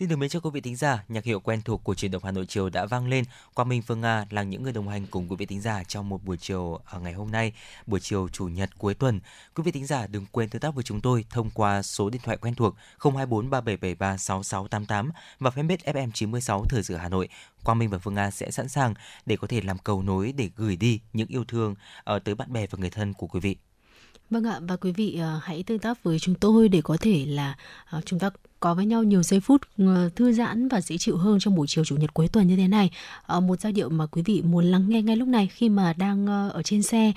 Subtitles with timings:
[0.00, 2.24] Xin được mến chào quý vị thính giả, nhạc hiệu quen thuộc của truyền động
[2.24, 3.24] Hà Nội chiều đã vang lên.
[3.54, 6.08] Quang Minh Phương Nga là những người đồng hành cùng quý vị thính giả trong
[6.08, 7.52] một buổi chiều ở ngày hôm nay,
[7.86, 9.20] buổi chiều chủ nhật cuối tuần.
[9.54, 12.20] Quý vị thính giả đừng quên tương tác với chúng tôi thông qua số điện
[12.24, 17.28] thoại quen thuộc 024 3773 6688 và fanpage FM 96 Thời sự Hà Nội.
[17.64, 18.94] Quang Minh và Phương Nga sẽ sẵn sàng
[19.26, 22.52] để có thể làm cầu nối để gửi đi những yêu thương ờ, tới bạn
[22.52, 23.56] bè và người thân của quý vị.
[24.30, 27.26] Vâng ạ, và quý vị uh, hãy tương tác với chúng tôi để có thể
[27.26, 27.56] là
[27.96, 31.16] uh, chúng ta có với nhau nhiều giây phút ờ, thư giãn và dễ chịu
[31.16, 32.90] hơn trong buổi chiều chủ nhật cuối tuần như thế này.
[33.26, 35.92] Ờ, một giai điệu mà quý vị muốn lắng nghe ngay lúc này khi mà
[35.92, 37.12] đang ờ, ở trên xe,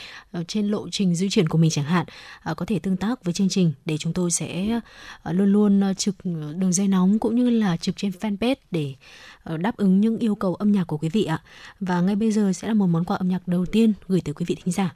[0.48, 2.06] trên lộ trình di chuyển của mình chẳng hạn,
[2.58, 4.80] có thể tương tác với chương trình để chúng tôi sẽ
[5.32, 6.16] luôn luôn trực
[6.56, 8.94] đường dây nóng cũng như là trực trên fanpage để
[9.58, 11.42] đáp ứng những yêu cầu âm nhạc của quý vị ạ.
[11.80, 14.34] Và ngay bây giờ sẽ là một món quà âm nhạc đầu tiên gửi tới
[14.34, 14.96] quý vị thính giả.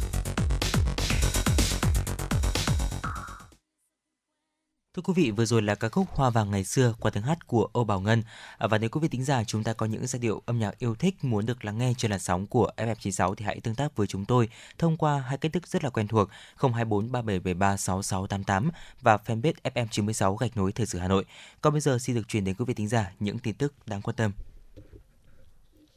[5.01, 7.47] Thưa quý vị, vừa rồi là ca khúc Hoa vàng ngày xưa qua tiếng hát
[7.47, 8.23] của Âu Bảo Ngân.
[8.57, 10.79] À, và nếu quý vị tính giả chúng ta có những giai điệu âm nhạc
[10.79, 13.95] yêu thích muốn được lắng nghe trên làn sóng của FM96 thì hãy tương tác
[13.95, 18.71] với chúng tôi thông qua hai cách thức rất là quen thuộc 024 3773 6688
[19.01, 21.25] và fanpage FM96 gạch nối thời sự Hà Nội.
[21.61, 24.01] Còn bây giờ xin được truyền đến quý vị tính giả những tin tức đáng
[24.01, 24.31] quan tâm.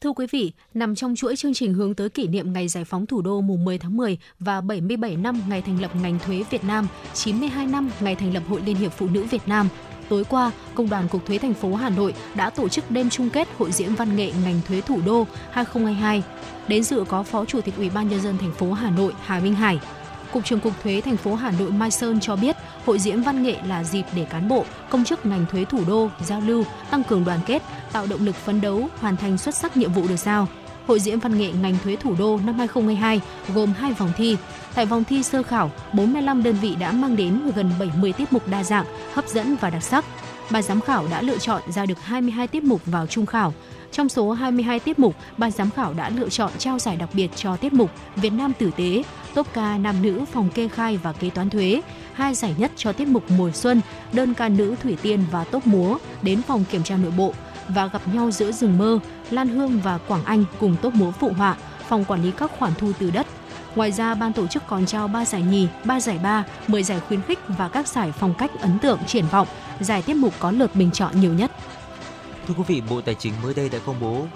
[0.05, 3.07] Thưa quý vị, nằm trong chuỗi chương trình hướng tới kỷ niệm ngày giải phóng
[3.07, 6.65] thủ đô mùng 10 tháng 10 và 77 năm ngày thành lập ngành thuế Việt
[6.65, 9.69] Nam, 92 năm ngày thành lập Hội Liên hiệp Phụ nữ Việt Nam,
[10.09, 13.31] tối qua, Công đoàn Cục Thuế thành phố Hà Nội đã tổ chức đêm chung
[13.31, 16.23] kết hội diễn văn nghệ ngành thuế thủ đô 2022.
[16.69, 19.41] Đến dự có Phó Chủ tịch Ủy ban nhân dân thành phố Hà Nội Hà
[19.41, 19.81] Minh Hải,
[20.35, 23.43] Cục trưởng Cục Thuế thành phố Hà Nội Mai Sơn cho biết, hội diễn văn
[23.43, 27.03] nghệ là dịp để cán bộ, công chức ngành thuế thủ đô giao lưu, tăng
[27.05, 30.17] cường đoàn kết, tạo động lực phấn đấu, hoàn thành xuất sắc nhiệm vụ được
[30.17, 30.49] giao.
[30.87, 33.21] Hội diễn văn nghệ ngành thuế thủ đô năm 2022
[33.55, 34.37] gồm hai vòng thi.
[34.75, 38.49] Tại vòng thi sơ khảo, 45 đơn vị đã mang đến gần 70 tiết mục
[38.49, 40.05] đa dạng, hấp dẫn và đặc sắc.
[40.51, 43.55] Ban giám khảo đã lựa chọn ra được 22 tiết mục vào trung khảo.
[43.95, 47.29] Trong số 22 tiết mục, ban giám khảo đã lựa chọn trao giải đặc biệt
[47.37, 49.03] cho tiết mục Việt Nam tử tế,
[49.35, 51.83] top ca nam nữ phòng kê khai và kế toán thuế,
[52.13, 53.81] hai giải nhất cho tiết mục mùa xuân,
[54.13, 57.33] đơn ca nữ Thủy Tiên và top múa đến phòng kiểm tra nội bộ
[57.69, 58.99] và gặp nhau giữa rừng mơ,
[59.31, 61.57] Lan Hương và Quảng Anh cùng top múa phụ họa,
[61.89, 63.27] phòng quản lý các khoản thu từ đất.
[63.75, 67.01] Ngoài ra, ban tổ chức còn trao 3 giải nhì, 3 giải ba, 10 giải
[67.01, 69.49] khuyến khích và các giải phong cách ấn tượng triển vọng,
[69.81, 71.51] giải tiết mục có lượt bình chọn nhiều nhất.
[72.49, 74.27] Thưa quý vị, Bộ Tài chính mới đây đã công bố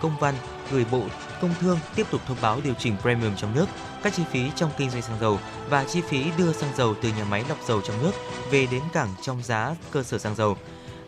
[0.00, 0.34] công văn
[0.72, 1.02] gửi Bộ
[1.40, 3.66] Công Thương tiếp tục thông báo điều chỉnh premium trong nước,
[4.02, 5.38] các chi phí trong kinh doanh xăng dầu
[5.70, 8.12] và chi phí đưa xăng dầu từ nhà máy lọc dầu trong nước
[8.50, 10.56] về đến cảng trong giá cơ sở xăng dầu.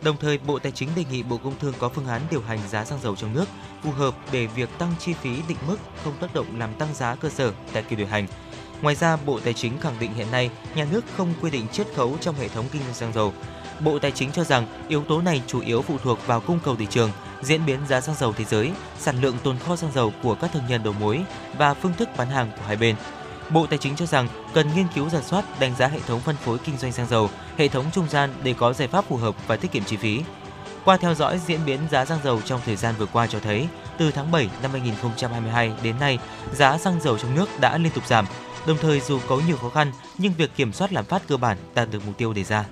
[0.01, 2.59] Đồng thời, Bộ Tài chính đề nghị Bộ Công Thương có phương án điều hành
[2.69, 3.45] giá xăng dầu trong nước
[3.83, 7.15] phù hợp để việc tăng chi phí định mức không tác động làm tăng giá
[7.15, 8.27] cơ sở tại kỳ điều hành.
[8.81, 11.87] Ngoài ra, Bộ Tài chính khẳng định hiện nay nhà nước không quy định chiết
[11.95, 13.33] khấu trong hệ thống kinh doanh xăng dầu.
[13.83, 16.75] Bộ Tài chính cho rằng yếu tố này chủ yếu phụ thuộc vào cung cầu
[16.75, 17.11] thị trường,
[17.41, 20.51] diễn biến giá xăng dầu thế giới, sản lượng tồn kho xăng dầu của các
[20.53, 21.21] thương nhân đầu mối
[21.57, 22.95] và phương thức bán hàng của hai bên.
[23.49, 26.35] Bộ Tài chính cho rằng cần nghiên cứu giả soát đánh giá hệ thống phân
[26.35, 29.35] phối kinh doanh xăng dầu, hệ thống trung gian để có giải pháp phù hợp
[29.47, 30.21] và tiết kiệm chi phí.
[30.85, 33.67] Qua theo dõi diễn biến giá xăng dầu trong thời gian vừa qua cho thấy,
[33.97, 36.19] từ tháng 7 năm 2022 đến nay,
[36.53, 38.25] giá xăng dầu trong nước đã liên tục giảm.
[38.67, 41.57] Đồng thời dù có nhiều khó khăn, nhưng việc kiểm soát lạm phát cơ bản
[41.73, 42.65] đạt được mục tiêu đề ra.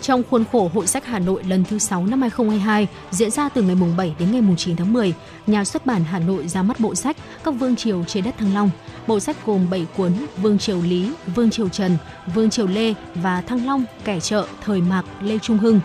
[0.00, 3.62] Trong khuôn khổ Hội sách Hà Nội lần thứ 6 năm 2022 diễn ra từ
[3.62, 5.14] ngày mùng 7 đến ngày mùng 9 tháng 10,
[5.46, 8.54] nhà xuất bản Hà Nội ra mắt bộ sách Các vương triều trên đất Thăng
[8.54, 8.70] Long.
[9.06, 10.12] Bộ sách gồm 7 cuốn
[10.42, 11.96] Vương triều Lý, Vương triều Trần,
[12.34, 15.80] Vương triều Lê và Thăng Long, Kẻ Trợ, Thời Mạc, Lê Trung Hưng.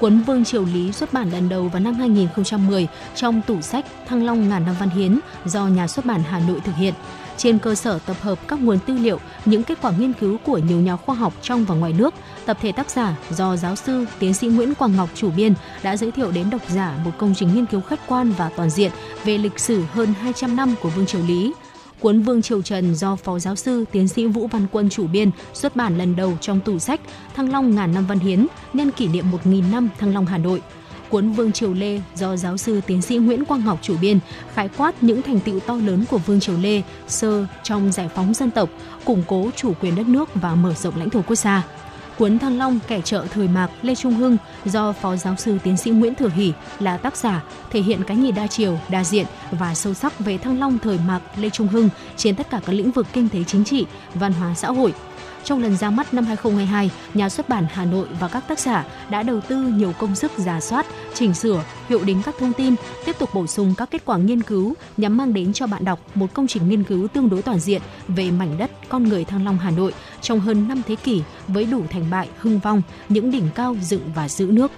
[0.00, 4.26] Cuốn Vương Triều Lý xuất bản lần đầu vào năm 2010 trong tủ sách Thăng
[4.26, 6.94] Long ngàn năm văn hiến do nhà xuất bản Hà Nội thực hiện
[7.36, 10.58] trên cơ sở tập hợp các nguồn tư liệu, những kết quả nghiên cứu của
[10.58, 12.14] nhiều nhà khoa học trong và ngoài nước,
[12.46, 15.96] tập thể tác giả do giáo sư tiến sĩ Nguyễn Quang Ngọc chủ biên đã
[15.96, 18.90] giới thiệu đến độc giả một công trình nghiên cứu khách quan và toàn diện
[19.24, 21.52] về lịch sử hơn 200 năm của Vương Triều Lý.
[22.00, 25.30] Cuốn Vương Triều Trần do Phó Giáo sư Tiến sĩ Vũ Văn Quân chủ biên
[25.54, 27.00] xuất bản lần đầu trong tủ sách
[27.36, 30.62] Thăng Long ngàn năm văn hiến nhân kỷ niệm 1.000 năm Thăng Long Hà Nội–
[31.10, 34.18] cuốn Vương Triều Lê do giáo sư tiến sĩ Nguyễn Quang Ngọc chủ biên,
[34.54, 38.34] khái quát những thành tựu to lớn của Vương Triều Lê sơ trong giải phóng
[38.34, 38.68] dân tộc,
[39.04, 41.64] củng cố chủ quyền đất nước và mở rộng lãnh thổ quốc gia.
[42.18, 45.76] Cuốn Thăng Long kẻ trợ thời mạc Lê Trung Hưng do Phó Giáo sư Tiến
[45.76, 49.26] sĩ Nguyễn Thừa Hỷ là tác giả thể hiện cái nhìn đa chiều, đa diện
[49.50, 52.72] và sâu sắc về Thăng Long thời mạc Lê Trung Hưng trên tất cả các
[52.72, 54.94] lĩnh vực kinh tế chính trị, văn hóa xã hội,
[55.44, 58.84] trong lần ra mắt năm 2022, nhà xuất bản Hà Nội và các tác giả
[59.10, 62.74] đã đầu tư nhiều công sức giả soát, chỉnh sửa, hiệu đính các thông tin,
[63.04, 66.00] tiếp tục bổ sung các kết quả nghiên cứu nhằm mang đến cho bạn đọc
[66.14, 69.44] một công trình nghiên cứu tương đối toàn diện về mảnh đất con người Thăng
[69.44, 73.30] Long Hà Nội trong hơn 5 thế kỷ với đủ thành bại, hưng vong, những
[73.30, 74.70] đỉnh cao dựng và giữ nước.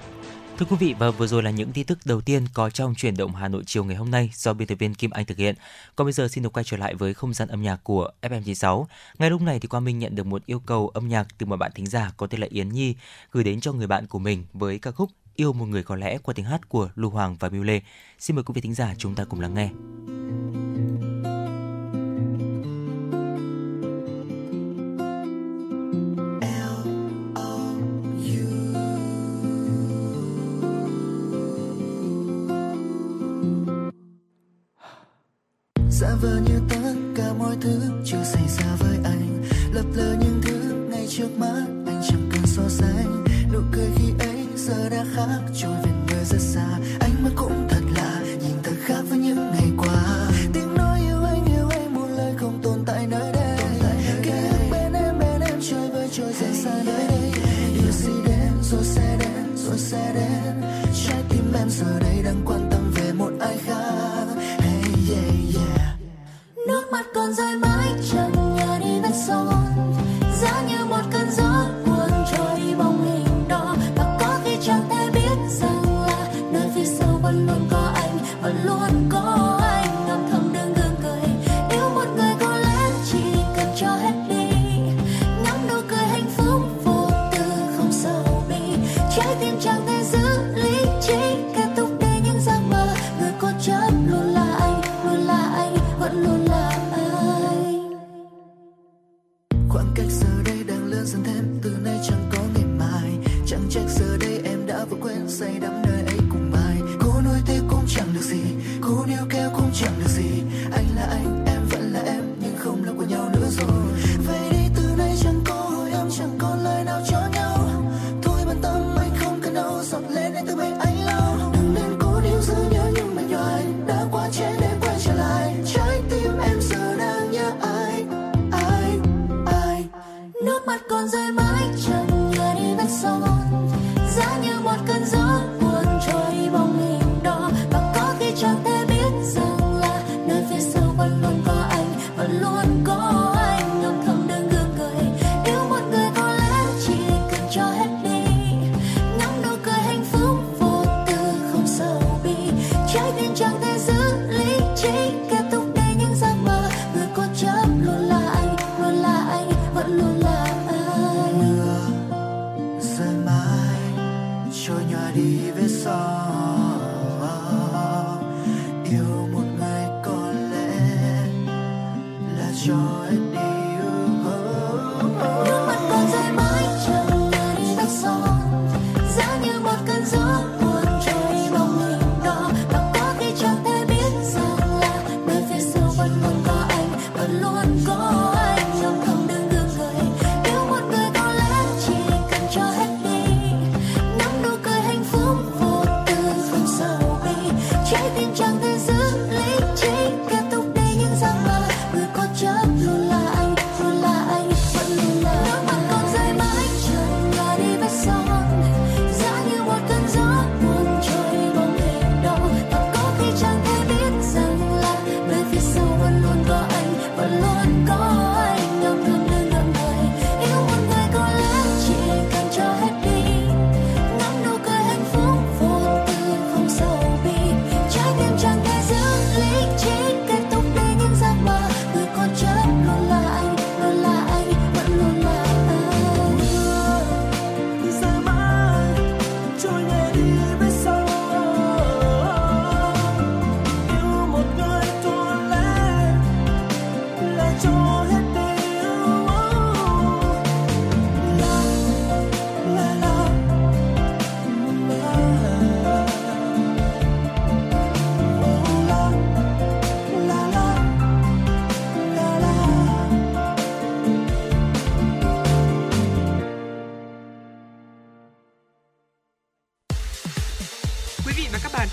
[0.59, 3.17] Thưa quý vị, và vừa rồi là những tin tức đầu tiên có trong chuyển
[3.17, 5.55] động Hà Nội chiều ngày hôm nay do biên tập viên Kim Anh thực hiện.
[5.97, 8.85] Còn bây giờ xin được quay trở lại với không gian âm nhạc của FM96.
[9.19, 11.57] Ngay lúc này thì Quang Minh nhận được một yêu cầu âm nhạc từ một
[11.57, 12.95] bạn thính giả có tên là Yến Nhi
[13.33, 16.19] gửi đến cho người bạn của mình với ca khúc Yêu một người có lẽ
[16.19, 17.81] qua tiếng hát của Lưu Hoàng và Miu Lê.
[18.19, 19.71] Xin mời quý vị thính giả chúng ta cùng lắng nghe.
[36.01, 39.45] Giả vờ như tất cả mọi thứ chưa xảy ra với anh.
[39.73, 43.25] Lập lờ những thứ ngay trước mắt, anh chẳng cần so sánh.
[43.53, 46.67] Nụ cười khi ấy giờ đã khác, trôi về nơi rất xa.
[47.01, 50.29] Ánh mắt cũng thật lạ, nhìn thật khác với những ngày qua.
[50.53, 53.59] Tiếng nói yêu anh yêu anh một lời không tồn tại nơi đây.
[54.23, 57.33] Ký ức bên em bên em chơi với trôi dần xa nơi đây.
[57.75, 60.63] Điều gì đến, rồi sẽ đến, rồi sẽ đến.
[61.07, 62.66] Trái tim em giờ đây đang quan
[67.17, 69.49] còn rơi mãi chẳng nhà đi vết son
[70.41, 73.77] giá như một cơn gió cuốn trôi đi bóng hình đó.
[73.97, 78.19] Và có khi chẳng thể biết rằng là nơi phía sau vẫn luôn có anh,
[78.43, 79.46] vẫn luôn có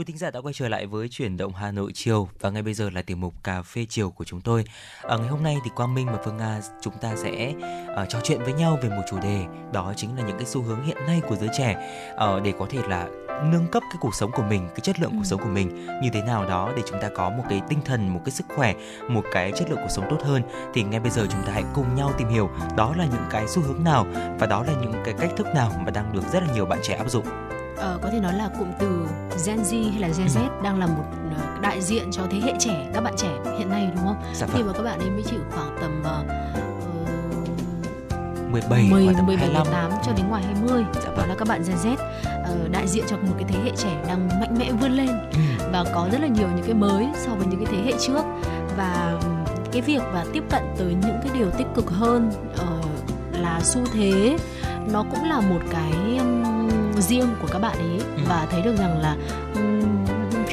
[0.00, 2.62] Quý thính giả đã quay trở lại với chuyển động Hà Nội chiều và ngay
[2.62, 4.64] bây giờ là tiểu mục cà phê chiều của chúng tôi.
[5.02, 7.54] Ở ngày hôm nay thì Quang Minh và Phương Nga chúng ta sẽ
[8.02, 10.62] uh, trò chuyện với nhau về một chủ đề đó chính là những cái xu
[10.62, 14.14] hướng hiện nay của giới trẻ uh, để có thể là nâng cấp cái cuộc
[14.14, 16.82] sống của mình, cái chất lượng cuộc sống của mình như thế nào đó để
[16.86, 18.74] chúng ta có một cái tinh thần, một cái sức khỏe,
[19.08, 20.42] một cái chất lượng cuộc sống tốt hơn.
[20.74, 23.48] Thì ngay bây giờ chúng ta hãy cùng nhau tìm hiểu đó là những cái
[23.48, 24.06] xu hướng nào
[24.38, 26.78] và đó là những cái cách thức nào mà đang được rất là nhiều bạn
[26.82, 27.24] trẻ áp dụng.
[27.80, 29.06] Ờ, có thể nói là cụm từ
[29.46, 31.04] Gen Z hay là Gen Z đang là một
[31.36, 34.16] ờ, đại diện cho thế hệ trẻ các bạn trẻ hiện nay đúng không?
[34.34, 34.66] Dạ Khi vâng.
[34.66, 36.24] mà các bạn ấy mới chỉ khoảng tầm ờ,
[38.52, 39.90] 17 10, và tầm 17, 25.
[39.90, 41.28] 18 cho đến ngoài 20 Dạ đó vâng.
[41.28, 41.96] là các bạn Gen Z
[42.44, 45.38] ờ, đại diện cho một cái thế hệ trẻ đang mạnh mẽ vươn lên Ừ.
[45.72, 48.22] và có rất là nhiều những cái mới so với những cái thế hệ trước
[48.76, 49.20] và
[49.72, 52.86] cái việc và tiếp cận tới những cái điều tích cực hơn uh,
[53.40, 54.36] là xu thế
[54.92, 56.39] nó cũng là một cái um,
[57.00, 57.98] riêng của các bạn ấy.
[58.16, 58.22] Ừ.
[58.28, 59.16] và thấy được rằng là
[59.54, 60.06] um,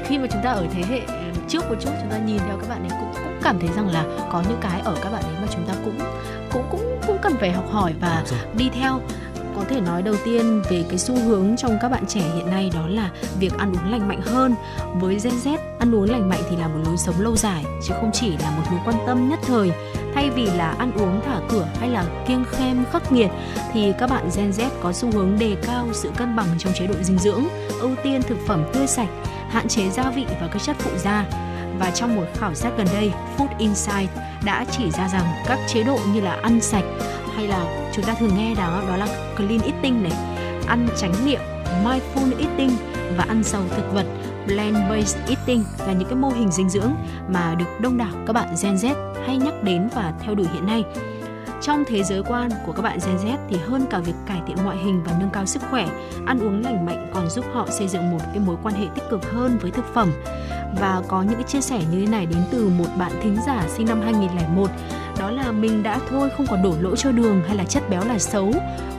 [0.05, 1.01] khi mà chúng ta ở thế hệ
[1.47, 3.89] trước một chút chúng ta nhìn theo các bạn ấy cũng cũng cảm thấy rằng
[3.89, 5.99] là có những cái ở các bạn ấy mà chúng ta cũng
[6.51, 8.23] cũng cũng cũng cần phải học hỏi và
[8.57, 8.99] đi theo.
[9.55, 12.71] Có thể nói đầu tiên về cái xu hướng trong các bạn trẻ hiện nay
[12.73, 14.55] đó là việc ăn uống lành mạnh hơn.
[14.99, 17.93] Với Gen Z ăn uống lành mạnh thì là một lối sống lâu dài chứ
[18.01, 19.71] không chỉ là một mối quan tâm nhất thời
[20.17, 23.29] thay vì là ăn uống thả cửa hay là kiêng khem khắc nghiệt
[23.74, 26.88] thì các bạn Gen Z có xu hướng đề cao sự cân bằng trong chế
[26.88, 27.43] độ dinh dưỡng
[27.79, 29.07] ưu tiên thực phẩm tươi sạch
[29.50, 31.25] hạn chế gia vị và các chất phụ gia
[31.80, 34.10] và trong một khảo sát gần đây, Food Insight
[34.45, 36.86] đã chỉ ra rằng các chế độ như là ăn sạch
[37.36, 40.13] hay là chúng ta thường nghe đó đó là clean eating này,
[40.67, 41.41] ăn tránh niệm,
[41.84, 42.71] mindful eating
[43.17, 44.06] và ăn giàu thực vật
[44.47, 46.95] plant-based eating là những cái mô hình dinh dưỡng
[47.27, 50.65] mà được đông đảo các bạn Gen Z hay nhắc đến và theo đuổi hiện
[50.65, 50.83] nay.
[51.62, 54.57] Trong thế giới quan của các bạn Gen Z thì hơn cả việc cải thiện
[54.63, 55.88] ngoại hình và nâng cao sức khỏe,
[56.25, 59.03] ăn uống lành mạnh còn giúp họ xây dựng một cái mối quan hệ tích
[59.10, 60.12] cực hơn với thực phẩm.
[60.79, 63.63] Và có những cái chia sẻ như thế này đến từ một bạn thính giả
[63.67, 64.69] sinh năm 2001
[65.19, 68.05] đó là mình đã thôi không còn đổ lỗi cho đường hay là chất béo
[68.05, 68.51] là xấu.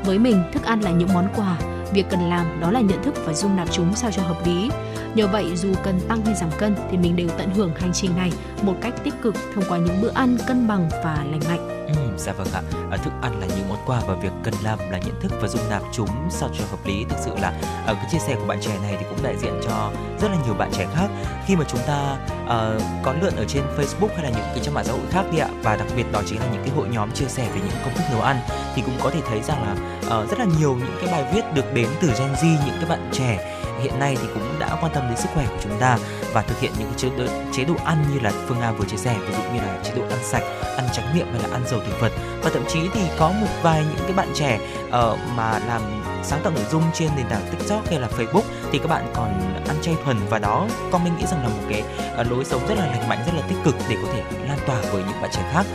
[0.05, 1.59] Với mình, thức ăn là những món quà,
[1.93, 4.71] việc cần làm đó là nhận thức và dung nạp chúng sao cho hợp lý
[5.19, 8.17] nhờ vậy dù cần tăng hay giảm cân thì mình đều tận hưởng hành trình
[8.17, 11.79] này một cách tích cực thông qua những bữa ăn cân bằng và lành mạnh
[11.89, 12.63] Ừ, dạ vâng ạ.
[12.91, 15.49] À, thức ăn là những món quà và việc cần làm là nhận thức và
[15.49, 17.05] dung nạp chúng sao cho hợp lý.
[17.09, 17.53] Thực sự là
[17.87, 20.37] ở cái chia sẻ của bạn trẻ này thì cũng đại diện cho rất là
[20.45, 21.09] nhiều bạn trẻ khác
[21.47, 24.75] khi mà chúng ta uh, có lượn ở trên Facebook hay là những cái trang
[24.75, 26.89] mạng xã hội khác đi ạ và đặc biệt đó chính là những cái hội
[26.89, 28.37] nhóm chia sẻ về những công thức nấu ăn
[28.75, 29.73] thì cũng có thể thấy rằng là
[30.21, 32.89] uh, rất là nhiều những cái bài viết được đến từ Gen Z những cái
[32.89, 35.99] bạn trẻ hiện nay thì cũng đã quan tâm đến sức khỏe của chúng ta
[36.33, 38.97] và thực hiện những chế độ, chế độ ăn như là Phương Nga vừa chia
[38.97, 40.43] sẻ ví dụ như là chế độ ăn sạch,
[40.77, 42.13] ăn tránh miệng hay là ăn dầu thực vật.
[42.43, 45.83] Và thậm chí thì có một vài những cái bạn trẻ uh, mà làm
[46.23, 49.55] sáng tạo nội dung trên nền tảng TikTok hay là Facebook thì các bạn còn
[49.69, 51.83] ăn chay thuần và đó con mình nghĩ rằng là một cái
[52.21, 54.59] uh, lối sống rất là lành mạnh rất là tích cực để có thể lan
[54.67, 55.67] tỏa với những bạn trẻ khác.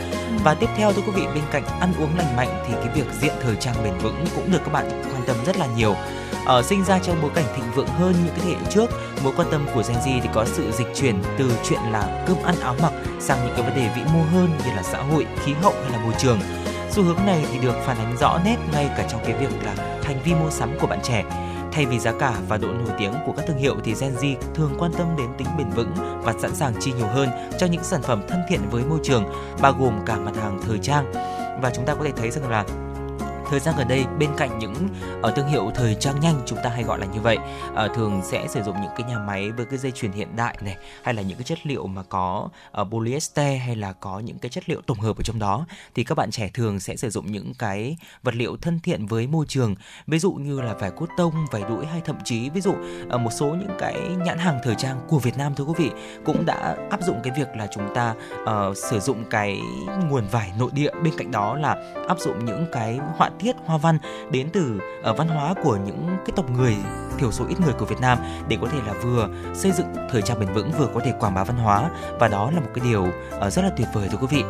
[0.44, 3.06] Và tiếp theo thưa quý vị bên cạnh ăn uống lành mạnh thì cái việc
[3.20, 5.94] diện thời trang bền vững cũng được các bạn quan tâm rất là nhiều.
[6.46, 8.90] Ở ờ, sinh ra trong bối cảnh thịnh vượng hơn những cái thế hệ trước
[9.24, 12.36] mối quan tâm của Gen Z thì có sự dịch chuyển từ chuyện là cơm
[12.44, 15.26] ăn áo mặc sang những cái vấn đề vĩ mô hơn như là xã hội
[15.44, 16.38] khí hậu hay là môi trường.
[16.90, 19.74] Xu hướng này thì được phản ánh rõ nét ngay cả trong cái việc là
[20.04, 21.24] hành vi mua sắm của bạn trẻ
[21.74, 24.36] Thay vì giá cả và độ nổi tiếng của các thương hiệu thì Gen Z
[24.54, 27.84] thường quan tâm đến tính bền vững và sẵn sàng chi nhiều hơn cho những
[27.84, 29.24] sản phẩm thân thiện với môi trường,
[29.60, 31.12] bao gồm cả mặt hàng thời trang.
[31.62, 32.64] Và chúng ta có thể thấy rằng là
[33.50, 34.74] thời gian gần đây bên cạnh những
[35.22, 37.36] ở thương hiệu thời trang nhanh chúng ta hay gọi là như vậy
[37.74, 40.56] à, thường sẽ sử dụng những cái nhà máy với cái dây chuyền hiện đại
[40.60, 42.48] này hay là những cái chất liệu mà có
[42.80, 46.04] uh, polyester hay là có những cái chất liệu tổng hợp ở trong đó thì
[46.04, 49.46] các bạn trẻ thường sẽ sử dụng những cái vật liệu thân thiện với môi
[49.48, 49.74] trường.
[50.06, 52.74] Ví dụ như là vải cốt tông vải đũi hay thậm chí ví dụ
[53.08, 55.90] ở một số những cái nhãn hàng thời trang của Việt Nam thưa quý vị
[56.24, 59.60] cũng đã áp dụng cái việc là chúng ta uh, sử dụng cái
[60.10, 60.90] nguồn vải nội địa.
[61.02, 61.76] Bên cạnh đó là
[62.08, 63.98] áp dụng những cái họa thiết hoa văn
[64.30, 66.76] đến từ ở văn hóa của những cái tộc người
[67.18, 68.18] thiểu số ít người của Việt Nam
[68.48, 71.34] để có thể là vừa xây dựng thời trang bền vững vừa có thể quảng
[71.34, 71.90] bá văn hóa.
[72.20, 74.44] Và đó là một cái điều uh, rất là tuyệt vời thưa quý vị.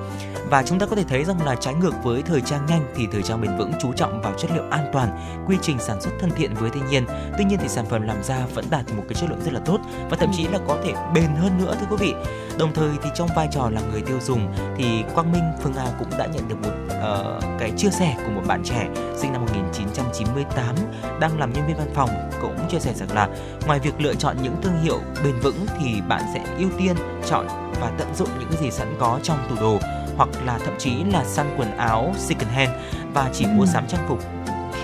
[0.51, 3.07] Và chúng ta có thể thấy rằng là trái ngược với thời trang nhanh thì
[3.13, 5.09] thời trang bền vững chú trọng vào chất liệu an toàn
[5.47, 7.07] quy trình sản xuất thân thiện với thiên nhiên.
[7.39, 9.61] Tuy nhiên thì sản phẩm làm ra vẫn đạt một cái chất lượng rất là
[9.65, 9.79] tốt
[10.11, 12.15] và thậm chí là có thể bền hơn nữa thưa quý vị.
[12.59, 15.87] Đồng thời thì trong vai trò là người tiêu dùng thì Quang Minh Phương Nga
[15.99, 18.74] cũng đã nhận được một uh, cái chia sẻ của một bạn trẻ
[19.17, 20.75] sinh năm 1998
[21.21, 22.11] đang làm nhân viên văn phòng
[22.43, 23.29] cũng chia sẻ rằng là
[23.67, 27.47] ngoài việc lựa chọn những thương hiệu bền vững thì bạn sẽ ưu tiên chọn
[27.81, 29.79] và tận dụng những gì sẵn có trong tủ đồ
[30.17, 32.71] hoặc là thậm chí là săn quần áo second hand
[33.15, 34.19] và chỉ mua sắm trang phục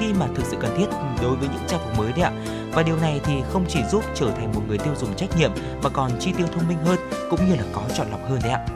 [0.00, 0.87] khi mà thực sự cần thiết
[1.22, 2.33] đối với những trang phục mới đấy ạ.
[2.72, 5.50] Và điều này thì không chỉ giúp trở thành một người tiêu dùng trách nhiệm
[5.83, 6.98] mà còn chi tiêu thông minh hơn
[7.31, 8.66] cũng như là có chọn lọc hơn đấy ạ.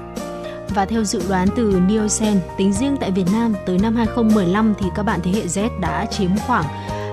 [0.75, 4.87] Và theo dự đoán từ Nielsen, tính riêng tại Việt Nam tới năm 2015 thì
[4.95, 6.65] các bạn thế hệ Z đã chiếm khoảng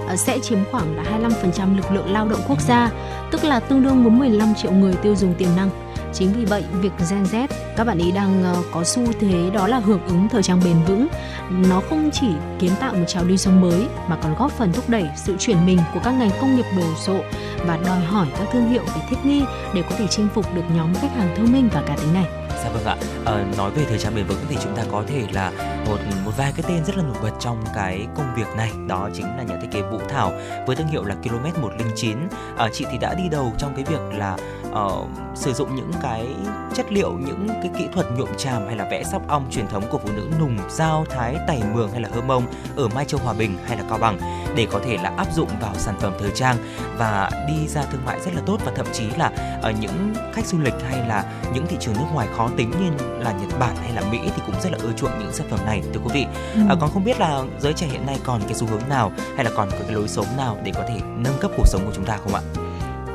[0.07, 2.91] à, sẽ chiếm khoảng là 25% lực lượng lao động quốc gia,
[3.31, 5.69] tức là tương đương với 15 triệu người tiêu dùng tiềm năng.
[6.13, 7.47] Chính vì vậy, việc Gen Z
[7.77, 10.75] các bạn ấy đang ờ, có xu thế đó là hưởng ứng thời trang bền
[10.87, 11.07] vững.
[11.49, 12.27] Nó không chỉ
[12.59, 15.65] kiến tạo một trào lưu sống mới mà còn góp phần thúc đẩy sự chuyển
[15.65, 17.19] mình của các ngành công nghiệp đồ sộ
[17.65, 19.43] và đòi hỏi các thương hiệu phải thích nghi
[19.73, 22.40] để có thể chinh phục được nhóm khách hàng thông minh và cá tính này.
[22.63, 22.97] Dạ vâng ạ.
[23.25, 25.51] À, nói về thời trang bền vững thì chúng ta có thể là
[25.85, 29.09] một một vài cái tên rất là nổi bật trong cái công việc này, đó
[29.13, 30.31] chính là nhà thiết kế Vũ Thảo
[30.67, 32.17] với thương hiệu là Km 109.
[32.17, 34.37] À, ờ, chị thì đã đi đầu trong cái việc là
[34.71, 36.27] uh, sử dụng những cái
[36.73, 39.83] chất liệu, những cái kỹ thuật nhuộm tràm hay là vẽ sóc ong truyền thống
[39.89, 42.43] của phụ nữ Nùng, Giao, Thái, Tày Mường hay là Hơ Mông
[42.75, 44.19] ở Mai Châu Hòa Bình hay là Cao Bằng
[44.55, 46.57] để có thể là áp dụng vào sản phẩm thời trang
[46.97, 50.45] và đi ra thương mại rất là tốt và thậm chí là ở những khách
[50.45, 53.75] du lịch hay là những thị trường nước ngoài khó tính như là Nhật Bản
[53.81, 56.09] hay là Mỹ thì cũng rất là ưa chuộng những sản phẩm này thưa quý
[56.13, 56.25] vị.
[56.55, 56.61] Ừ.
[56.69, 59.45] À, còn không biết là giới trẻ hiện nay còn cái xu hướng nào hay
[59.45, 62.05] là còn cái lối sống nào để có thể nâng cấp cuộc sống của chúng
[62.05, 62.41] ta không ạ?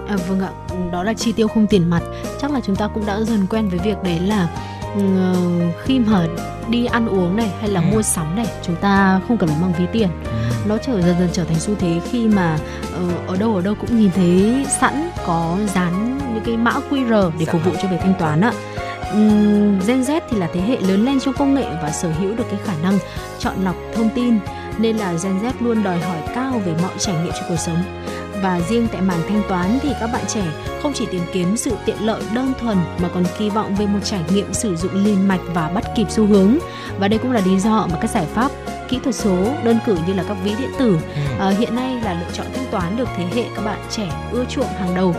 [0.08, 0.50] À, vâng ạ,
[0.92, 2.00] đó là chi tiêu không tiền mặt.
[2.40, 4.48] Chắc là chúng ta cũng đã dần quen với việc đấy là
[4.94, 5.02] ừ,
[5.84, 6.26] khi mà
[6.68, 7.86] đi ăn uống này hay là Ừ.
[7.92, 10.08] mua sắm này, chúng ta không cần phải mang ví tiền.
[10.66, 12.58] Nó trở dần dần trở thành xu thế khi mà
[12.94, 17.30] ờ, ở đâu ở đâu cũng nhìn thấy sẵn có dán những cái mã QR
[17.38, 17.80] để Dạ phục vụ vâng.
[17.82, 18.52] cho việc thanh toán ạ.
[19.86, 22.44] Gen Z thì là thế hệ lớn lên trong công nghệ và sở hữu được
[22.50, 22.98] cái khả năng
[23.38, 24.38] chọn lọc thông tin
[24.78, 27.82] nên là Gen Z luôn đòi hỏi cao về mọi trải nghiệm trong cuộc sống.
[28.42, 30.44] Và riêng tại mảng thanh toán thì các bạn trẻ
[30.82, 33.98] không chỉ tìm kiếm sự tiện lợi đơn thuần mà còn kỳ vọng về một
[34.04, 36.58] trải nghiệm sử dụng liền mạch và bắt kịp xu hướng.
[36.98, 38.50] Và đây cũng là lý do mà các giải pháp
[38.88, 40.98] kỹ thuật số đơn cử như là các ví điện tử
[41.38, 44.44] ờ, hiện nay là lựa chọn thanh toán được thế hệ các bạn trẻ ưa
[44.44, 45.14] chuộng hàng đầu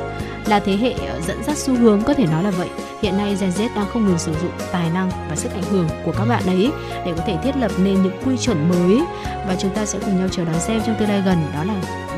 [0.48, 2.70] là thế hệ ờ, dẫn dắt xu hướng có thể nói là vậy.
[3.02, 5.90] Hiện nay Gen Z đang không ngừng sử dụng tài năng và sức ảnh hưởng
[6.06, 6.72] của các bạn ấy
[7.06, 9.02] để có thể thiết lập nên những quy chuẩn mới.
[9.48, 11.74] Và chúng ta sẽ cùng nhau chờ đón xem trong tương lai gần đó là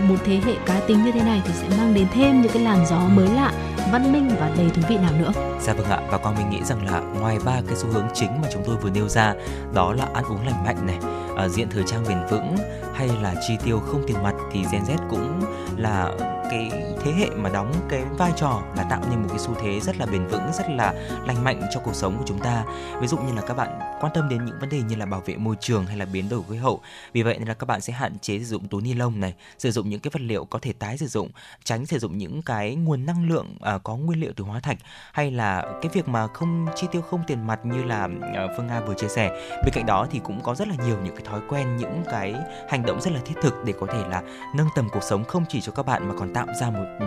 [0.09, 2.63] một thế hệ cá tính như thế này thì sẽ mang đến thêm những cái
[2.63, 3.51] làn gió mới lạ
[3.91, 5.31] văn minh và đầy thú vị nào nữa.
[5.61, 8.41] Dạ vâng ạ và con mình nghĩ rằng là ngoài ba cái xu hướng chính
[8.41, 9.33] mà chúng tôi vừa nêu ra
[9.73, 10.97] đó là ăn uống lành mạnh này,
[11.35, 12.55] ờ, diện thời trang bền vững
[12.95, 15.41] hay là chi tiêu không tiền mặt thì Gen Z cũng
[15.77, 16.11] là
[16.49, 19.79] cái thế hệ mà đóng cái vai trò là tạo nên một cái xu thế
[19.79, 20.93] rất là bền vững, rất là
[21.27, 22.63] lành mạnh cho cuộc sống của chúng ta.
[23.01, 25.21] Ví dụ như là các bạn quan tâm đến những vấn đề như là bảo
[25.25, 26.81] vệ môi trường hay là biến đổi khí hậu.
[27.13, 29.33] Vì vậy nên là các bạn sẽ hạn chế sử dụng túi ni lông này,
[29.57, 31.29] sử dụng những cái vật liệu có thể tái sử dụng,
[31.63, 34.77] tránh sử dụng những cái nguồn năng lượng à, có nguyên liệu từ hóa thạch
[35.13, 38.67] hay là cái việc mà không chi tiêu không tiền mặt như là ờ, Phương
[38.67, 39.29] Nga vừa chia sẻ.
[39.63, 42.35] Bên cạnh đó thì cũng có rất là nhiều những cái thói quen, những cái
[42.69, 44.21] hành động rất là thiết thực để có thể là
[44.55, 47.05] nâng tầm cuộc sống không chỉ cho các bạn mà còn tạo ra một ừ,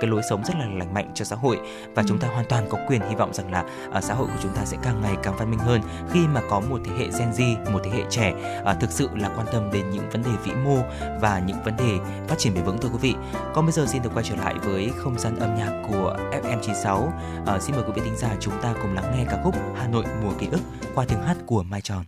[0.00, 1.58] cái lối sống rất là lành mạnh cho xã hội
[1.94, 4.40] và chúng ta hoàn toàn có quyền hy vọng rằng là ờ, xã hội của
[4.42, 7.06] chúng ta sẽ càng ngày càng văn minh hơn khi mà có một thế hệ
[7.18, 10.22] Gen Z, một thế hệ trẻ ờ, thực sự là quan tâm đến những vấn
[10.22, 10.76] đề vĩ mô
[11.20, 13.14] và những vấn đề phát triển bền vững thưa quý vị.
[13.54, 17.08] Còn bây giờ xin được quay trở lại với không gian âm nhạc của FM96.
[17.46, 19.88] Ờ, xin mời quý vị thính giả chúng ta cùng lắng nghe ca khúc Hà
[19.88, 20.60] Nội mùa ký ức
[20.94, 22.04] qua tiếng hát của Mai Tròn.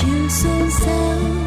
[0.00, 1.39] Chiều xuân sang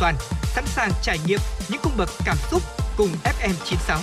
[0.00, 2.62] toàn, sẵn sàng trải nghiệm những cung bậc cảm xúc
[2.96, 3.98] cùng FM96.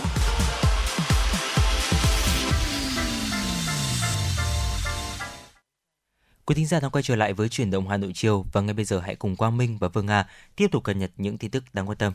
[6.45, 8.73] Quý thính giả đang quay trở lại với chuyển động Hà Nội chiều và ngay
[8.73, 11.51] bây giờ hãy cùng Quang Minh và Vương Nga tiếp tục cập nhật những tin
[11.51, 12.13] tức đáng quan tâm.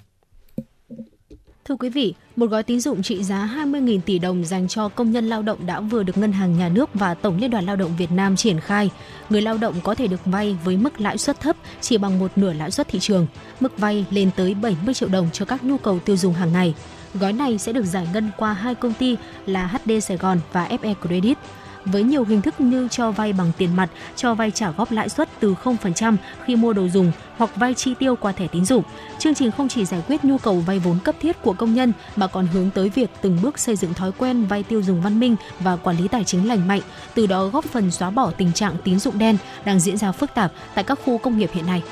[1.69, 5.11] Thưa quý vị, một gói tín dụng trị giá 20.000 tỷ đồng dành cho công
[5.11, 7.77] nhân lao động đã vừa được Ngân hàng Nhà nước và Tổng Liên đoàn Lao
[7.77, 8.91] động Việt Nam triển khai.
[9.31, 12.31] Người lao động có thể được vay với mức lãi suất thấp chỉ bằng một
[12.37, 13.27] nửa lãi suất thị trường.
[13.61, 16.75] Mức vay lên tới 70 triệu đồng cho các nhu cầu tiêu dùng hàng ngày.
[17.15, 20.69] Gói này sẽ được giải ngân qua hai công ty là HD Sài Gòn và
[20.69, 21.39] FE Credit
[21.87, 25.09] với nhiều hình thức như cho vay bằng tiền mặt, cho vay trả góp lãi
[25.09, 28.83] suất từ 0% khi mua đồ dùng hoặc vay chi tiêu qua thẻ tín dụng.
[29.19, 31.93] Chương trình không chỉ giải quyết nhu cầu vay vốn cấp thiết của công nhân
[32.17, 35.21] mà còn hướng tới việc từng bước xây dựng thói quen vay tiêu dùng văn
[35.21, 36.81] minh và quản lý tài chính lành mạnh,
[37.15, 40.35] từ đó góp phần xóa bỏ tình trạng tín dụng đen đang diễn ra phức
[40.35, 41.83] tạp tại các khu công nghiệp hiện nay.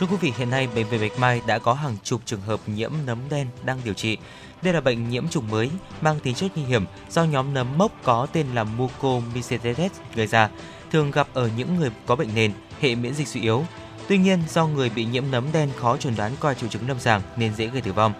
[0.00, 2.60] Thưa quý vị, hiện nay bệnh viện Bạch Mai đã có hàng chục trường hợp
[2.66, 4.18] nhiễm nấm đen đang điều trị.
[4.64, 7.92] Đây là bệnh nhiễm trùng mới mang tính chất nguy hiểm do nhóm nấm mốc
[8.02, 10.48] có tên là Mucormycetes gây ra,
[10.90, 13.64] thường gặp ở những người có bệnh nền, hệ miễn dịch suy yếu.
[14.08, 17.00] Tuy nhiên, do người bị nhiễm nấm đen khó chuẩn đoán qua triệu chứng lâm
[17.00, 18.12] sàng nên dễ gây tử vong.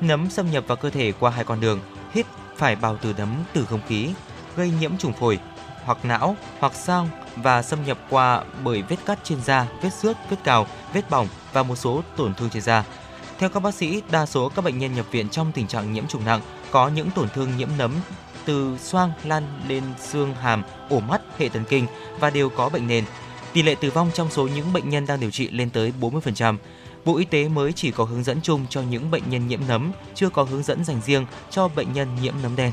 [0.00, 1.80] Nấm xâm nhập vào cơ thể qua hai con đường,
[2.14, 4.08] hít phải bào từ nấm từ không khí,
[4.56, 5.38] gây nhiễm trùng phổi
[5.84, 10.16] hoặc não hoặc sang và xâm nhập qua bởi vết cắt trên da, vết xước,
[10.30, 12.84] vết cào, vết bỏng và một số tổn thương trên da.
[13.40, 16.06] Theo các bác sĩ, đa số các bệnh nhân nhập viện trong tình trạng nhiễm
[16.06, 17.94] trùng nặng có những tổn thương nhiễm nấm
[18.44, 21.86] từ xoang lan lên xương hàm, ổ mắt, hệ thần kinh
[22.18, 23.04] và đều có bệnh nền.
[23.52, 26.56] Tỷ lệ tử vong trong số những bệnh nhân đang điều trị lên tới 40%.
[27.04, 29.92] Bộ Y tế mới chỉ có hướng dẫn chung cho những bệnh nhân nhiễm nấm,
[30.14, 32.72] chưa có hướng dẫn dành riêng cho bệnh nhân nhiễm nấm đen.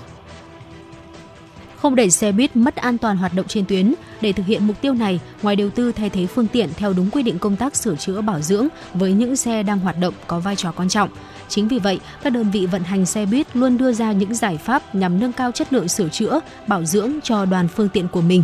[1.78, 4.82] Không để xe buýt mất an toàn hoạt động trên tuyến, để thực hiện mục
[4.82, 7.76] tiêu này, ngoài đầu tư thay thế phương tiện theo đúng quy định công tác
[7.76, 11.10] sửa chữa bảo dưỡng với những xe đang hoạt động có vai trò quan trọng.
[11.50, 14.58] Chính vì vậy, các đơn vị vận hành xe buýt luôn đưa ra những giải
[14.58, 18.22] pháp nhằm nâng cao chất lượng sửa chữa, bảo dưỡng cho đoàn phương tiện của
[18.22, 18.44] mình.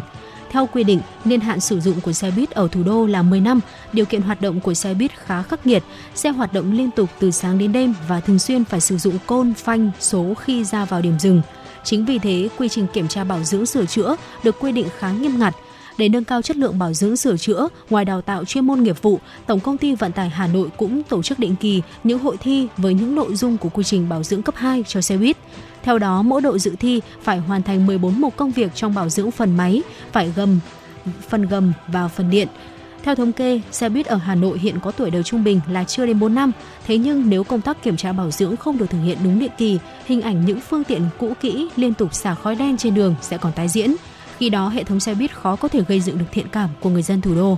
[0.51, 3.41] Theo quy định, niên hạn sử dụng của xe buýt ở thủ đô là 10
[3.41, 3.59] năm,
[3.93, 5.83] điều kiện hoạt động của xe buýt khá khắc nghiệt,
[6.15, 9.17] xe hoạt động liên tục từ sáng đến đêm và thường xuyên phải sử dụng
[9.25, 11.41] côn, phanh, số khi ra vào điểm dừng.
[11.83, 15.11] Chính vì thế, quy trình kiểm tra bảo dưỡng sửa chữa được quy định khá
[15.11, 15.55] nghiêm ngặt.
[15.97, 19.01] Để nâng cao chất lượng bảo dưỡng sửa chữa, ngoài đào tạo chuyên môn nghiệp
[19.01, 22.37] vụ, Tổng công ty Vận tải Hà Nội cũng tổ chức định kỳ những hội
[22.37, 25.37] thi với những nội dung của quy trình bảo dưỡng cấp 2 cho xe buýt.
[25.83, 29.09] Theo đó, mỗi đội dự thi phải hoàn thành 14 mục công việc trong bảo
[29.09, 30.59] dưỡng phần máy, phải gầm,
[31.29, 32.47] phần gầm và phần điện.
[33.03, 35.83] Theo thống kê, xe buýt ở Hà Nội hiện có tuổi đời trung bình là
[35.83, 36.51] chưa đến 4 năm.
[36.85, 39.51] Thế nhưng nếu công tác kiểm tra bảo dưỡng không được thực hiện đúng định
[39.57, 43.15] kỳ, hình ảnh những phương tiện cũ kỹ liên tục xả khói đen trên đường
[43.21, 43.95] sẽ còn tái diễn.
[44.37, 46.89] Khi đó, hệ thống xe buýt khó có thể gây dựng được thiện cảm của
[46.89, 47.57] người dân thủ đô.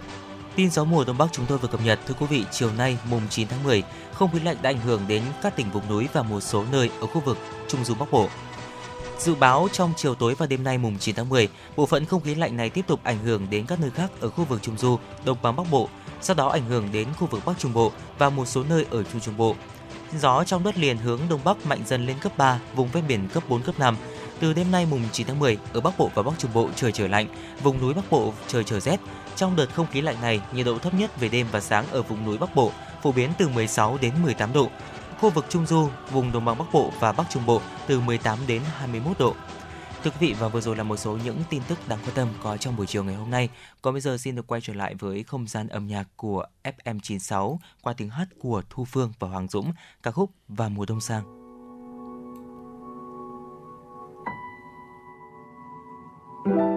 [0.56, 2.98] Tin gió mùa đông bắc chúng tôi vừa cập nhật thưa quý vị, chiều nay
[3.10, 6.08] mùng 9 tháng 10, không khí lạnh đã ảnh hưởng đến các tỉnh vùng núi
[6.14, 8.30] và một số nơi ở khu vực Trung du Bắc Bộ.
[9.20, 12.22] Dự báo trong chiều tối và đêm nay mùng 9 tháng 10, bộ phận không
[12.22, 14.78] khí lạnh này tiếp tục ảnh hưởng đến các nơi khác ở khu vực Trung
[14.78, 15.90] du, đồng bằng Bắc Bộ,
[16.22, 19.04] sau đó ảnh hưởng đến khu vực Bắc Trung Bộ và một số nơi ở
[19.04, 19.56] Trung Trung Bộ.
[20.20, 23.28] Gió trong đất liền hướng đông bắc mạnh dần lên cấp 3, vùng ven biển
[23.34, 23.98] cấp 4 cấp 5.
[24.40, 26.92] Từ đêm nay mùng 9 tháng 10, ở Bắc Bộ và Bắc Trung Bộ trời
[26.92, 27.28] trở lạnh,
[27.64, 29.00] vùng núi Bắc Bộ trời trở rét.
[29.36, 32.02] Trong đợt không khí lạnh này, nhiệt độ thấp nhất về đêm và sáng ở
[32.02, 32.72] vùng núi Bắc Bộ
[33.04, 34.70] phổ biến từ 16 đến 18 độ.
[35.20, 38.40] Khu vực Trung Du, vùng Đồng bằng Bắc Bộ và Bắc Trung Bộ từ 18
[38.48, 39.36] đến 21 độ.
[40.04, 42.28] Thưa quý vị và vừa rồi là một số những tin tức đáng quan tâm
[42.44, 43.50] có trong buổi chiều ngày hôm nay.
[43.82, 47.58] Còn bây giờ xin được quay trở lại với không gian âm nhạc của FM96
[47.82, 49.74] qua tiếng hát của Thu Phương và Hoàng Dũng,
[50.04, 51.24] ca khúc và mùa đông sang.
[56.46, 56.75] mùa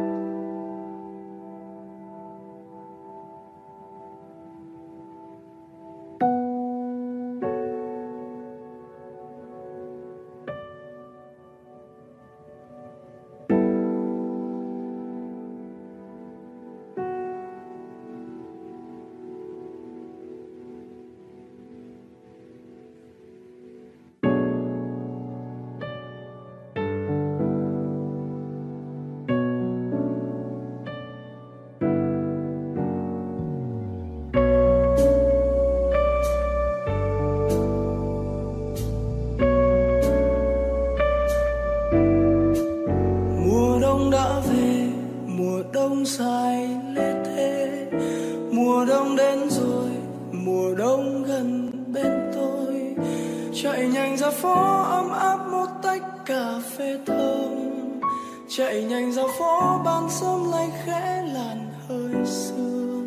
[60.21, 63.07] sớm lay khẽ làn hơi sương.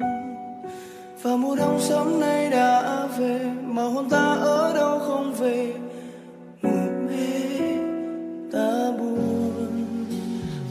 [1.22, 5.74] Và mùa đông sớm nay đã về, mà hôn ta ở đâu không về?
[6.62, 7.50] Ngủ mê
[8.54, 9.86] ta buồn.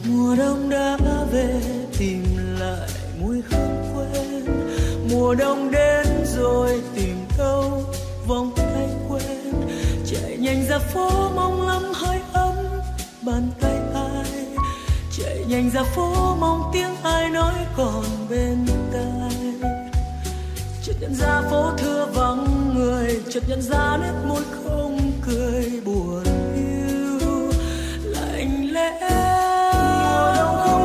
[0.09, 0.97] Mùa đông đã
[1.31, 1.61] về,
[1.99, 2.23] tìm
[2.59, 2.89] lại
[3.21, 4.45] mùi hương quen.
[5.11, 7.83] Mùa đông đến rồi, tìm đâu
[8.27, 9.53] vòng tay quen.
[10.05, 12.55] Chạy nhanh ra phố mong lắm hơi ấm,
[13.21, 13.70] bàn tay
[15.51, 19.71] nhanh ra phố mong tiếng ai nói còn bên tai.
[20.83, 26.23] Chợt nhận ra phố thưa vắng người chợt nhận ra nét môi không cười buồn
[26.55, 27.51] hiu.
[28.03, 28.99] Lạnh lẽ
[29.73, 30.81] mùa đông không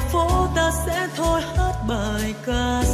[0.00, 2.89] phố ta sẽ thôi hát bài ca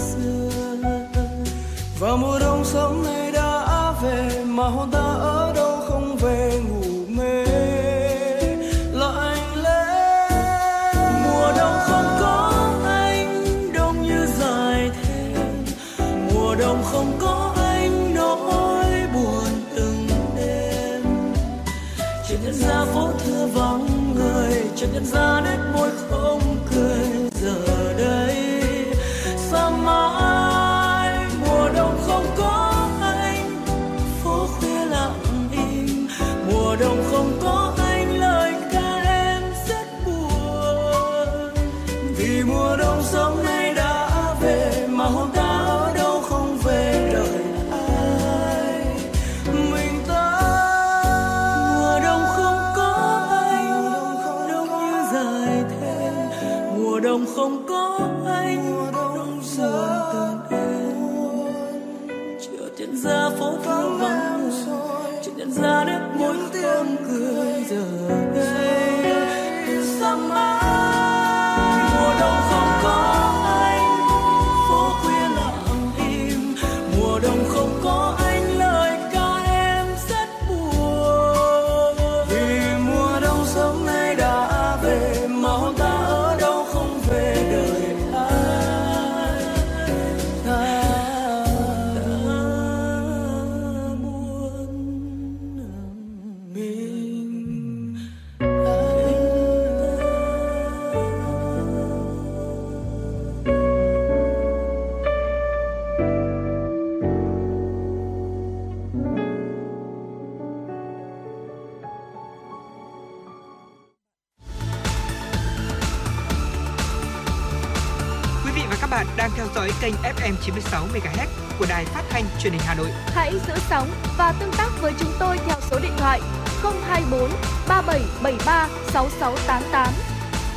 [120.27, 121.27] FM 96 MHz
[121.59, 122.91] của đài phát thanh truyền hình Hà Nội.
[123.07, 126.21] Hãy giữ sóng và tương tác với chúng tôi theo số điện thoại
[126.63, 127.31] 024
[127.69, 129.93] 3773 6688.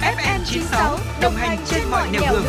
[0.01, 2.43] FM 96 đồng hành trên mọi nẻo đường.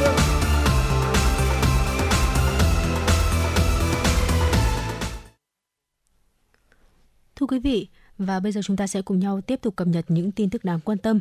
[7.36, 10.04] Thưa quý vị, và bây giờ chúng ta sẽ cùng nhau tiếp tục cập nhật
[10.08, 11.20] những tin tức đáng quan tâm.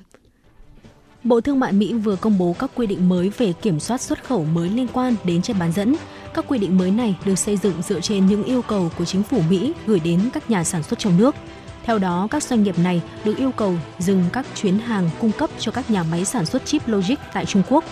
[1.24, 4.24] Bộ Thương mại Mỹ vừa công bố các quy định mới về kiểm soát xuất
[4.24, 5.96] khẩu mới liên quan đến chất bán dẫn.
[6.34, 9.24] Các quy định mới này được xây dựng dựa trên những yêu cầu của chính
[9.24, 11.36] phủ Mỹ gửi đến các nhà sản xuất trong nước.
[11.84, 15.50] Theo đó, các doanh nghiệp này được yêu cầu dừng các chuyến hàng cung cấp
[15.60, 17.84] cho các nhà máy sản xuất chip logic tại Trung Quốc.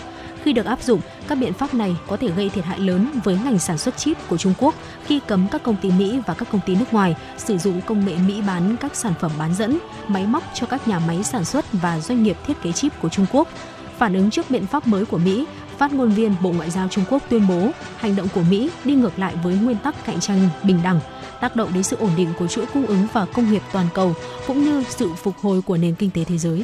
[0.43, 3.39] Khi được áp dụng, các biện pháp này có thể gây thiệt hại lớn với
[3.43, 4.75] ngành sản xuất chip của Trung Quốc
[5.05, 8.05] khi cấm các công ty Mỹ và các công ty nước ngoài sử dụng công
[8.05, 11.45] nghệ Mỹ bán các sản phẩm bán dẫn, máy móc cho các nhà máy sản
[11.45, 13.47] xuất và doanh nghiệp thiết kế chip của Trung Quốc.
[13.97, 15.45] Phản ứng trước biện pháp mới của Mỹ,
[15.77, 18.95] phát ngôn viên Bộ Ngoại giao Trung Quốc tuyên bố hành động của Mỹ đi
[18.95, 20.99] ngược lại với nguyên tắc cạnh tranh bình đẳng,
[21.41, 24.15] tác động đến sự ổn định của chuỗi cung ứng và công nghiệp toàn cầu
[24.47, 26.63] cũng như sự phục hồi của nền kinh tế thế giới.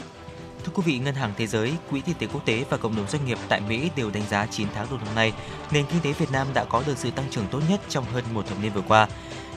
[0.65, 3.07] Thưa quý vị, Ngân hàng Thế giới, Quỹ tiền tệ quốc tế và cộng đồng
[3.07, 5.33] doanh nghiệp tại Mỹ đều đánh giá 9 tháng đầu năm nay,
[5.71, 8.23] nền kinh tế Việt Nam đã có được sự tăng trưởng tốt nhất trong hơn
[8.33, 9.07] một thập niên vừa qua.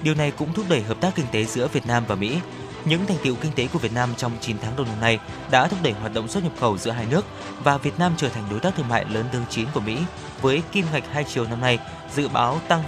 [0.02, 2.38] Điều này cũng thúc đẩy hợp tác kinh tế giữa Việt Nam và Mỹ.
[2.84, 5.18] Những thành tiệu kinh tế của Việt Nam trong 9 tháng đầu năm nay
[5.50, 7.24] đã thúc đẩy hoạt động xuất nhập khẩu giữa hai nước
[7.64, 9.98] và Việt Nam trở thành đối tác thương mại lớn thứ 9 của Mỹ
[10.42, 11.78] với kim ngạch hai chiều năm nay
[12.14, 12.82] dự báo tăng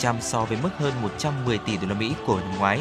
[0.00, 2.80] 25% so với mức hơn 110 tỷ đô la Mỹ của năm ngoái.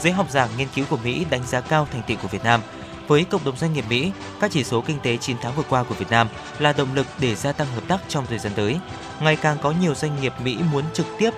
[0.00, 2.60] Giới học giả nghiên cứu của Mỹ đánh giá cao thành tiệu của Việt Nam.
[3.08, 5.82] Với cộng đồng doanh nghiệp Mỹ, các chỉ số kinh tế 9 tháng vừa qua
[5.82, 6.28] của Việt Nam
[6.58, 8.76] là động lực để gia tăng hợp tác trong thời gian tới.
[9.20, 11.30] Ngày càng có nhiều doanh nghiệp Mỹ muốn trực tiếp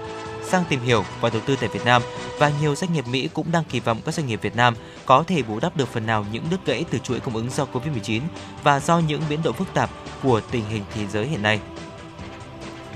[0.49, 2.03] sang tìm hiểu và đầu tư tại Việt Nam
[2.39, 4.75] và nhiều doanh nghiệp Mỹ cũng đang kỳ vọng các doanh nghiệp Việt Nam
[5.07, 7.67] có thể bù đắp được phần nào những đứt gãy từ chuỗi cung ứng do
[7.73, 8.21] Covid-19
[8.63, 9.91] và do những biến động phức tạp
[10.23, 11.61] của tình hình thế giới hiện nay.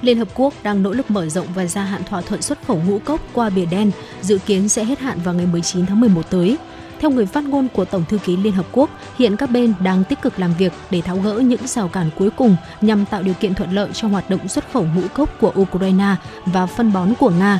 [0.02, 2.82] Liên Hợp Quốc đang nỗ lực mở rộng và gia hạn thỏa thuận xuất khẩu
[2.86, 3.90] ngũ cốc qua Biển Đen,
[4.22, 6.56] dự kiến sẽ hết hạn vào ngày 19 tháng 11 tới.
[7.00, 10.04] Theo người phát ngôn của Tổng thư ký Liên Hợp Quốc, hiện các bên đang
[10.04, 13.34] tích cực làm việc để tháo gỡ những rào cản cuối cùng nhằm tạo điều
[13.34, 16.14] kiện thuận lợi cho hoạt động xuất khẩu ngũ cốc của Ukraine
[16.46, 17.58] và phân bón của Nga.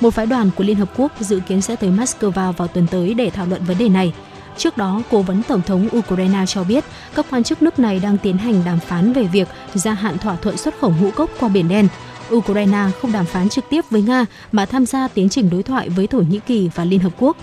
[0.00, 3.14] Một phái đoàn của Liên Hợp Quốc dự kiến sẽ tới Moscow vào tuần tới
[3.14, 4.12] để thảo luận vấn đề này.
[4.56, 6.84] Trước đó, Cố vấn Tổng thống Ukraine cho biết
[7.14, 10.36] các quan chức nước này đang tiến hành đàm phán về việc gia hạn thỏa
[10.36, 11.88] thuận xuất khẩu ngũ cốc qua Biển Đen.
[12.32, 15.88] Ukraine không đàm phán trực tiếp với Nga mà tham gia tiến trình đối thoại
[15.88, 17.36] với Thổ Nhĩ Kỳ và Liên Hợp Quốc.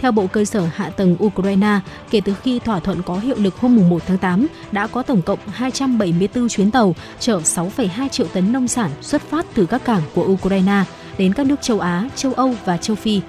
[0.00, 1.80] Theo Bộ Cơ sở Hạ tầng Ukraine,
[2.10, 5.22] kể từ khi thỏa thuận có hiệu lực hôm 1 tháng 8, đã có tổng
[5.22, 10.02] cộng 274 chuyến tàu chở 6,2 triệu tấn nông sản xuất phát từ các cảng
[10.14, 10.84] của Ukraine
[11.18, 13.20] đến các nước châu Á, châu Âu và châu Phi.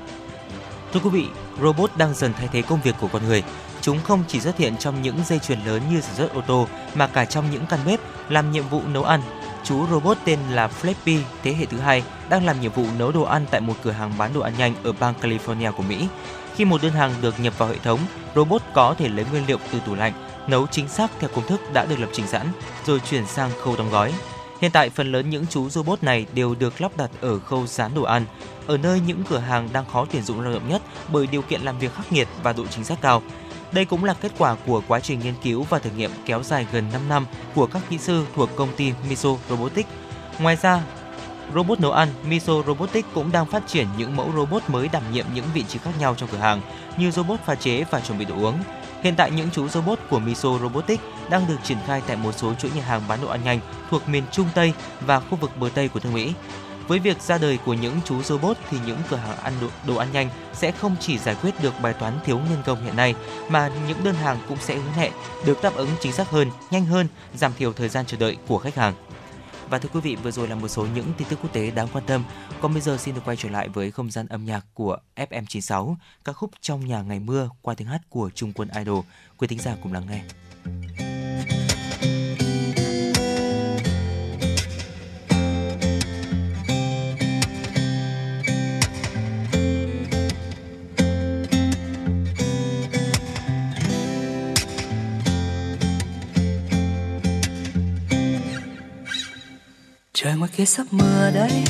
[0.93, 1.25] Thưa quý vị,
[1.61, 3.43] robot đang dần thay thế công việc của con người.
[3.81, 6.67] Chúng không chỉ xuất hiện trong những dây chuyền lớn như sản xuất ô tô
[6.95, 7.99] mà cả trong những căn bếp
[8.29, 9.21] làm nhiệm vụ nấu ăn.
[9.67, 13.23] Chú robot tên là Flappy thế hệ thứ hai đang làm nhiệm vụ nấu đồ
[13.23, 16.07] ăn tại một cửa hàng bán đồ ăn nhanh ở bang California của Mỹ.
[16.55, 17.99] Khi một đơn hàng được nhập vào hệ thống,
[18.35, 20.13] robot có thể lấy nguyên liệu từ tủ lạnh,
[20.47, 22.47] nấu chính xác theo công thức đã được lập trình sẵn,
[22.85, 24.13] rồi chuyển sang khâu đóng gói.
[24.61, 27.95] Hiện tại, phần lớn những chú robot này đều được lắp đặt ở khâu dán
[27.95, 28.25] đồ ăn,
[28.67, 31.61] ở nơi những cửa hàng đang khó tuyển dụng lao động nhất bởi điều kiện
[31.61, 33.21] làm việc khắc nghiệt và độ chính xác cao.
[33.71, 36.67] Đây cũng là kết quả của quá trình nghiên cứu và thử nghiệm kéo dài
[36.71, 39.89] gần 5 năm của các kỹ sư thuộc công ty Miso Robotics.
[40.39, 40.81] Ngoài ra,
[41.55, 45.25] robot nấu ăn, Miso Robotics cũng đang phát triển những mẫu robot mới đảm nhiệm
[45.33, 46.61] những vị trí khác nhau trong cửa hàng,
[46.97, 48.55] như robot pha chế và chuẩn bị đồ uống.
[49.03, 52.53] Hiện tại những chú robot của Miso Robotics đang được triển khai tại một số
[52.53, 53.59] chuỗi nhà hàng bán đồ ăn nhanh
[53.89, 56.33] thuộc miền Trung Tây và khu vực bờ Tây của nước Mỹ.
[56.87, 59.95] Với việc ra đời của những chú robot thì những cửa hàng ăn đồ, đồ
[59.95, 63.15] ăn nhanh sẽ không chỉ giải quyết được bài toán thiếu nhân công hiện nay
[63.49, 65.13] mà những đơn hàng cũng sẽ hứa hẹn
[65.45, 68.57] được đáp ứng chính xác hơn, nhanh hơn, giảm thiểu thời gian chờ đợi của
[68.57, 68.93] khách hàng.
[69.69, 71.87] Và thưa quý vị, vừa rồi là một số những tin tức quốc tế đáng
[71.93, 72.23] quan tâm.
[72.61, 75.95] Còn bây giờ xin được quay trở lại với không gian âm nhạc của FM96,
[76.25, 79.05] ca khúc Trong nhà ngày mưa qua tiếng hát của Trung Quân Idol.
[79.37, 80.23] Quý thính giả cùng lắng nghe.
[100.19, 101.63] Trời ngoài kia sắp mưa đấy,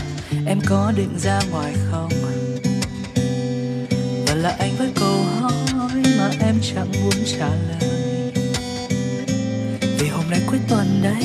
[0.45, 2.10] Em có định ra ngoài không?
[4.28, 8.32] Và là anh với câu hỏi Mà em chẳng muốn trả lời.
[10.00, 11.24] Vì hôm nay cuối tuần đấy,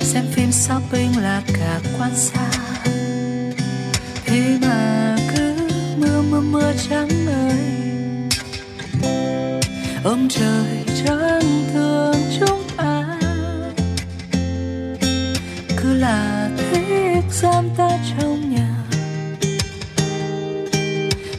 [0.00, 2.50] Xem phim shopping là cả quan xa.
[4.24, 5.54] Thế mà cứ
[5.96, 7.58] mưa mưa mưa trắng ơi
[10.04, 13.18] Ông trời chẳng thương chúng ta.
[15.76, 16.41] Cứ là
[17.32, 18.68] giam ta trong nhà.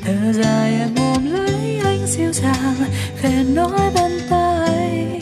[0.03, 2.75] Thở dài em ôm lấy anh dịu dàng,
[3.17, 5.19] khẽ nói bên tai.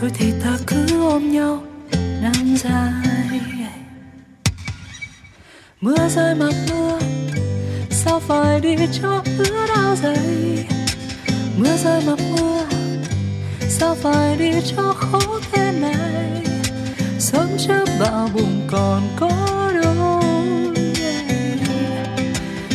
[0.00, 1.62] Thôi thì ta cứ ôm nhau
[2.22, 3.40] nắng dài.
[5.80, 6.98] Mưa rơi mặc mưa,
[7.90, 10.66] sao phải đi cho ướt áo dày?
[11.56, 12.66] Mưa rơi mặc mưa,
[13.68, 16.31] sao phải đi cho khó thế này?
[17.32, 19.30] Sớm trước bão bùng còn có
[19.82, 20.20] đâu
[21.00, 21.56] yeah.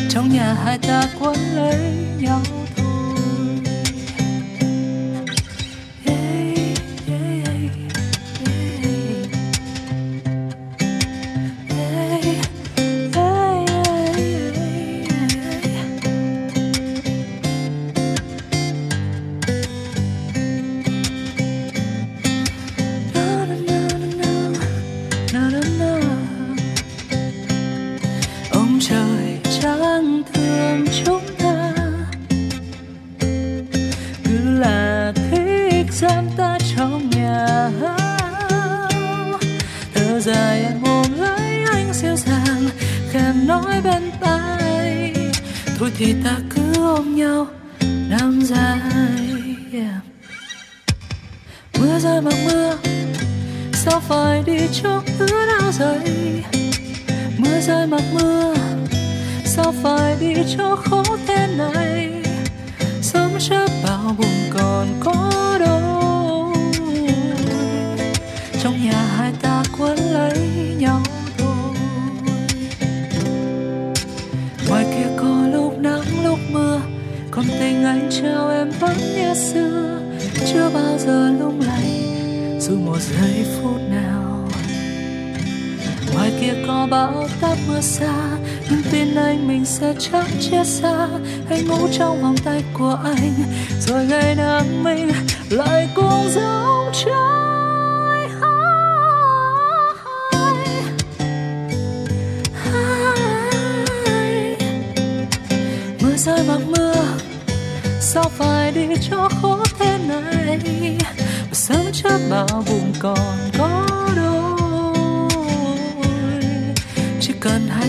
[0.09, 1.79] trong nhà hai ta quấn lấy
[2.19, 2.41] nhau
[86.47, 88.13] kia có bão táp mưa xa,
[88.69, 91.07] nhưng tin anh mình sẽ chẳng chia xa.
[91.49, 93.33] Hãy ngủ trong vòng tay của anh,
[93.79, 95.11] rồi ngày nắng mình
[95.49, 98.29] lại cùng dấu trái.
[102.63, 104.57] Hai
[106.01, 106.95] mưa rơi mặc mưa,
[108.01, 110.97] sao phải đi cho khó thế này?
[111.41, 113.86] Mà sớm chớp bao vùng còn có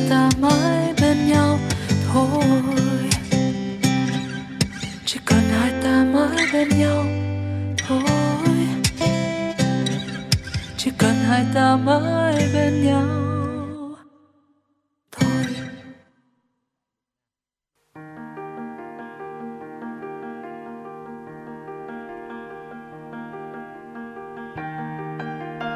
[0.08, 1.58] ta mãi bên nhau
[2.12, 3.10] thôi.
[5.04, 7.04] Chỉ cần hai ta mãi bên nhau
[7.88, 8.66] thôi.
[10.76, 13.04] Chỉ cần hai ta mãi bên nhau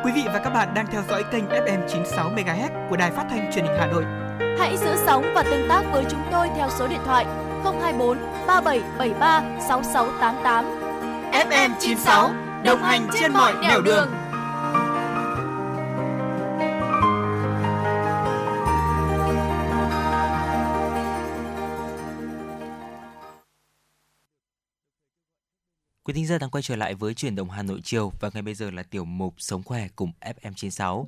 [0.04, 3.26] Quý vị và các bạn đang theo dõi kênh FM 96 MHz của Đài Phát
[3.30, 4.21] thanh Truyền hình Hà Nội.
[4.58, 7.24] Hãy giữ sóng và tương tác với chúng tôi theo số điện thoại
[7.64, 10.64] 024 3773 6688.
[11.32, 12.30] FM 96
[12.64, 14.08] đồng hành trên mọi nẻo đường.
[26.04, 28.42] Quý thính giả đang quay trở lại với chuyển động Hà Nội chiều và ngay
[28.42, 31.04] bây giờ là tiểu mục Sống khỏe cùng FM96.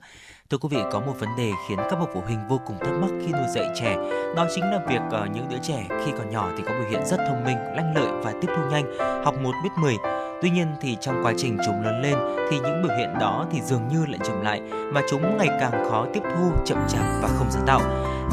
[0.50, 2.92] Thưa quý vị, có một vấn đề khiến các bậc phụ huynh vô cùng thắc
[3.00, 3.96] mắc khi nuôi dạy trẻ,
[4.36, 7.06] đó chính là việc uh, những đứa trẻ khi còn nhỏ thì có biểu hiện
[7.06, 9.96] rất thông minh, lanh lợi và tiếp thu nhanh, học một biết 10.
[10.42, 12.14] Tuy nhiên thì trong quá trình chúng lớn lên
[12.50, 14.60] thì những biểu hiện đó thì dường như lại chậm lại
[14.92, 17.80] mà chúng ngày càng khó tiếp thu, chậm chạp và không sáng tạo.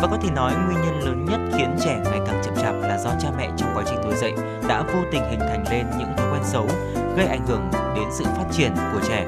[0.02, 2.98] Và có thể nói nguyên nhân lớn nhất khiến trẻ ngày càng chậm chạp là
[2.98, 4.34] do cha mẹ trong quá trình nuôi dạy
[4.68, 6.68] đã vô tình hình thành lên những thói quen xấu
[7.18, 9.26] gây ảnh hưởng đến sự phát triển của trẻ.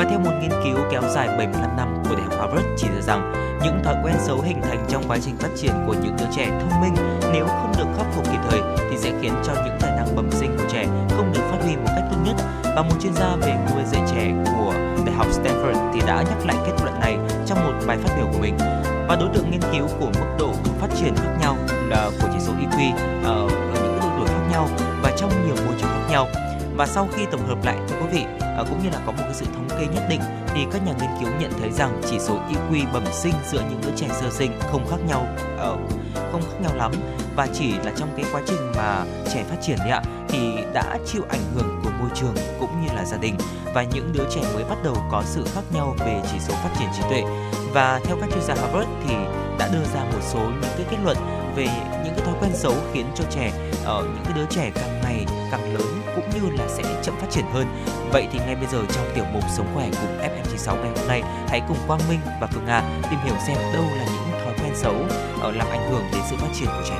[0.00, 3.00] Và theo một nghiên cứu kéo dài 75 năm của Đại học Harvard chỉ ra
[3.00, 3.32] rằng
[3.64, 6.60] những thói quen xấu hình thành trong quá trình phát triển của những đứa trẻ
[6.60, 6.94] thông minh
[7.32, 10.30] nếu không được khắc phục kịp thời thì sẽ khiến cho những tài năng bẩm
[10.30, 12.34] sinh của trẻ không được phát huy một cách tốt nhất.
[12.62, 14.74] Và một chuyên gia về nuôi dạy trẻ của
[15.06, 18.26] Đại học Stanford thì đã nhắc lại kết luận này trong một bài phát biểu
[18.32, 18.56] của mình.
[19.08, 21.56] Và đối tượng nghiên cứu của mức độ phát triển khác nhau
[21.88, 22.94] là của chỉ số IQ
[23.24, 24.68] ở, ờ, ở những độ tuổi khác nhau
[25.02, 26.26] và trong nhiều môi trường khác nhau
[26.80, 29.18] và sau khi tổng hợp lại thưa quý vị à, cũng như là có một
[29.22, 30.20] cái sự thống kê nhất định
[30.54, 33.80] thì các nhà nghiên cứu nhận thấy rằng chỉ số IQ bẩm sinh giữa những
[33.82, 35.26] đứa trẻ sơ sinh không khác nhau
[35.58, 35.76] ở
[36.32, 36.92] không khác nhau lắm.
[37.36, 39.04] Và chỉ là trong cái quá trình mà
[39.34, 40.38] trẻ phát triển đấy ạ thì
[40.74, 43.34] đã chịu ảnh hưởng của môi trường cũng như là gia đình.
[43.74, 46.70] Và những đứa trẻ mới bắt đầu có sự khác nhau về chỉ số phát
[46.78, 47.22] triển trí tuệ.
[47.72, 49.14] Và theo các chuyên gia Harvard thì
[49.58, 51.16] đã đưa ra một số những cái kết luận
[51.56, 51.64] về
[52.04, 53.52] những cái thói quen xấu khiến cho trẻ
[53.84, 55.89] ở những cái đứa trẻ càng ngày càng lớn
[56.20, 57.66] cũng như là sẽ chậm phát triển hơn.
[58.12, 61.22] Vậy thì ngay bây giờ trong tiểu mục sống khỏe cùng FM96 ngày hôm nay,
[61.48, 64.72] hãy cùng Quang Minh và Phương Nga tìm hiểu xem đâu là những thói quen
[64.74, 64.94] xấu
[65.40, 66.96] ở làm ảnh hưởng đến sự phát triển của trẻ.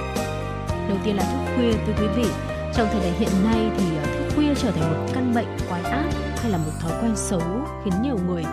[0.88, 2.30] Đầu tiên là thức khuya thưa quý vị.
[2.74, 5.82] Trong thời đại hiện nay thì ờ, thức khuya trở thành một căn bệnh quái
[5.82, 7.42] ác hay là một thói quen xấu
[7.84, 8.44] khiến nhiều người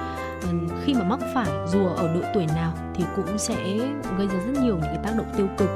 [0.87, 3.55] khi mà mắc phải, dù ở độ tuổi nào thì cũng sẽ
[4.17, 5.69] gây ra rất nhiều những cái tác động tiêu cực.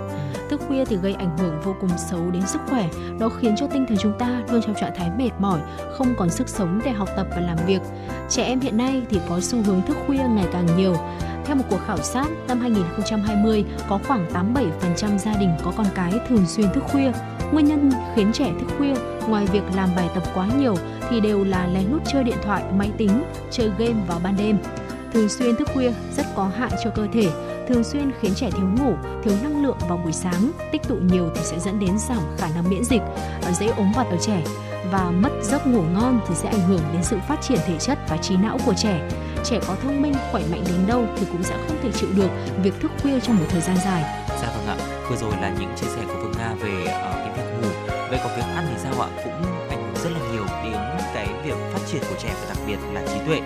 [0.50, 2.90] Thức khuya thì gây ảnh hưởng vô cùng xấu đến sức khỏe,
[3.20, 5.60] nó khiến cho tinh thần chúng ta luôn trong trạng thái mệt mỏi,
[5.98, 7.82] không còn sức sống để học tập và làm việc.
[8.30, 10.96] Trẻ em hiện nay thì có xu hướng thức khuya ngày càng nhiều.
[11.46, 14.54] Theo một cuộc khảo sát, năm 2020 có khoảng
[15.00, 17.12] 87% gia đình có con cái thường xuyên thức khuya.
[17.52, 18.94] Nguyên nhân khiến trẻ thức khuya,
[19.28, 20.76] ngoài việc làm bài tập quá nhiều
[21.10, 24.58] thì đều là lén lút chơi điện thoại, máy tính, chơi game vào ban đêm
[25.14, 27.30] thường xuyên thức khuya rất có hại cho cơ thể
[27.68, 28.94] thường xuyên khiến trẻ thiếu ngủ,
[29.24, 32.48] thiếu năng lượng vào buổi sáng, tích tụ nhiều thì sẽ dẫn đến giảm khả
[32.56, 33.02] năng miễn dịch,
[33.44, 34.44] ờ, dễ ốm vặt ở trẻ
[34.92, 38.00] và mất giấc ngủ ngon thì sẽ ảnh hưởng đến sự phát triển thể chất
[38.10, 39.10] và trí não của trẻ.
[39.44, 42.30] Trẻ có thông minh, khỏe mạnh đến đâu thì cũng sẽ không thể chịu được
[42.64, 44.26] việc thức khuya trong một thời gian dài.
[44.42, 44.78] Dạ vâng ạ,
[45.10, 47.70] vừa rồi là những chia sẻ của Phương Nga về uh, cái việc ngủ,
[48.10, 49.10] vậy còn việc ăn thì sao ạ?
[49.24, 49.34] Cũng
[49.70, 50.74] ảnh hưởng rất là nhiều đến
[51.14, 53.42] cái việc phát triển của trẻ và đặc biệt là trí tuệ.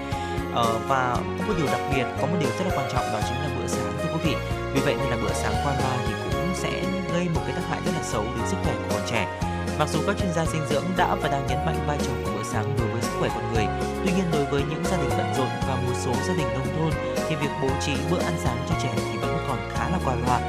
[0.56, 3.20] Ờ, và có một điều đặc biệt, có một điều rất là quan trọng đó
[3.28, 4.36] chính là bữa sáng thưa quý vị.
[4.74, 6.72] Vì vậy nên là bữa sáng qua loa thì cũng sẽ
[7.14, 9.42] gây một cái tác hại rất là xấu đến sức khỏe của con trẻ.
[9.80, 12.32] Mặc dù các chuyên gia dinh dưỡng đã và đang nhấn mạnh vai trò của
[12.38, 13.66] bữa sáng đối với sức khỏe con người,
[14.06, 16.68] tuy nhiên đối với những gia đình bận rộn và một số gia đình nông
[16.78, 16.92] thôn
[17.30, 20.16] thì việc bố trí bữa ăn sáng cho trẻ thì vẫn còn khá là qua
[20.26, 20.40] loa.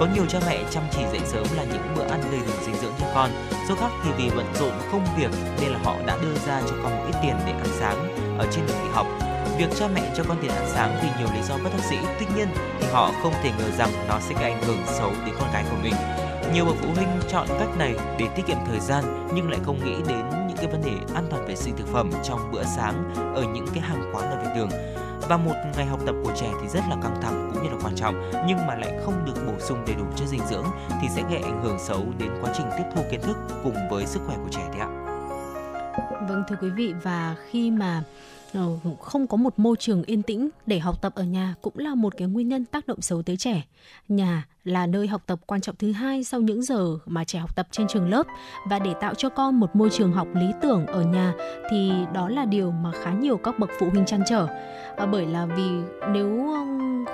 [0.00, 2.74] Có nhiều cha mẹ chăm chỉ dậy sớm là những bữa ăn đầy đủ dinh
[2.74, 3.30] dưỡng cho con.
[3.68, 6.76] Số khác thì vì bận rộn công việc nên là họ đã đưa ra cho
[6.82, 9.06] con một ít tiền để ăn sáng ở trên đường đi học.
[9.58, 11.96] Việc cha mẹ cho con tiền ăn sáng vì nhiều lý do bất đắc dĩ,
[12.18, 12.48] tuy nhiên
[12.80, 15.64] thì họ không thể ngờ rằng nó sẽ gây ảnh hưởng xấu đến con cái
[15.70, 15.94] của mình.
[16.52, 19.84] Nhiều bậc phụ huynh chọn cách này để tiết kiệm thời gian nhưng lại không
[19.84, 23.14] nghĩ đến những cái vấn đề an toàn vệ sinh thực phẩm trong bữa sáng
[23.34, 24.68] ở những cái hàng quán ở ven đường.
[25.28, 27.76] Và một ngày học tập của trẻ thì rất là căng thẳng cũng như là
[27.82, 30.64] quan trọng nhưng mà lại không được bổ sung đầy đủ chất dinh dưỡng
[31.02, 34.06] thì sẽ gây ảnh hưởng xấu đến quá trình tiếp thu kiến thức cùng với
[34.06, 34.88] sức khỏe của trẻ đấy ạ.
[36.28, 38.02] Vâng thưa quý vị và khi mà
[38.56, 41.94] Ờ, không có một môi trường yên tĩnh để học tập ở nhà cũng là
[41.94, 43.66] một cái nguyên nhân tác động xấu tới trẻ.
[44.08, 47.56] Nhà là nơi học tập quan trọng thứ hai sau những giờ mà trẻ học
[47.56, 48.26] tập trên trường lớp
[48.64, 51.34] và để tạo cho con một môi trường học lý tưởng ở nhà
[51.70, 54.46] thì đó là điều mà khá nhiều các bậc phụ huynh chăn trở.
[54.96, 55.70] À, bởi là vì
[56.12, 56.46] nếu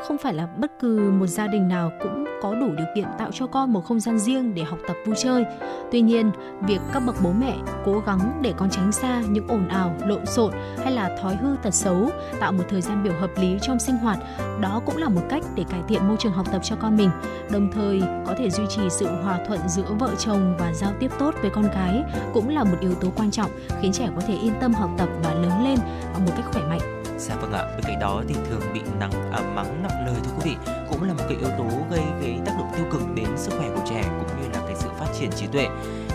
[0.09, 3.31] không phải là bất cứ một gia đình nào cũng có đủ điều kiện tạo
[3.33, 5.45] cho con một không gian riêng để học tập vui chơi.
[5.93, 6.31] Tuy nhiên,
[6.67, 10.27] việc các bậc bố mẹ cố gắng để con tránh xa những ồn ào, lộn
[10.27, 10.53] xộn
[10.85, 13.97] hay là thói hư tật xấu, tạo một thời gian biểu hợp lý trong sinh
[13.97, 14.19] hoạt,
[14.61, 17.11] đó cũng là một cách để cải thiện môi trường học tập cho con mình,
[17.51, 21.11] đồng thời có thể duy trì sự hòa thuận giữa vợ chồng và giao tiếp
[21.19, 22.03] tốt với con cái
[22.35, 25.09] cũng là một yếu tố quan trọng khiến trẻ có thể yên tâm học tập
[25.23, 25.79] và lớn lên
[26.27, 27.03] một cách khỏe mạnh.
[27.19, 30.31] Dạ vâng ạ, bên cạnh đó thì thường bị nắng à, mắng nặng lời thưa
[30.37, 30.57] quý vị
[30.91, 33.69] cũng là một cái yếu tố gây gây tác động tiêu cực đến sức khỏe
[33.75, 35.67] của trẻ cũng như là cái sự phát triển trí tuệ.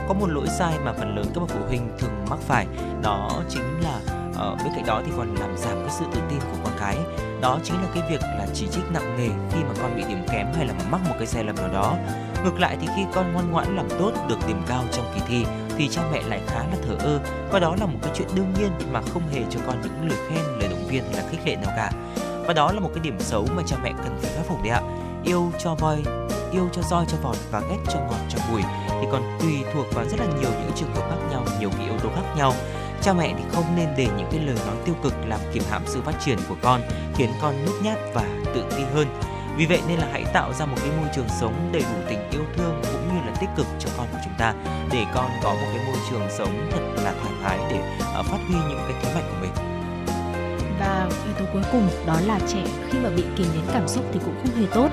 [0.08, 2.68] Có một lỗi sai mà phần lớn các bậc phụ huynh thường mắc phải,
[3.04, 4.00] đó chính là
[4.36, 6.98] ở bên cạnh đó thì còn làm giảm cái sự tự tin của con cái
[7.42, 10.26] đó chính là cái việc là chỉ trích nặng nề khi mà con bị điểm
[10.32, 11.96] kém hay là mắc một cái sai lầm nào đó.
[12.44, 15.46] Ngược lại thì khi con ngoan ngoãn làm tốt, được điểm cao trong kỳ thi
[15.78, 17.20] thì cha mẹ lại khá là thờ ơ.
[17.52, 20.20] Và đó là một cái chuyện đương nhiên mà không hề cho con những lời
[20.30, 21.92] khen, lời động viên hay là khích lệ nào cả.
[22.46, 24.72] Và đó là một cái điểm xấu mà cha mẹ cần phải khắc phục đấy
[24.72, 24.82] ạ.
[25.24, 26.04] Yêu cho voi,
[26.52, 29.86] yêu cho roi, cho vọt và ghét cho ngọt, cho bùi thì còn tùy thuộc
[29.94, 32.54] vào rất là nhiều những trường hợp khác nhau, nhiều cái yếu tố khác nhau
[33.02, 35.84] cha mẹ thì không nên để những cái lời nói tiêu cực làm kiềm hãm
[35.86, 36.82] sự phát triển của con,
[37.16, 38.24] khiến con nhút nhát và
[38.54, 39.08] tự ti hơn.
[39.58, 42.30] Vì vậy nên là hãy tạo ra một cái môi trường sống đầy đủ tình
[42.32, 44.54] yêu thương cũng như là tích cực cho con của chúng ta,
[44.92, 48.40] để con có một cái môi trường sống thật là thoải mái để ờ, phát
[48.48, 49.77] huy những cái thế mạnh của mình
[50.80, 54.06] và yếu tố cuối cùng đó là trẻ khi mà bị kìm nén cảm xúc
[54.14, 54.90] thì cũng không hề tốt.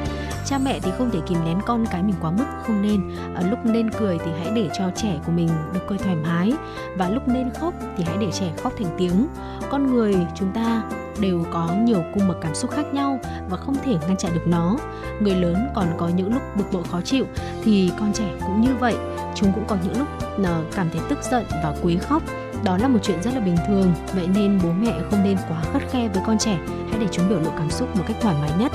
[0.47, 3.17] Cha mẹ thì không thể kìm nén con cái mình quá mức không nên.
[3.35, 6.53] À, lúc nên cười thì hãy để cho trẻ của mình được cười thoải mái.
[6.97, 9.27] Và lúc nên khóc thì hãy để trẻ khóc thành tiếng.
[9.71, 10.83] Con người chúng ta
[11.21, 13.19] đều có nhiều cung bậc cảm xúc khác nhau
[13.51, 14.77] và không thể ngăn chặn được nó.
[15.21, 17.25] Người lớn còn có những lúc bực bội khó chịu
[17.65, 18.95] thì con trẻ cũng như vậy.
[19.35, 20.09] Chúng cũng có những lúc
[20.45, 22.23] ờ, cảm thấy tức giận và quấy khóc
[22.65, 25.63] đó là một chuyện rất là bình thường vậy nên bố mẹ không nên quá
[25.73, 26.59] khắt khe với con trẻ.
[26.91, 28.73] Hãy để chúng biểu lộ cảm xúc một cách thoải mái nhất.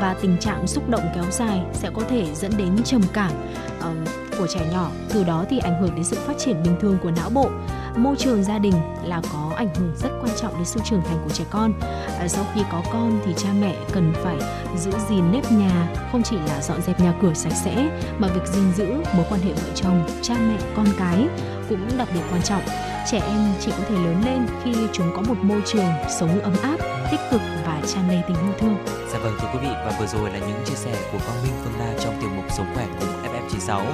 [0.00, 3.30] Và tình trạng xúc động kéo dài sẽ có thể dẫn đến trầm cảm
[3.78, 4.08] uh,
[4.38, 4.90] của trẻ nhỏ.
[5.08, 7.50] Từ đó thì ảnh hưởng đến sự phát triển bình thường của não bộ.
[7.96, 11.18] Môi trường gia đình là có ảnh hưởng rất quan trọng đến sự trưởng thành
[11.24, 11.72] của trẻ con.
[12.18, 14.36] À, sau khi có con thì cha mẹ cần phải
[14.78, 18.46] giữ gìn nếp nhà không chỉ là dọn dẹp nhà cửa sạch sẽ mà việc
[18.46, 21.28] gìn giữ mối quan hệ vợ chồng cha mẹ con cái
[21.68, 22.62] cũng đặc biệt quan trọng
[23.10, 26.54] trẻ em chỉ có thể lớn lên khi chúng có một môi trường sống ấm
[26.62, 26.76] áp,
[27.10, 28.76] tích cực và tràn đầy tình yêu thương.
[29.12, 31.52] Dạ vâng thưa quý vị, và vừa rồi là những chia sẻ của Quang Minh,
[31.64, 33.84] Phương Nga trong tiểu mục Sống khỏe cùng FM96 ở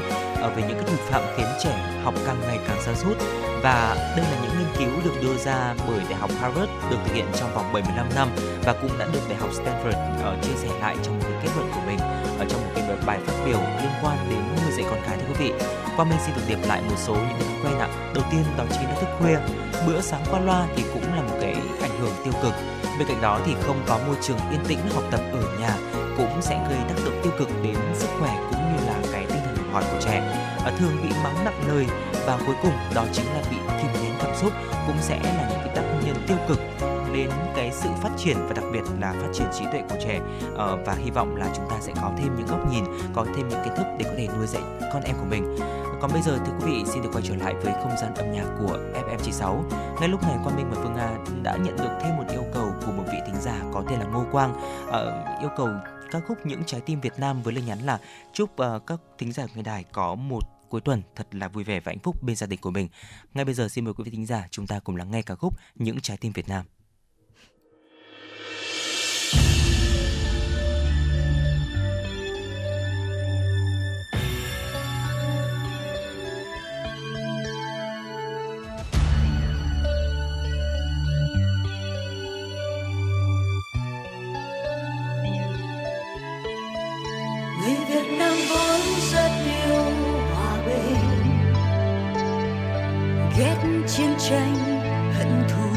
[0.40, 3.16] ờ, về những cái thủ phạm khiến trẻ học càng ngày càng xa sút
[3.62, 7.14] và đây là những nghiên cứu được đưa ra bởi Đại học Harvard được thực
[7.14, 8.28] hiện trong vòng 75 năm
[8.64, 11.70] và cũng đã được Đại học Stanford uh, chia sẻ lại trong cái kết luận
[11.74, 11.98] của mình
[12.38, 15.26] ở trong một cái bài phát biểu liên quan đến nuôi dạy con cái thưa
[15.28, 15.52] quý vị.
[15.96, 17.88] Qua mình xin được điểm lại một số những thói quen ạ.
[18.14, 19.38] Đầu tiên đó chính là thức khuya.
[19.86, 22.52] Bữa sáng qua loa thì cũng là một cái ảnh hưởng tiêu cực.
[22.98, 25.76] Bên cạnh đó thì không có môi trường yên tĩnh học tập ở nhà
[26.16, 29.40] cũng sẽ gây tác động tiêu cực đến sức khỏe cũng như là cái tinh
[29.44, 30.18] thần học hỏi của trẻ.
[30.64, 31.86] À, thường bị mắng nặng lời
[32.28, 34.52] và cuối cùng đó chính là bị kìm nén cảm xúc
[34.86, 36.58] cũng sẽ là những cái tác nhân tiêu cực
[37.12, 40.20] đến cái sự phát triển và đặc biệt là phát triển trí tuệ của trẻ.
[40.54, 43.48] Ờ, và hy vọng là chúng ta sẽ có thêm những góc nhìn có thêm
[43.48, 44.62] những kiến thức để có thể nuôi dạy
[44.92, 45.56] con em của mình.
[46.00, 48.32] Còn bây giờ thưa quý vị xin được quay trở lại với không gian âm
[48.32, 49.62] nhạc của FM96
[50.00, 51.10] ngay lúc này Quang Minh và Phương Nga
[51.42, 54.06] đã nhận được thêm một yêu cầu của một vị thính giả có tên là
[54.06, 54.54] Ngô Quang.
[54.86, 55.68] Ờ, yêu cầu
[56.10, 57.98] ca khúc những trái tim Việt Nam với lời nhắn là
[58.32, 61.80] chúc uh, các thính giả người đài có một cuối tuần thật là vui vẻ
[61.80, 62.88] và hạnh phúc bên gia đình của mình.
[63.34, 65.34] Ngay bây giờ xin mời quý vị thính giả chúng ta cùng lắng nghe ca
[65.34, 66.64] khúc Những trái tim Việt Nam.
[93.98, 94.54] Chiến tranh
[95.18, 95.68] hận thù.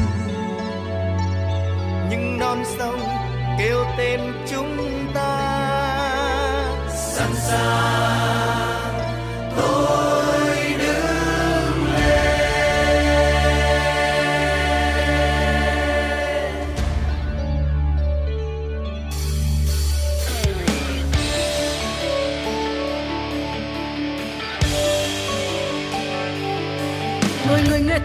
[2.10, 3.00] Nhưng non sông
[3.58, 4.20] kêu tên
[4.50, 4.76] chúng
[5.14, 5.38] ta.
[6.88, 8.61] Sẵn sàng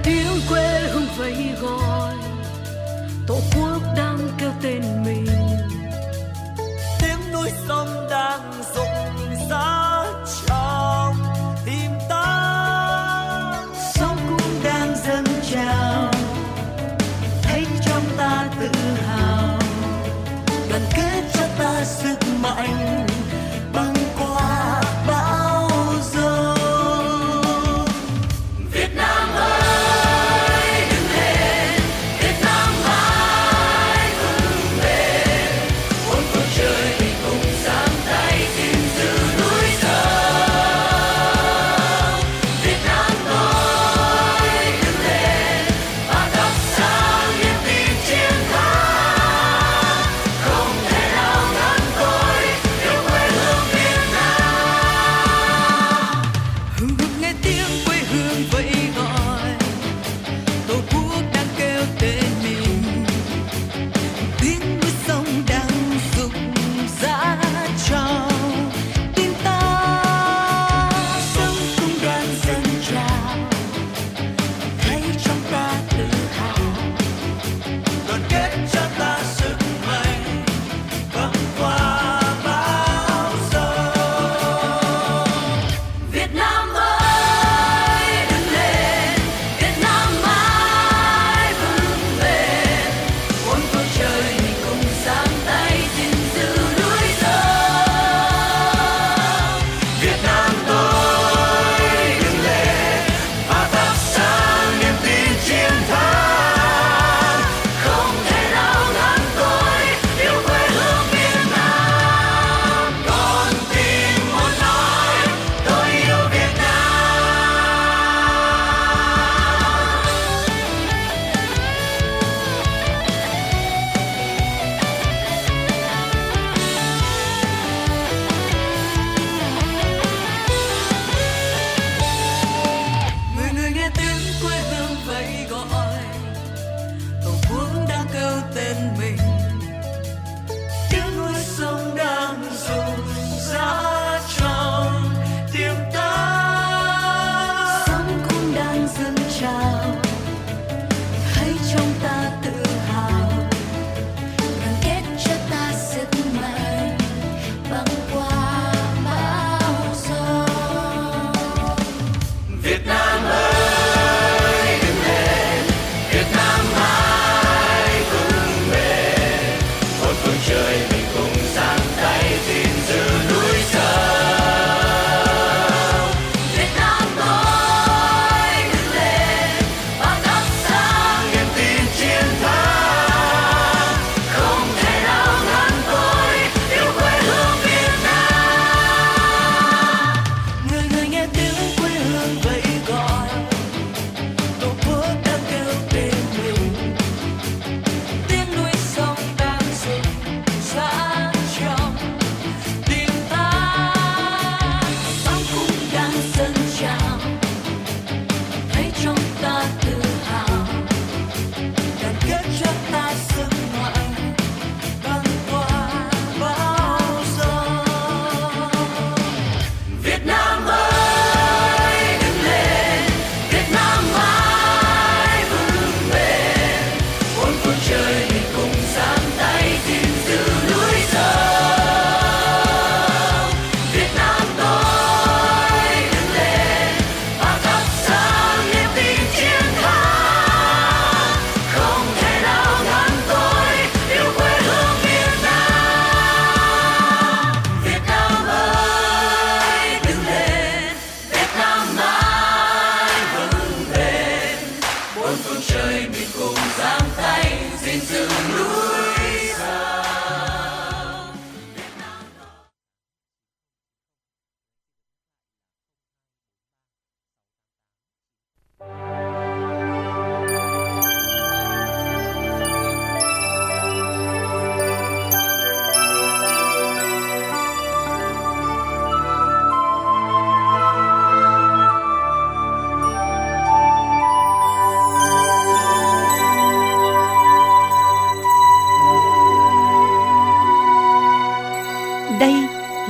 [0.07, 0.76] mọi người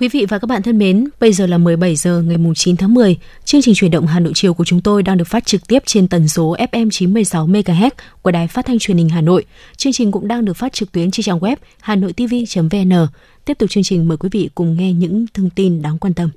[0.00, 2.94] Quý vị và các bạn thân mến, bây giờ là 17 giờ ngày 9 tháng
[2.94, 3.16] 10.
[3.44, 5.82] Chương trình chuyển động Hà Nội chiều của chúng tôi đang được phát trực tiếp
[5.86, 7.90] trên tần số FM 96 MHz
[8.22, 9.44] của Đài Phát thanh Truyền hình Hà Nội.
[9.76, 13.06] Chương trình cũng đang được phát trực tuyến trên trang web hanoitv.vn.
[13.44, 16.30] Tiếp tục chương trình mời quý vị cùng nghe những thông tin đáng quan tâm.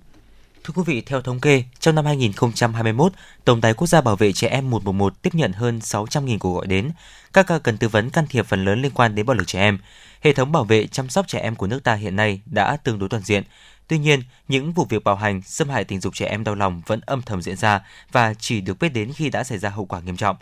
[0.64, 3.12] Thưa quý vị, theo thống kê, trong năm 2021,
[3.46, 6.68] Tổng đài Quốc gia Bảo vệ trẻ em 111 tiếp nhận hơn 600.000 cuộc gọi
[6.68, 6.92] đến.
[7.34, 9.60] Các ca cần tư vấn can thiệp phần lớn liên quan đến bạo lực trẻ
[9.60, 9.78] em.
[10.24, 13.00] Hệ thống bảo vệ chăm sóc trẻ em của nước ta hiện nay đã tương
[13.00, 13.44] đối toàn diện.
[13.88, 16.82] Tuy nhiên, những vụ việc bạo hành, xâm hại tình dục trẻ em đau lòng
[16.86, 19.86] vẫn âm thầm diễn ra và chỉ được biết đến khi đã xảy ra hậu
[19.86, 20.38] quả nghiêm trọng.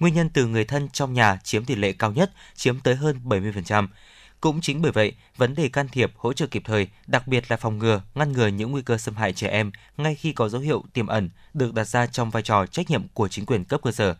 [0.00, 3.20] Nguyên nhân từ người thân trong nhà chiếm tỷ lệ cao nhất, chiếm tới hơn
[3.24, 3.86] 70%.
[4.40, 7.56] Cũng chính bởi vậy, vấn đề can thiệp, hỗ trợ kịp thời, đặc biệt là
[7.56, 10.60] phòng ngừa, ngăn ngừa những nguy cơ xâm hại trẻ em ngay khi có dấu
[10.60, 13.80] hiệu tiềm ẩn được đặt ra trong vai trò trách nhiệm của chính quyền cấp
[13.82, 14.14] cơ sở.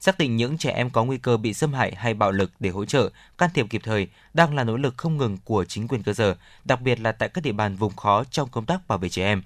[0.00, 2.70] Xác định những trẻ em có nguy cơ bị xâm hại hay bạo lực để
[2.70, 6.02] hỗ trợ, can thiệp kịp thời đang là nỗ lực không ngừng của chính quyền
[6.02, 8.98] cơ sở, đặc biệt là tại các địa bàn vùng khó trong công tác bảo
[8.98, 9.42] vệ trẻ em.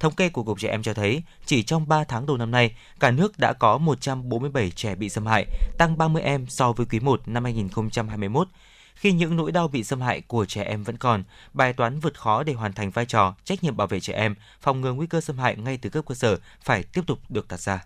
[0.00, 2.74] Thống kê của Cục Trẻ Em cho thấy, chỉ trong 3 tháng đầu năm nay,
[3.00, 5.46] cả nước đã có 147 trẻ bị xâm hại,
[5.78, 8.48] tăng 30 em so với quý 1 năm 2021.
[8.94, 12.18] Khi những nỗi đau bị xâm hại của trẻ em vẫn còn, bài toán vượt
[12.18, 15.06] khó để hoàn thành vai trò trách nhiệm bảo vệ trẻ em, phòng ngừa nguy
[15.06, 17.84] cơ xâm hại ngay từ cấp cơ sở phải tiếp tục được đặt ra.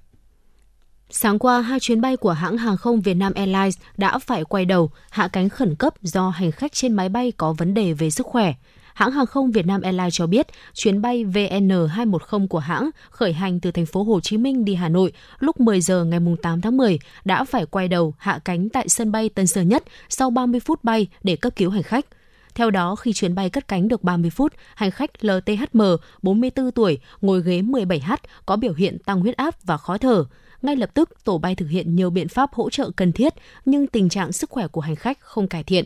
[1.10, 4.90] Sáng qua, hai chuyến bay của hãng hàng không Vietnam Airlines đã phải quay đầu,
[5.10, 8.26] hạ cánh khẩn cấp do hành khách trên máy bay có vấn đề về sức
[8.26, 8.54] khỏe.
[8.94, 13.70] Hãng hàng không Vietnam Airlines cho biết, chuyến bay VN210 của hãng khởi hành từ
[13.70, 16.98] thành phố Hồ Chí Minh đi Hà Nội lúc 10 giờ ngày 8 tháng 10
[17.24, 20.84] đã phải quay đầu hạ cánh tại sân bay Tân Sơn Nhất sau 30 phút
[20.84, 22.06] bay để cấp cứu hành khách.
[22.54, 25.82] Theo đó, khi chuyến bay cất cánh được 30 phút, hành khách LTHM,
[26.22, 30.24] 44 tuổi, ngồi ghế 17H, có biểu hiện tăng huyết áp và khó thở.
[30.62, 33.34] Ngay lập tức, tổ bay thực hiện nhiều biện pháp hỗ trợ cần thiết,
[33.64, 35.84] nhưng tình trạng sức khỏe của hành khách không cải thiện.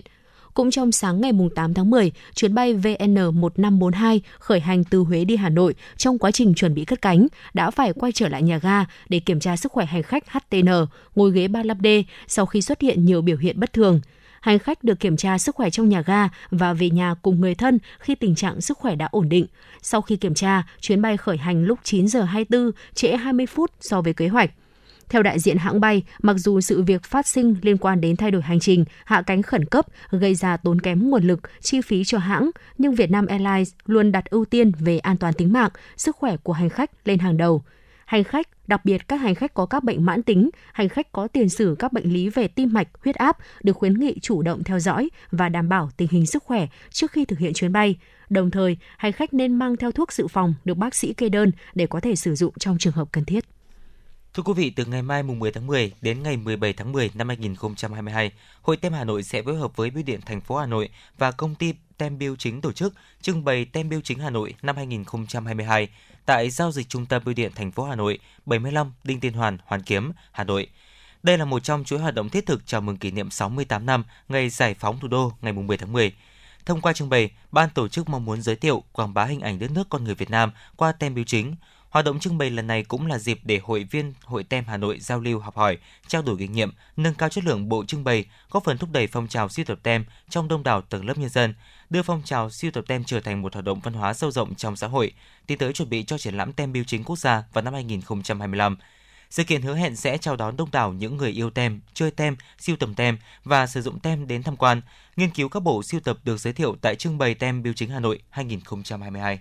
[0.54, 5.36] Cũng trong sáng ngày 8 tháng 10, chuyến bay VN1542 khởi hành từ Huế đi
[5.36, 8.58] Hà Nội trong quá trình chuẩn bị cất cánh đã phải quay trở lại nhà
[8.58, 10.68] ga để kiểm tra sức khỏe hành khách HTN,
[11.14, 14.00] ngồi ghế 35D sau khi xuất hiện nhiều biểu hiện bất thường
[14.40, 17.54] hành khách được kiểm tra sức khỏe trong nhà ga và về nhà cùng người
[17.54, 19.46] thân khi tình trạng sức khỏe đã ổn định.
[19.82, 23.70] Sau khi kiểm tra, chuyến bay khởi hành lúc 9 giờ 24, trễ 20 phút
[23.80, 24.50] so với kế hoạch.
[25.10, 28.30] Theo đại diện hãng bay, mặc dù sự việc phát sinh liên quan đến thay
[28.30, 32.04] đổi hành trình, hạ cánh khẩn cấp gây ra tốn kém nguồn lực, chi phí
[32.04, 36.16] cho hãng, nhưng Vietnam Airlines luôn đặt ưu tiên về an toàn tính mạng, sức
[36.16, 37.62] khỏe của hành khách lên hàng đầu.
[38.04, 41.28] Hành khách, đặc biệt các hành khách có các bệnh mãn tính, hành khách có
[41.28, 44.64] tiền sử các bệnh lý về tim mạch, huyết áp được khuyến nghị chủ động
[44.64, 47.96] theo dõi và đảm bảo tình hình sức khỏe trước khi thực hiện chuyến bay.
[48.28, 51.52] Đồng thời, hành khách nên mang theo thuốc dự phòng được bác sĩ kê đơn
[51.74, 53.44] để có thể sử dụng trong trường hợp cần thiết.
[54.34, 57.10] Thưa quý vị, từ ngày mai mùng 10 tháng 10 đến ngày 17 tháng 10
[57.14, 60.66] năm 2022, Hội Tem Hà Nội sẽ phối hợp với Bưu điện thành phố Hà
[60.66, 64.30] Nội và công ty Tem Biêu chính tổ chức trưng bày Tem Biêu chính Hà
[64.30, 65.88] Nội năm 2022
[66.26, 69.58] tại giao dịch trung tâm Bưu điện thành phố Hà Nội 75 Đinh Tiên Hoàn,
[69.64, 70.66] Hoàn Kiếm, Hà Nội.
[71.22, 74.04] Đây là một trong chuỗi hoạt động thiết thực chào mừng kỷ niệm 68 năm
[74.28, 76.12] ngày giải phóng thủ đô ngày 10 tháng 10.
[76.66, 79.58] Thông qua trưng bày, ban tổ chức mong muốn giới thiệu, quảng bá hình ảnh
[79.58, 81.54] đất nước con người Việt Nam qua tem biêu chính,
[81.90, 84.76] Hoạt động trưng bày lần này cũng là dịp để hội viên Hội Tem Hà
[84.76, 88.04] Nội giao lưu học hỏi, trao đổi kinh nghiệm, nâng cao chất lượng bộ trưng
[88.04, 91.18] bày, góp phần thúc đẩy phong trào sưu tập tem trong đông đảo tầng lớp
[91.18, 91.54] nhân dân,
[91.90, 94.54] đưa phong trào sưu tập tem trở thành một hoạt động văn hóa sâu rộng
[94.54, 95.12] trong xã hội,
[95.46, 98.76] tiến tới chuẩn bị cho triển lãm tem biêu chính quốc gia vào năm 2025.
[99.30, 102.36] Sự kiện hứa hẹn sẽ chào đón đông đảo những người yêu tem, chơi tem,
[102.58, 104.82] siêu tầm tem và sử dụng tem đến tham quan,
[105.16, 107.90] nghiên cứu các bộ siêu tập được giới thiệu tại trưng bày tem biêu chính
[107.90, 109.40] Hà Nội 2022.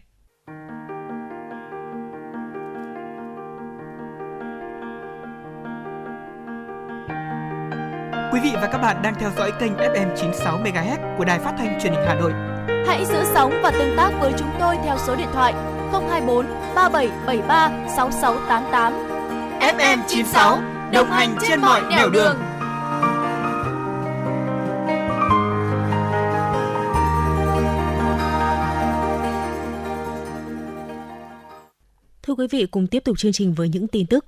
[8.34, 11.54] Quý vị và các bạn đang theo dõi kênh FM 96 MHz của đài phát
[11.58, 12.32] thanh truyền hình Hà Nội.
[12.88, 15.54] Hãy giữ sóng và tương tác với chúng tôi theo số điện thoại
[15.92, 18.94] 024 3773 6688.
[19.60, 20.60] FM 96
[20.94, 22.38] đồng hành trên mọi nẻo đường.
[32.24, 34.26] Thưa quý vị, cùng tiếp tục chương trình với những tin tức.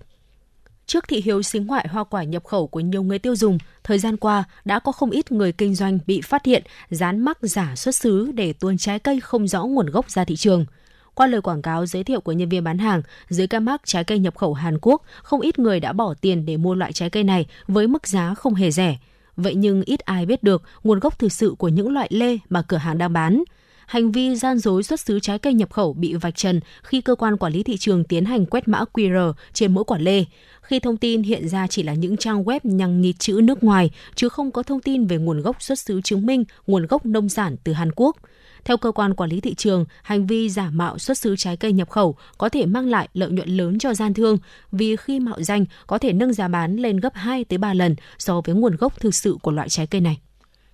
[0.92, 4.00] Trước thị hiếu xính ngoại hoa quả nhập khẩu của nhiều người tiêu dùng, thời
[4.00, 7.76] gian qua đã có không ít người kinh doanh bị phát hiện dán mắc giả
[7.76, 10.66] xuất xứ để tuôn trái cây không rõ nguồn gốc ra thị trường.
[11.14, 14.04] Qua lời quảng cáo giới thiệu của nhân viên bán hàng, dưới ca mắc trái
[14.04, 17.10] cây nhập khẩu Hàn Quốc, không ít người đã bỏ tiền để mua loại trái
[17.10, 18.98] cây này với mức giá không hề rẻ.
[19.36, 22.62] vậy nhưng ít ai biết được nguồn gốc thực sự của những loại lê mà
[22.62, 23.44] cửa hàng đang bán.
[23.92, 27.16] Hành vi gian dối xuất xứ trái cây nhập khẩu bị vạch trần khi cơ
[27.16, 30.26] quan quản lý thị trường tiến hành quét mã QR trên mỗi quả lê.
[30.72, 33.92] Khi thông tin hiện ra chỉ là những trang web nhằng nhịt chữ nước ngoài,
[34.16, 37.30] chứ không có thông tin về nguồn gốc xuất xứ chứng minh nguồn gốc nông
[37.30, 38.18] sản từ Hàn Quốc.
[38.66, 41.74] Theo cơ quan quản lý thị trường, hành vi giả mạo xuất xứ trái cây
[41.74, 44.38] nhập khẩu có thể mang lại lợi nhuận lớn cho gian thương
[44.72, 47.96] vì khi mạo danh có thể nâng giá bán lên gấp 2 tới 3 lần
[48.18, 50.20] so với nguồn gốc thực sự của loại trái cây này.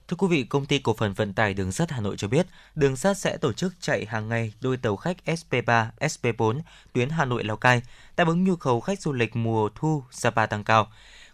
[0.08, 2.48] Thưa quý vị, công ty cổ phần vận tải đường sắt Hà Nội cho biết,
[2.76, 6.60] đường sắt sẽ tổ chức chạy hàng ngày đôi tàu khách SP3, SP4
[6.94, 7.82] tuyến Hà Nội Lào Cai,
[8.18, 10.88] đáp ứng nhu cầu khách du lịch mùa thu Sapa tăng cao.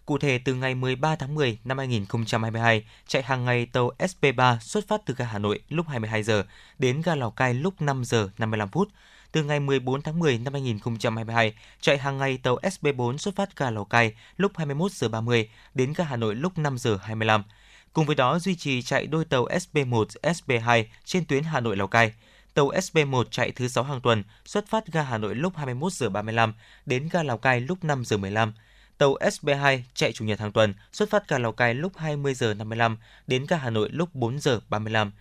[0.06, 4.88] Cụ thể, từ ngày 13 tháng 10 năm 2022, chạy hàng ngày tàu SP3 xuất
[4.88, 6.44] phát từ ga Hà Nội lúc 22 giờ
[6.78, 8.88] đến ga Lào Cai lúc 5 giờ 55 phút.
[9.32, 13.70] Từ ngày 14 tháng 10 năm 2022, chạy hàng ngày tàu SP4 xuất phát ga
[13.70, 17.42] Lào Cai lúc 21 giờ 30 đến ga Hà Nội lúc 5 giờ 25.
[17.94, 21.86] Cùng với đó duy trì chạy đôi tàu SB1, SB2 trên tuyến Hà Nội Lào
[21.86, 22.12] Cai.
[22.54, 26.08] Tàu SB1 chạy thứ 6 hàng tuần, xuất phát ga Hà Nội lúc 21 giờ
[26.08, 26.54] 35
[26.86, 28.52] đến ga Lào Cai lúc 5 giờ 15.
[28.98, 32.54] Tàu SB2 chạy chủ nhật hàng tuần, xuất phát ga Lào Cai lúc 20 giờ
[32.54, 35.12] 55 đến ga Hà Nội lúc 4 giờ 35.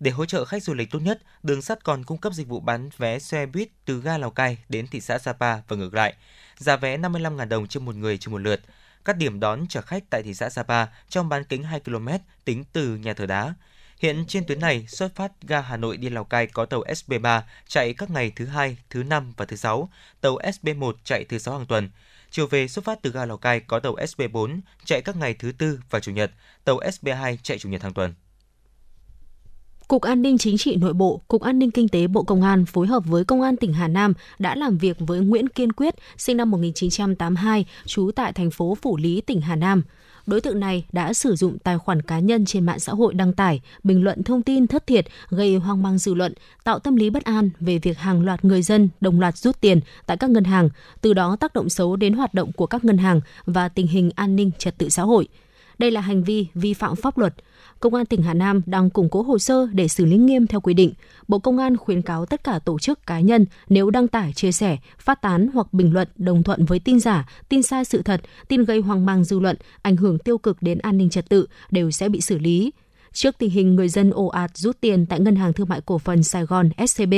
[0.00, 2.60] Để hỗ trợ khách du lịch tốt nhất, đường sắt còn cung cấp dịch vụ
[2.60, 6.14] bán vé xe buýt từ ga Lào Cai đến thị xã Sapa và ngược lại.
[6.56, 8.60] Giá vé 55.000 đồng trên một người trên một lượt.
[9.08, 12.08] Các điểm đón trả khách tại thị xã Sapa trong bán kính 2 km
[12.44, 13.54] tính từ nhà thờ đá.
[13.98, 17.42] Hiện trên tuyến này, xuất phát ga Hà Nội đi Lào Cai có tàu SB3
[17.68, 19.90] chạy các ngày thứ hai, thứ năm và thứ sáu,
[20.20, 21.90] tàu SB1 chạy thứ sáu hàng tuần.
[22.30, 25.52] Chiều về xuất phát từ ga Lào Cai có tàu SB4 chạy các ngày thứ
[25.52, 26.30] tư và chủ nhật,
[26.64, 28.14] tàu SB2 chạy chủ nhật hàng tuần.
[29.88, 32.64] Cục An ninh Chính trị Nội bộ, Cục An ninh Kinh tế Bộ Công an
[32.66, 35.94] phối hợp với Công an tỉnh Hà Nam đã làm việc với Nguyễn Kiên Quyết,
[36.16, 39.82] sinh năm 1982, trú tại thành phố Phủ Lý, tỉnh Hà Nam.
[40.26, 43.32] Đối tượng này đã sử dụng tài khoản cá nhân trên mạng xã hội đăng
[43.32, 46.34] tải, bình luận thông tin thất thiệt, gây hoang mang dư luận,
[46.64, 49.80] tạo tâm lý bất an về việc hàng loạt người dân đồng loạt rút tiền
[50.06, 50.68] tại các ngân hàng,
[51.00, 54.10] từ đó tác động xấu đến hoạt động của các ngân hàng và tình hình
[54.14, 55.28] an ninh trật tự xã hội.
[55.78, 57.34] Đây là hành vi vi phạm pháp luật,
[57.80, 60.60] Công an tỉnh Hà Nam đang củng cố hồ sơ để xử lý nghiêm theo
[60.60, 60.92] quy định.
[61.28, 64.52] Bộ Công an khuyến cáo tất cả tổ chức cá nhân nếu đăng tải, chia
[64.52, 68.20] sẻ, phát tán hoặc bình luận đồng thuận với tin giả, tin sai sự thật,
[68.48, 71.46] tin gây hoang mang dư luận, ảnh hưởng tiêu cực đến an ninh trật tự
[71.70, 72.72] đều sẽ bị xử lý.
[73.12, 75.98] Trước tình hình người dân ồ ạt rút tiền tại Ngân hàng Thương mại Cổ
[75.98, 77.14] phần Sài Gòn SCB,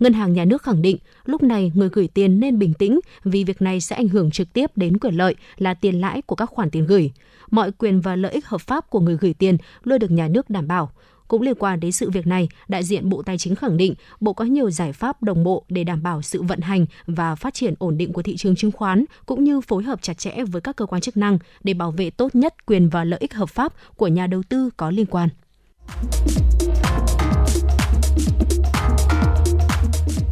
[0.00, 3.44] Ngân hàng Nhà nước khẳng định lúc này người gửi tiền nên bình tĩnh vì
[3.44, 6.50] việc này sẽ ảnh hưởng trực tiếp đến quyền lợi là tiền lãi của các
[6.50, 7.12] khoản tiền gửi.
[7.54, 10.50] Mọi quyền và lợi ích hợp pháp của người gửi tiền luôn được nhà nước
[10.50, 10.90] đảm bảo.
[11.28, 14.32] Cũng liên quan đến sự việc này, đại diện Bộ Tài chính khẳng định Bộ
[14.32, 17.74] có nhiều giải pháp đồng bộ để đảm bảo sự vận hành và phát triển
[17.78, 20.76] ổn định của thị trường chứng khoán, cũng như phối hợp chặt chẽ với các
[20.76, 23.72] cơ quan chức năng để bảo vệ tốt nhất quyền và lợi ích hợp pháp
[23.96, 25.28] của nhà đầu tư có liên quan.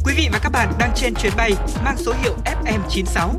[0.05, 1.53] Quý vị và các bạn đang trên chuyến bay
[1.85, 2.35] mang số hiệu
[2.65, 3.31] FM96.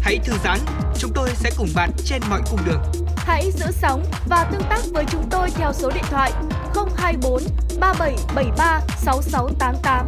[0.00, 0.58] Hãy thư giãn,
[0.98, 3.09] chúng tôi sẽ cùng bạn trên mọi cung đường.
[3.22, 6.32] Hãy giữ sóng và tương tác với chúng tôi theo số điện thoại
[6.96, 7.42] 024
[7.80, 10.06] 3773 6688.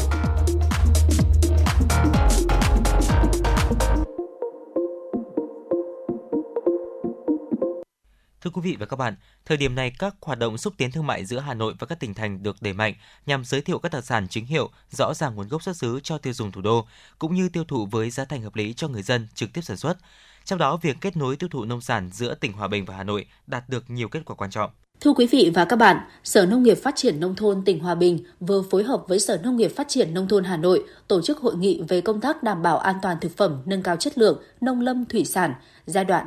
[8.40, 9.16] Thưa quý vị và các bạn,
[9.47, 12.01] thời điểm này các hoạt động xúc tiến thương mại giữa Hà Nội và các
[12.01, 12.94] tỉnh thành được đẩy mạnh
[13.26, 16.18] nhằm giới thiệu các đặc sản chính hiệu, rõ ràng nguồn gốc xuất xứ cho
[16.18, 16.86] tiêu dùng thủ đô,
[17.18, 19.76] cũng như tiêu thụ với giá thành hợp lý cho người dân trực tiếp sản
[19.76, 19.98] xuất.
[20.44, 23.05] Trong đó, việc kết nối tiêu thụ nông sản giữa tỉnh Hòa Bình và Hà
[23.05, 24.70] Nội đạt được nhiều kết quả quan trọng.
[25.01, 27.94] Thưa quý vị và các bạn, Sở Nông nghiệp Phát triển Nông thôn tỉnh Hòa
[27.94, 31.23] Bình vừa phối hợp với Sở Nông nghiệp Phát triển Nông thôn Hà Nội tổ
[31.23, 34.19] chức hội nghị về công tác đảm bảo an toàn thực phẩm, nâng cao chất
[34.19, 35.55] lượng, nông lâm thủy sản
[35.86, 36.27] giai đoạn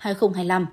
[0.00, 0.66] 2021-2025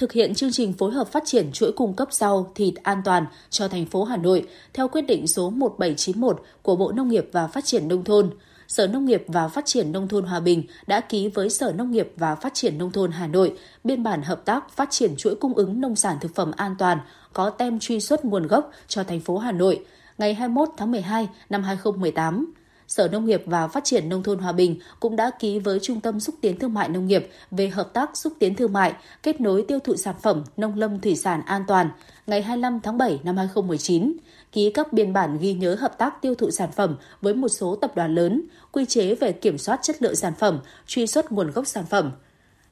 [0.00, 3.26] thực hiện chương trình phối hợp phát triển chuỗi cung cấp rau, thịt an toàn
[3.50, 7.46] cho thành phố Hà Nội theo quyết định số 1791 của Bộ Nông nghiệp và
[7.46, 8.30] Phát triển Nông thôn.
[8.70, 11.90] Sở Nông nghiệp và Phát triển Nông thôn Hòa Bình đã ký với Sở Nông
[11.90, 15.34] nghiệp và Phát triển Nông thôn Hà Nội biên bản hợp tác phát triển chuỗi
[15.34, 16.98] cung ứng nông sản thực phẩm an toàn
[17.32, 19.84] có tem truy xuất nguồn gốc cho thành phố Hà Nội
[20.18, 22.54] ngày 21 tháng 12 năm 2018.
[22.88, 26.00] Sở Nông nghiệp và Phát triển Nông thôn Hòa Bình cũng đã ký với Trung
[26.00, 29.40] tâm Xúc tiến Thương mại Nông nghiệp về hợp tác xúc tiến thương mại, kết
[29.40, 31.90] nối tiêu thụ sản phẩm nông lâm thủy sản an toàn
[32.26, 34.16] ngày 25 tháng 7 năm 2019,
[34.52, 37.76] ký các biên bản ghi nhớ hợp tác tiêu thụ sản phẩm với một số
[37.76, 41.50] tập đoàn lớn, quy chế về kiểm soát chất lượng sản phẩm, truy xuất nguồn
[41.50, 42.10] gốc sản phẩm,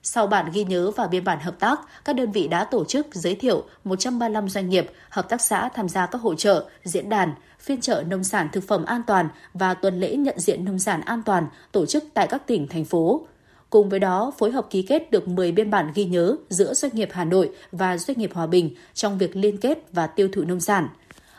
[0.02, 3.06] sau bản ghi nhớ và biên bản hợp tác, các đơn vị đã tổ chức
[3.12, 7.32] giới thiệu 135 doanh nghiệp, hợp tác xã tham gia các hội trợ, diễn đàn,
[7.60, 11.00] phiên chợ nông sản thực phẩm an toàn và tuần lễ nhận diện nông sản
[11.00, 13.26] an toàn tổ chức tại các tỉnh, thành phố.
[13.70, 16.94] Cùng với đó, phối hợp ký kết được 10 biên bản ghi nhớ giữa doanh
[16.94, 20.42] nghiệp Hà Nội và doanh nghiệp Hòa Bình trong việc liên kết và tiêu thụ
[20.42, 20.88] nông sản.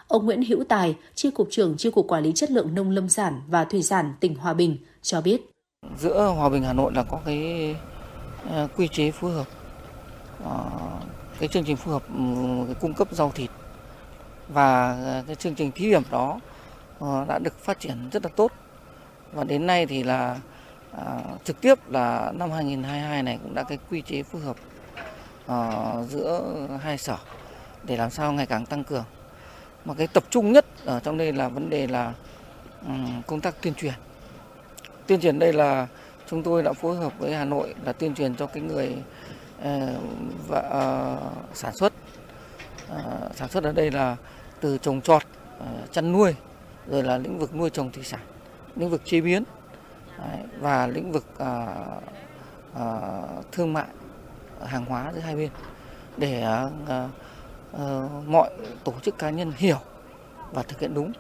[0.10, 3.10] Ông Nguyễn Hữu Tài, Chi cục trưởng Chi cục Quản lý chất lượng nông lâm
[3.10, 5.42] sản và thủy sản tỉnh Hòa Bình cho biết.
[5.98, 7.76] Giữa Hòa Bình Hà Nội là có cái
[8.50, 9.48] ờ, quy chế phối hợp
[10.44, 10.70] ờ,
[11.40, 12.24] cái chương trình phối hợp ừ,
[12.66, 13.50] cái cung cấp rau thịt.
[14.48, 16.40] Và ờ, cái chương trình thí điểm đó
[17.28, 18.52] đã được phát triển rất là tốt.
[19.34, 20.40] Và đến nay thì là
[20.92, 24.58] à, trực tiếp là năm 2022 này cũng đã cái quy chế phối hợp
[26.08, 27.18] giữa hai sở
[27.84, 29.04] để làm sao ngày càng tăng cường
[29.86, 32.14] mà cái tập trung nhất ở trong đây là vấn đề là
[33.28, 33.94] công tác tuyên truyền.
[35.08, 35.88] Tuyên truyền đây là
[36.28, 38.96] chúng tôi đã phối hợp với Hà Nội là tuyên truyền cho cái người
[39.62, 40.00] ờ,
[40.48, 41.18] và ờ,
[41.54, 41.94] sản xuất.
[42.90, 44.16] Ờ, sản xuất ở đây là
[44.62, 45.24] từ trồng trọt
[45.92, 46.36] chăn nuôi,
[46.88, 48.20] rồi là lĩnh vực nuôi trồng thủy sản,
[48.76, 49.44] lĩnh vực chế biến
[50.60, 51.26] và lĩnh vực
[53.52, 53.88] thương mại
[54.66, 55.50] hàng hóa giữa hai bên.
[56.18, 56.46] Để
[57.72, 58.50] Ờ, mọi
[58.84, 59.78] tổ chức cá nhân hiểu
[60.54, 61.12] và thực hiện đúng.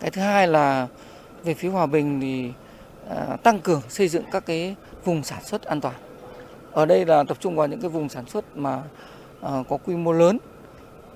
[0.00, 0.86] Cái thứ hai là
[1.44, 2.52] về phía hòa bình thì
[3.08, 5.94] à, tăng cường xây dựng các cái vùng sản xuất an toàn.
[6.72, 8.82] Ở đây là tập trung vào những cái vùng sản xuất mà
[9.42, 10.38] à, có quy mô lớn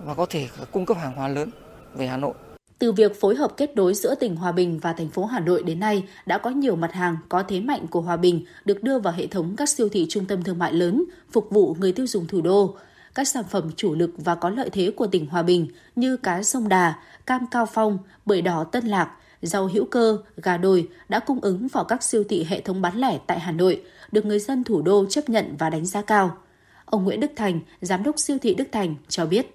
[0.05, 1.51] và có thể cung cấp hàng hóa lớn
[1.95, 2.35] về Hà Nội.
[2.79, 5.63] Từ việc phối hợp kết nối giữa tỉnh Hòa Bình và thành phố Hà Nội
[5.63, 8.99] đến nay, đã có nhiều mặt hàng có thế mạnh của Hòa Bình được đưa
[8.99, 12.07] vào hệ thống các siêu thị trung tâm thương mại lớn, phục vụ người tiêu
[12.07, 12.77] dùng thủ đô.
[13.15, 16.43] Các sản phẩm chủ lực và có lợi thế của tỉnh Hòa Bình như cá
[16.43, 16.95] sông Đà,
[17.27, 19.11] cam Cao Phong, bưởi đỏ Tân Lạc,
[19.43, 22.97] rau hữu cơ, gà đồi đã cung ứng vào các siêu thị hệ thống bán
[22.97, 23.83] lẻ tại Hà Nội,
[24.13, 26.37] được người dân thủ đô chấp nhận và đánh giá cao.
[26.85, 29.47] Ông Nguyễn Đức Thành, giám đốc siêu thị Đức Thành cho biết.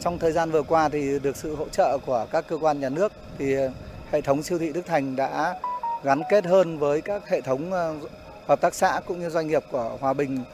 [0.00, 2.88] Trong thời gian vừa qua thì được sự hỗ trợ của các cơ quan nhà
[2.88, 3.54] nước thì
[4.10, 5.60] hệ thống siêu thị Đức Thành đã
[6.02, 7.94] gắn kết hơn với các hệ thống ờ,
[8.46, 10.44] hợp tác xã cũng như doanh nghiệp của Hòa Bình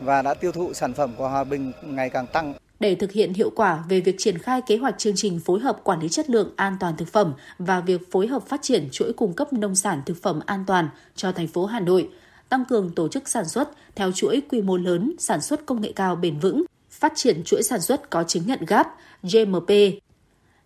[0.00, 2.54] và đã tiêu thụ sản phẩm của Hòa Bình ngày càng tăng.
[2.80, 5.80] Để thực hiện hiệu quả về việc triển khai kế hoạch chương trình phối hợp
[5.84, 9.12] quản lý chất lượng an toàn thực phẩm và việc phối hợp phát triển chuỗi
[9.12, 12.08] cung cấp nông sản thực phẩm an toàn cho thành phố Hà Nội,
[12.48, 15.92] tăng cường tổ chức sản xuất theo chuỗi quy mô lớn, sản xuất công nghệ
[15.96, 18.86] cao bền vững, phát triển chuỗi sản xuất có chứng nhận GAP,
[19.22, 19.70] GMP,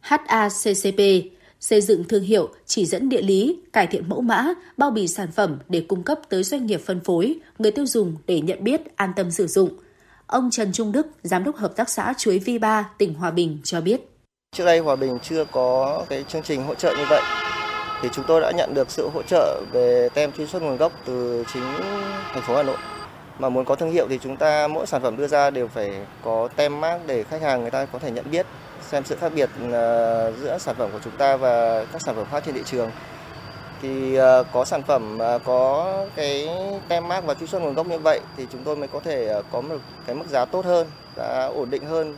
[0.00, 1.00] HACCP,
[1.62, 5.28] xây dựng thương hiệu, chỉ dẫn địa lý, cải thiện mẫu mã, bao bì sản
[5.32, 8.96] phẩm để cung cấp tới doanh nghiệp phân phối, người tiêu dùng để nhận biết,
[8.96, 9.70] an tâm sử dụng.
[10.26, 13.80] Ông Trần Trung Đức, Giám đốc Hợp tác xã Chuối V3, tỉnh Hòa Bình cho
[13.80, 14.00] biết.
[14.56, 17.22] Trước đây Hòa Bình chưa có cái chương trình hỗ trợ như vậy
[18.02, 20.92] thì chúng tôi đã nhận được sự hỗ trợ về tem truy xuất nguồn gốc
[21.06, 21.62] từ chính
[22.32, 22.76] thành phố Hà Nội.
[23.38, 26.06] Mà muốn có thương hiệu thì chúng ta mỗi sản phẩm đưa ra đều phải
[26.22, 28.46] có tem mác để khách hàng người ta có thể nhận biết
[28.92, 32.26] xem sự khác biệt ờ, giữa sản phẩm của chúng ta và các sản phẩm
[32.30, 32.90] khác trên thị trường.
[33.82, 36.48] Thì ờ, có sản phẩm ờ, có cái
[36.88, 39.42] tem mát và truy xuất nguồn gốc như vậy thì chúng tôi mới có thể
[39.52, 40.86] có một cái mức giá tốt hơn,
[41.16, 42.16] giá ổn định hơn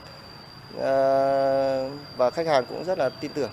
[2.17, 3.51] và khách hàng cũng rất là tin tưởng.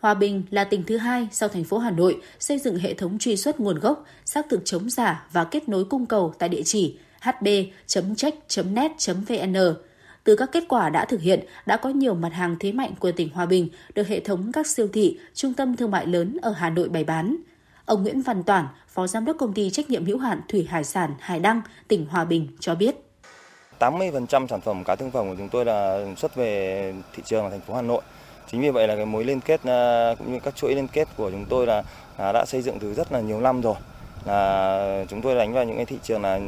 [0.00, 3.18] Hòa Bình là tỉnh thứ hai sau thành phố Hà Nội xây dựng hệ thống
[3.18, 6.62] truy xuất nguồn gốc, xác thực chống giả và kết nối cung cầu tại địa
[6.64, 9.87] chỉ hb.check.net.vn.
[10.28, 13.12] Từ các kết quả đã thực hiện, đã có nhiều mặt hàng thế mạnh của
[13.12, 16.50] tỉnh Hòa Bình được hệ thống các siêu thị, trung tâm thương mại lớn ở
[16.50, 17.36] Hà Nội bày bán.
[17.84, 20.84] Ông Nguyễn Văn Toản, Phó Giám đốc Công ty Trách nhiệm hữu hạn Thủy Hải
[20.84, 22.94] sản Hải Đăng, tỉnh Hòa Bình cho biết.
[23.78, 27.50] 80% sản phẩm cá thương phẩm của chúng tôi là xuất về thị trường ở
[27.50, 28.02] thành phố Hà Nội.
[28.50, 31.08] Chính vì vậy là cái mối liên kết à, cũng như các chuỗi liên kết
[31.16, 31.82] của chúng tôi là,
[32.18, 33.76] là đã xây dựng từ rất là nhiều năm rồi.
[34.24, 36.40] Là chúng tôi đánh vào những cái thị trường là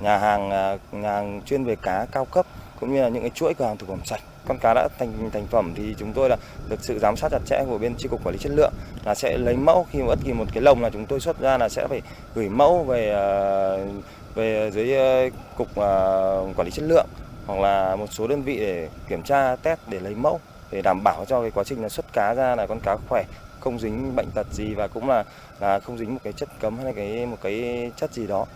[0.00, 2.46] nhà hàng à, nhà hàng chuyên về cá cao cấp
[2.80, 4.20] cũng như là những cái chuỗi cửa hàng thực phẩm sạch.
[4.48, 6.36] Con cá đã thành thành phẩm thì chúng tôi là
[6.68, 8.72] được sự giám sát chặt chẽ của bên chi cục quản lý chất lượng
[9.04, 11.40] là sẽ lấy mẫu khi mà bất kỳ một cái lồng là chúng tôi xuất
[11.40, 12.02] ra là sẽ phải
[12.34, 13.28] gửi mẫu về à,
[14.34, 15.90] về dưới à, cục à,
[16.56, 17.06] quản lý chất lượng
[17.46, 20.40] hoặc là một số đơn vị để kiểm tra, test để lấy mẫu
[20.70, 23.24] để đảm bảo cho cái quá trình là xuất cá ra là con cá khỏe,
[23.60, 25.24] không dính bệnh tật gì và cũng là
[25.60, 28.46] là không dính một cái chất cấm hay là cái, một cái chất gì đó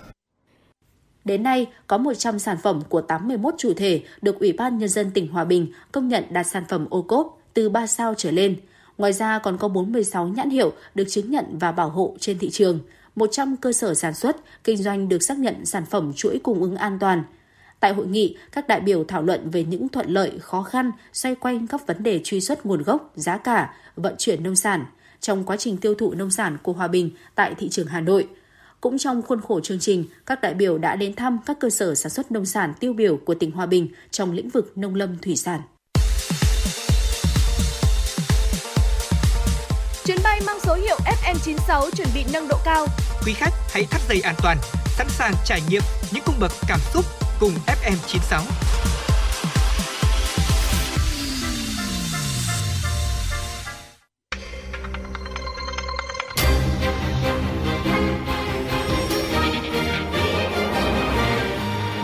[1.24, 5.10] Đến nay, có 100 sản phẩm của 81 chủ thể được Ủy ban Nhân dân
[5.10, 8.56] tỉnh Hòa Bình công nhận đạt sản phẩm ô cốp từ 3 sao trở lên.
[8.98, 12.50] Ngoài ra còn có 46 nhãn hiệu được chứng nhận và bảo hộ trên thị
[12.50, 12.80] trường.
[13.16, 16.76] 100 cơ sở sản xuất, kinh doanh được xác nhận sản phẩm chuỗi cung ứng
[16.76, 17.22] an toàn.
[17.80, 21.34] Tại hội nghị, các đại biểu thảo luận về những thuận lợi, khó khăn xoay
[21.34, 24.84] quanh các vấn đề truy xuất nguồn gốc, giá cả, vận chuyển nông sản
[25.20, 28.28] trong quá trình tiêu thụ nông sản của Hòa Bình tại thị trường Hà Nội.
[28.82, 31.94] Cũng trong khuôn khổ chương trình, các đại biểu đã đến thăm các cơ sở
[31.94, 35.18] sản xuất nông sản tiêu biểu của tỉnh Hòa Bình trong lĩnh vực nông lâm
[35.18, 35.60] thủy sản.
[40.04, 42.86] Chuyến bay mang số hiệu FM96 chuẩn bị nâng độ cao.
[43.26, 44.58] Quý khách hãy thắt dây an toàn,
[44.98, 45.82] sẵn sàng trải nghiệm
[46.12, 47.04] những cung bậc cảm xúc
[47.40, 48.42] cùng FM96.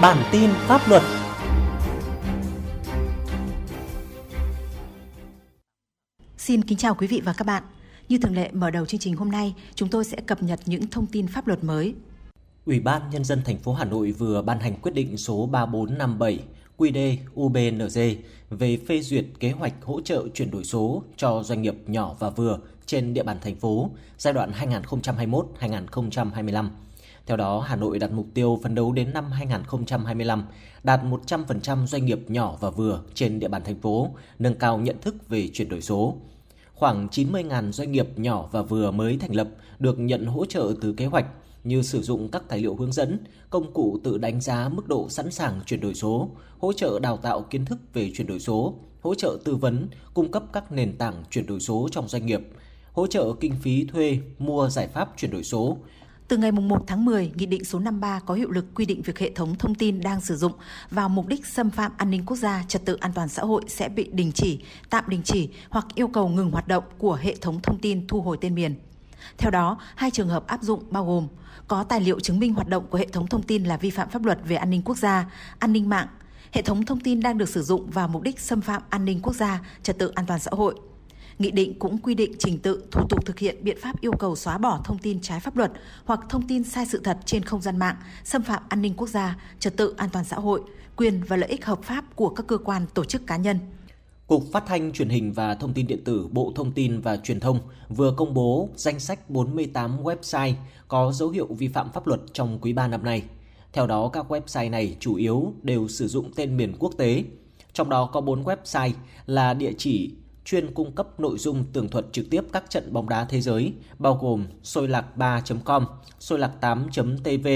[0.09, 1.03] Bản tin pháp luật
[6.37, 7.63] Xin kính chào quý vị và các bạn.
[8.09, 10.87] Như thường lệ mở đầu chương trình hôm nay, chúng tôi sẽ cập nhật những
[10.87, 11.95] thông tin pháp luật mới.
[12.67, 16.41] Ủy ban Nhân dân thành phố Hà Nội vừa ban hành quyết định số 3457
[16.79, 17.99] QĐ UBND
[18.51, 22.31] về phê duyệt kế hoạch hỗ trợ chuyển đổi số cho doanh nghiệp nhỏ và
[22.31, 24.53] vừa trên địa bàn thành phố giai đoạn
[25.61, 26.69] 2021-2025.
[27.29, 30.45] Theo đó, Hà Nội đặt mục tiêu phấn đấu đến năm 2025
[30.83, 34.97] đạt 100% doanh nghiệp nhỏ và vừa trên địa bàn thành phố nâng cao nhận
[35.01, 36.17] thức về chuyển đổi số.
[36.75, 39.49] Khoảng 90.000 doanh nghiệp nhỏ và vừa mới thành lập
[39.79, 41.27] được nhận hỗ trợ từ kế hoạch
[41.65, 43.19] như sử dụng các tài liệu hướng dẫn,
[43.51, 47.17] công cụ tự đánh giá mức độ sẵn sàng chuyển đổi số, hỗ trợ đào
[47.17, 50.99] tạo kiến thức về chuyển đổi số, hỗ trợ tư vấn, cung cấp các nền
[50.99, 52.41] tảng chuyển đổi số trong doanh nghiệp,
[52.93, 55.77] hỗ trợ kinh phí thuê, mua giải pháp chuyển đổi số,
[56.29, 59.19] từ ngày 1 tháng 10, Nghị định số 53 có hiệu lực quy định việc
[59.19, 60.53] hệ thống thông tin đang sử dụng
[60.91, 63.63] vào mục đích xâm phạm an ninh quốc gia, trật tự an toàn xã hội
[63.69, 67.35] sẽ bị đình chỉ, tạm đình chỉ hoặc yêu cầu ngừng hoạt động của hệ
[67.41, 68.75] thống thông tin thu hồi tên miền.
[69.39, 71.29] Theo đó, hai trường hợp áp dụng bao gồm
[71.69, 74.11] có tài liệu chứng minh hoạt động của hệ thống thông tin là vi phạm
[74.11, 76.09] pháp luật về an ninh quốc gia, an ninh mạng,
[76.53, 79.21] hệ thống thông tin đang được sử dụng vào mục đích xâm phạm an ninh
[79.23, 80.75] quốc gia, trật tự an toàn xã hội.
[81.39, 84.37] Nghị định cũng quy định trình tự, thủ tục thực hiện biện pháp yêu cầu
[84.37, 85.73] xóa bỏ thông tin trái pháp luật
[86.05, 89.09] hoặc thông tin sai sự thật trên không gian mạng, xâm phạm an ninh quốc
[89.09, 90.61] gia, trật tự an toàn xã hội,
[90.97, 93.59] quyền và lợi ích hợp pháp của các cơ quan, tổ chức cá nhân.
[94.27, 97.41] Cục Phát thanh Truyền hình và Thông tin Điện tử Bộ Thông tin và Truyền
[97.41, 100.53] thông vừa công bố danh sách 48 website
[100.89, 103.23] có dấu hiệu vi phạm pháp luật trong quý 3 năm nay.
[103.73, 107.25] Theo đó, các website này chủ yếu đều sử dụng tên miền quốc tế.
[107.73, 108.93] Trong đó có 4 website
[109.27, 110.11] là địa chỉ
[110.51, 113.73] chuyên cung cấp nội dung tường thuật trực tiếp các trận bóng đá thế giới,
[113.99, 115.87] bao gồm sôi lạc 3.com,
[116.21, 117.49] sôi lạc 8.tv,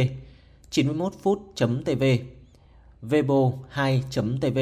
[0.70, 2.04] 91phút.tv,
[3.02, 4.58] Vebo 2.tv.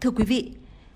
[0.00, 0.52] Thưa quý vị,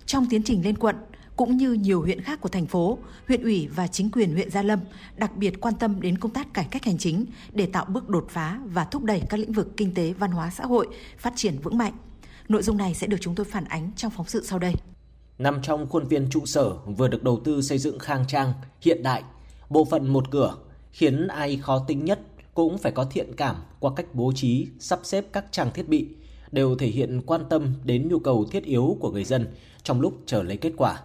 [0.06, 0.96] trong tiến trình lên quận,
[1.40, 2.98] cũng như nhiều huyện khác của thành phố,
[3.28, 4.80] huyện ủy và chính quyền huyện Gia Lâm
[5.16, 8.26] đặc biệt quan tâm đến công tác cải cách hành chính để tạo bước đột
[8.30, 10.86] phá và thúc đẩy các lĩnh vực kinh tế, văn hóa, xã hội
[11.18, 11.92] phát triển vững mạnh.
[12.48, 14.74] Nội dung này sẽ được chúng tôi phản ánh trong phóng sự sau đây.
[15.38, 19.02] Nằm trong khuôn viên trụ sở vừa được đầu tư xây dựng khang trang, hiện
[19.02, 19.22] đại,
[19.70, 20.56] bộ phận một cửa
[20.90, 22.20] khiến ai khó tính nhất
[22.54, 26.08] cũng phải có thiện cảm qua cách bố trí, sắp xếp các trang thiết bị
[26.52, 29.46] đều thể hiện quan tâm đến nhu cầu thiết yếu của người dân
[29.82, 31.00] trong lúc chờ lấy kết quả.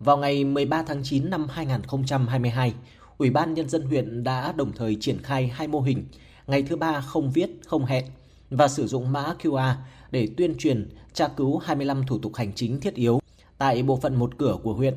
[0.00, 2.74] Vào ngày 13 tháng 9 năm 2022,
[3.18, 6.04] Ủy ban Nhân dân huyện đã đồng thời triển khai hai mô hình
[6.46, 8.04] ngày thứ ba không viết, không hẹn
[8.50, 9.74] và sử dụng mã QR
[10.10, 13.20] để tuyên truyền tra cứu 25 thủ tục hành chính thiết yếu
[13.58, 14.94] tại bộ phận một cửa của huyện.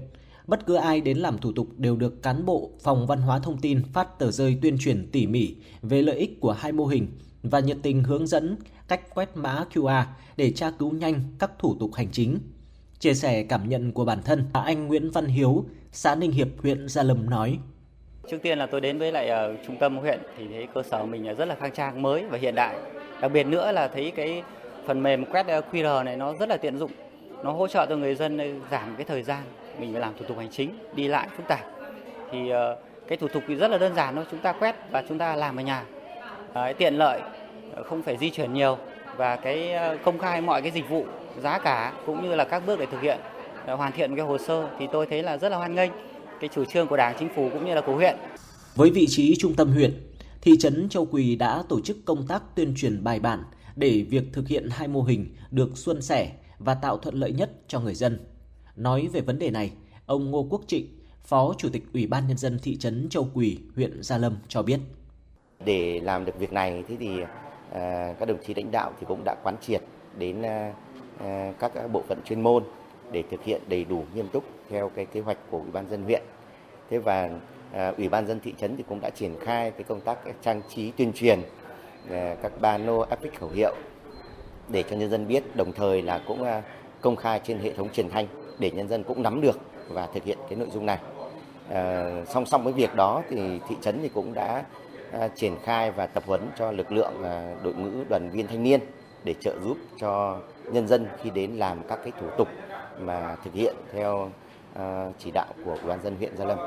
[0.48, 3.58] Bất cứ ai đến làm thủ tục đều được cán bộ phòng văn hóa thông
[3.62, 7.08] tin phát tờ rơi tuyên truyền tỉ mỉ về lợi ích của hai mô hình
[7.44, 8.58] và nhiệt tình hướng dẫn
[8.88, 10.04] cách quét mã QR
[10.38, 12.40] để tra cứu nhanh các thủ tục hành chính.
[13.02, 16.88] Chia sẻ cảm nhận của bản thân, anh Nguyễn Văn Hiếu, xã Ninh Hiệp, huyện
[16.88, 17.60] Gia Lâm nói.
[18.30, 21.06] Trước tiên là tôi đến với lại uh, trung tâm huyện thì thấy cơ sở
[21.06, 22.76] mình rất là khang trang mới và hiện đại.
[23.22, 24.44] Đặc biệt nữa là thấy cái
[24.88, 26.92] phần mềm quét ờ, QR này nó rất là tiện dụng.
[27.44, 29.44] Nó hỗ trợ cho người dân ờ, giảm cái thời gian
[29.80, 31.66] mình phải làm thủ tục hành chính đi lại phức tạp.
[32.32, 35.04] Thì uh, cái thủ tục thì rất là đơn giản thôi, chúng ta quét và
[35.10, 35.86] chúng ta làm ở nhà.
[36.52, 37.22] Uh, tiện lợi,
[37.86, 38.78] không phải di chuyển nhiều
[39.18, 41.06] và cái công khai mọi cái dịch vụ
[41.44, 43.20] giá cả cũng như là các bước để thực hiện
[43.66, 45.92] hoàn thiện cái hồ sơ thì tôi thấy là rất là hoan nghênh
[46.40, 48.16] cái chủ trương của Đảng, Chính phủ cũng như là của huyện.
[48.76, 52.44] Với vị trí trung tâm huyện, thị trấn Châu Quỳ đã tổ chức công tác
[52.56, 53.44] tuyên truyền bài bản
[53.76, 57.52] để việc thực hiện hai mô hình được suôn sẻ và tạo thuận lợi nhất
[57.68, 58.20] cho người dân.
[58.76, 59.72] Nói về vấn đề này,
[60.06, 60.88] ông Ngô Quốc Trịnh,
[61.24, 64.62] Phó Chủ tịch Ủy ban Nhân dân thị trấn Châu Quỳ, huyện Gia Lâm cho
[64.62, 64.80] biết.
[65.66, 67.10] Để làm được việc này thì, thì
[67.72, 69.82] à, các đồng chí lãnh đạo thì cũng đã quán triệt
[70.18, 70.74] đến à,
[71.20, 72.64] Ờ, các bộ phận chuyên môn
[73.12, 76.04] để thực hiện đầy đủ nghiêm túc theo cái kế hoạch của ủy ban dân
[76.04, 76.22] huyện.
[76.90, 77.30] Thế và
[77.74, 80.62] ờ, ủy ban dân thị trấn thì cũng đã triển khai cái công tác trang
[80.70, 81.42] trí tuyên truyền
[82.10, 83.76] ờ, các pano áp phích khẩu hiệu
[84.70, 86.46] để cho nhân dân biết, đồng thời là cũng
[87.02, 88.28] công khai trên hệ thống truyền thanh
[88.60, 89.60] để nhân dân cũng nắm được
[89.90, 91.00] và thực hiện cái nội dung này.
[91.70, 94.64] À, song song với việc đó thì thị trấn thì cũng đã
[95.12, 98.64] à, triển khai và tập huấn cho lực lượng à, đội ngũ đoàn viên thanh
[98.64, 98.80] niên
[99.24, 100.40] để trợ giúp cho
[100.72, 102.48] nhân dân khi đến làm các cái thủ tục
[103.00, 104.32] mà thực hiện theo
[104.74, 106.58] ờ, chỉ đạo của Ủy ban dân huyện Gia Lâm.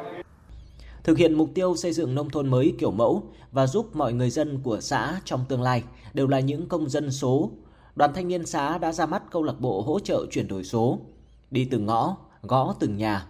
[1.05, 3.22] Thực hiện mục tiêu xây dựng nông thôn mới kiểu mẫu
[3.52, 5.82] và giúp mọi người dân của xã trong tương lai
[6.14, 7.51] đều là những công dân số.
[7.97, 10.98] Đoàn thanh niên xã đã ra mắt câu lạc bộ hỗ trợ chuyển đổi số,
[11.51, 13.26] đi từng ngõ, gõ từng nhà.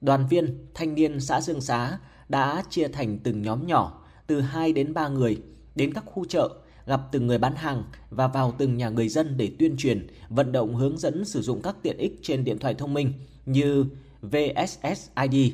[0.00, 1.98] Đoàn viên thanh niên xã Dương Xá
[2.28, 5.42] đã chia thành từng nhóm nhỏ từ 2 đến 3 người
[5.74, 6.50] đến các khu chợ,
[6.86, 10.52] gặp từng người bán hàng và vào từng nhà người dân để tuyên truyền, vận
[10.52, 13.12] động hướng dẫn sử dụng các tiện ích trên điện thoại thông minh
[13.46, 13.84] như
[14.22, 15.52] VSSID,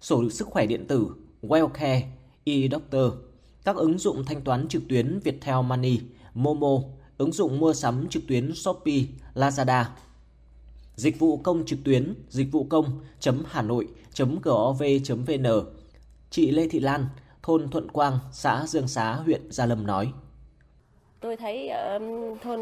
[0.00, 1.06] sổ sức khỏe điện tử,
[1.42, 2.02] Wellcare,
[2.44, 3.12] eDoctor,
[3.64, 6.00] các ứng dụng thanh toán trực tuyến Viettel Money,
[6.34, 6.78] Momo,
[7.18, 9.00] ứng dụng mua sắm trực tuyến Shopee,
[9.34, 9.84] Lazada,
[10.96, 15.46] dịch vụ công trực tuyến dịch vụ công.hà nội.gov.vn.
[16.30, 17.06] Chị Lê Thị Lan,
[17.42, 20.12] thôn Thuận Quang, xã Dương Xá, huyện Gia Lâm nói.
[21.22, 22.02] Tôi thấy uh,
[22.42, 22.60] thôn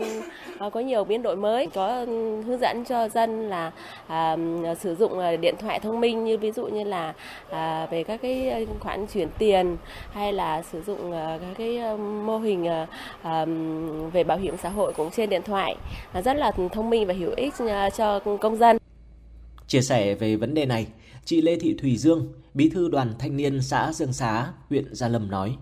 [0.66, 3.72] uh, có nhiều biến đổi mới, có ừ, hướng dẫn cho dân là
[4.06, 7.14] uh, sử dụng uh, điện thoại thông minh như ví dụ như là
[7.46, 9.76] uh, về các cái khoản chuyển tiền
[10.12, 12.88] hay là sử dụng uh, các cái mô hình uh,
[13.24, 15.76] um, về bảo hiểm xã hội cũng trên điện thoại
[16.18, 18.76] uh, rất là thông minh và hữu ích uh, cho công dân.
[19.66, 20.86] Chia sẻ về vấn đề này,
[21.24, 25.08] chị Lê Thị Thùy Dương, bí thư đoàn thanh niên xã Dương Xá, huyện Gia
[25.08, 25.56] Lâm nói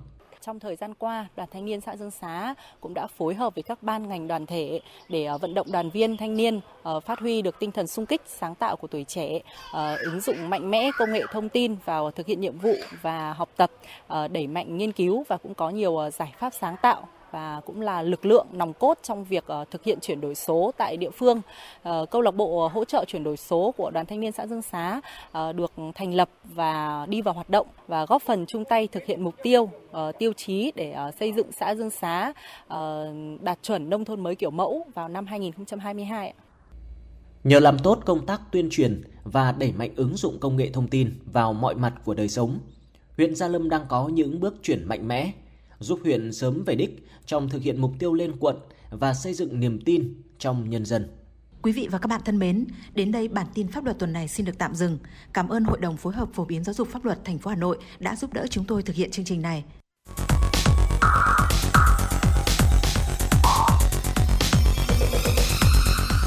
[0.48, 3.62] trong thời gian qua, Đoàn Thanh niên xã Dương Xá cũng đã phối hợp với
[3.62, 7.18] các ban ngành đoàn thể để ờ, vận động đoàn viên thanh niên ờ, phát
[7.18, 9.40] huy được tinh thần sung kích, sáng tạo của tuổi trẻ,
[9.72, 13.32] ờ, ứng dụng mạnh mẽ công nghệ thông tin vào thực hiện nhiệm vụ và
[13.32, 13.70] học tập,
[14.30, 18.02] đẩy mạnh nghiên cứu và cũng có nhiều giải pháp sáng tạo và cũng là
[18.02, 21.40] lực lượng nòng cốt trong việc ờ, thực hiện chuyển đổi số tại địa phương.
[21.82, 24.62] Ờ, câu lạc bộ hỗ trợ chuyển đổi số của Đoàn Thanh niên xã Dương
[24.62, 25.00] Xá
[25.32, 29.05] ờ, được thành lập và đi vào hoạt động và góp phần chung tay thực
[29.05, 29.70] hiện mục tiêu
[30.18, 32.32] tiêu chí để xây dựng xã Dương Xá
[33.40, 36.34] đạt chuẩn nông thôn mới kiểu mẫu vào năm 2022.
[37.44, 40.88] Nhờ làm tốt công tác tuyên truyền và đẩy mạnh ứng dụng công nghệ thông
[40.88, 42.59] tin vào mọi mặt của đời sống,
[43.16, 45.32] huyện Gia Lâm đang có những bước chuyển mạnh mẽ
[45.80, 48.56] giúp huyện sớm về đích trong thực hiện mục tiêu lên quận
[48.90, 51.09] và xây dựng niềm tin trong nhân dân.
[51.62, 54.28] Quý vị và các bạn thân mến, đến đây bản tin pháp luật tuần này
[54.28, 54.98] xin được tạm dừng.
[55.32, 57.56] Cảm ơn Hội đồng phối hợp phổ biến giáo dục pháp luật thành phố Hà
[57.56, 59.64] Nội đã giúp đỡ chúng tôi thực hiện chương trình này.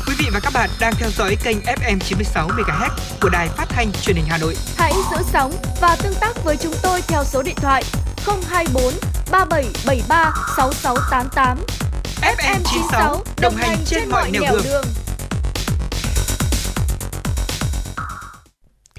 [0.07, 2.89] Quý vị và các bạn đang theo dõi kênh FM 96 MHz
[3.21, 4.55] của đài phát thanh truyền hình Hà Nội.
[4.75, 5.51] Hãy giữ sóng
[5.81, 7.83] và tương tác với chúng tôi theo số điện thoại
[8.25, 8.93] 024
[9.31, 11.57] 3773 6688.
[12.21, 14.63] FM 96 đồng hành trên mọi nẻo đường.
[14.63, 14.85] đường.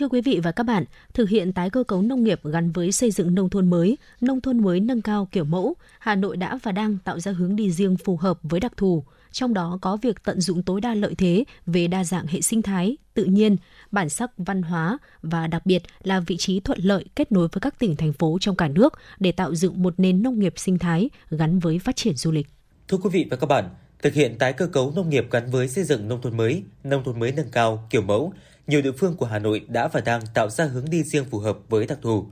[0.03, 0.85] Thưa quý vị và các bạn,
[1.15, 4.41] thực hiện tái cơ cấu nông nghiệp gắn với xây dựng nông thôn mới, nông
[4.41, 7.71] thôn mới nâng cao kiểu mẫu, Hà Nội đã và đang tạo ra hướng đi
[7.71, 11.15] riêng phù hợp với đặc thù, trong đó có việc tận dụng tối đa lợi
[11.15, 13.57] thế về đa dạng hệ sinh thái, tự nhiên,
[13.91, 17.61] bản sắc văn hóa và đặc biệt là vị trí thuận lợi kết nối với
[17.61, 20.79] các tỉnh thành phố trong cả nước để tạo dựng một nền nông nghiệp sinh
[20.79, 22.47] thái gắn với phát triển du lịch.
[22.89, 23.65] Thưa quý vị và các bạn,
[24.03, 27.05] thực hiện tái cơ cấu nông nghiệp gắn với xây dựng nông thôn mới, nông
[27.05, 28.33] thôn mới nâng cao, kiểu mẫu,
[28.67, 31.39] nhiều địa phương của Hà Nội đã và đang tạo ra hướng đi riêng phù
[31.39, 32.27] hợp với đặc thù.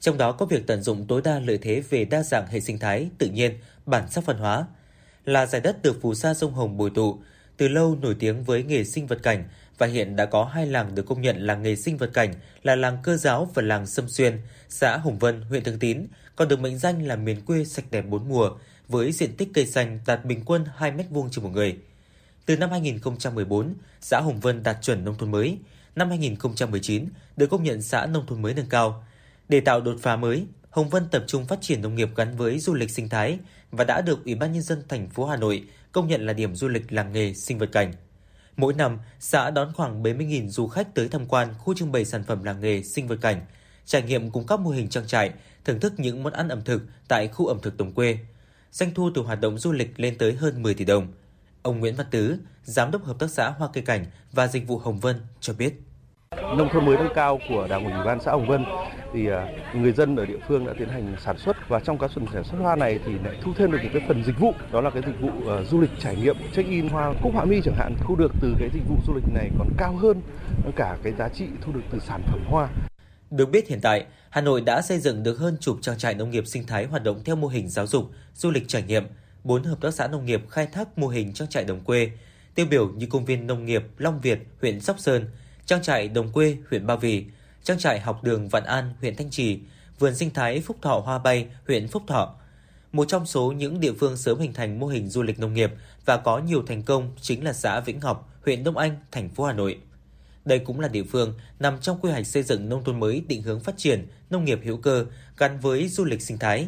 [0.00, 2.78] Trong đó có việc tận dụng tối đa lợi thế về đa dạng hệ sinh
[2.78, 4.66] thái, tự nhiên, bản sắc văn hóa.
[5.24, 7.18] Là giải đất được phù sa sông Hồng bồi tụ,
[7.56, 9.44] từ lâu nổi tiếng với nghề sinh vật cảnh
[9.78, 12.74] và hiện đã có hai làng được công nhận là nghề sinh vật cảnh là
[12.74, 16.06] làng Cơ Giáo và làng Sâm Xuyên, xã Hồng Vân, huyện Thường Tín,
[16.36, 18.50] còn được mệnh danh là miền quê sạch đẹp bốn mùa
[18.88, 21.78] với diện tích cây xanh đạt bình quân 2 mét vuông trên một người.
[22.46, 25.58] Từ năm 2014, xã Hồng Vân đạt chuẩn nông thôn mới.
[25.96, 27.06] Năm 2019
[27.36, 29.04] được công nhận xã nông thôn mới nâng cao.
[29.48, 32.58] Để tạo đột phá mới, Hồng Vân tập trung phát triển nông nghiệp gắn với
[32.58, 33.38] du lịch sinh thái
[33.70, 36.56] và đã được Ủy ban nhân dân thành phố Hà Nội công nhận là điểm
[36.56, 37.92] du lịch làng nghề sinh vật cảnh.
[38.56, 42.24] Mỗi năm, xã đón khoảng 70.000 du khách tới tham quan khu trưng bày sản
[42.24, 43.40] phẩm làng nghề sinh vật cảnh,
[43.86, 45.32] trải nghiệm cùng các mô hình trang trại,
[45.64, 48.18] thưởng thức những món ăn ẩm thực tại khu ẩm thực đồng quê.
[48.72, 51.12] Doanh thu từ hoạt động du lịch lên tới hơn 10 tỷ đồng.
[51.62, 54.78] Ông Nguyễn Văn Tứ, Giám đốc Hợp tác xã Hoa Cây Cảnh và Dịch vụ
[54.78, 55.74] Hồng Vân cho biết.
[56.30, 58.64] Nông thôn mới nâng cao của Đảng ủy ban xã Hồng Vân
[59.12, 62.10] thì à, người dân ở địa phương đã tiến hành sản xuất và trong các
[62.14, 64.52] phần sản xuất hoa này thì lại thu thêm được một cái phần dịch vụ
[64.72, 67.44] đó là cái dịch vụ uh, du lịch trải nghiệm check in hoa cúc họa
[67.44, 70.22] mi chẳng hạn thu được từ cái dịch vụ du lịch này còn cao hơn
[70.76, 72.68] cả cái giá trị thu được từ sản phẩm hoa.
[73.30, 76.30] Được biết hiện tại, Hà Nội đã xây dựng được hơn chục trang trại nông
[76.30, 79.04] nghiệp sinh thái hoạt động theo mô hình giáo dục, du lịch trải nghiệm,
[79.44, 82.10] bốn hợp tác xã nông nghiệp khai thác mô hình trang trại đồng quê,
[82.54, 85.30] tiêu biểu như công viên nông nghiệp Long Việt, huyện Sóc Sơn,
[85.66, 87.24] trang trại đồng quê, huyện Ba Vì,
[87.64, 89.58] trang trại học đường Vạn An, huyện Thanh Trì,
[89.98, 92.34] vườn sinh thái Phúc Thọ Hoa Bay, huyện Phúc Thọ.
[92.92, 95.72] Một trong số những địa phương sớm hình thành mô hình du lịch nông nghiệp
[96.04, 99.44] và có nhiều thành công chính là xã Vĩnh Ngọc, huyện Đông Anh, thành phố
[99.44, 99.78] Hà Nội.
[100.44, 103.42] Đây cũng là địa phương nằm trong quy hoạch xây dựng nông thôn mới định
[103.42, 105.06] hướng phát triển nông nghiệp hữu cơ
[105.36, 106.66] gắn với du lịch sinh thái.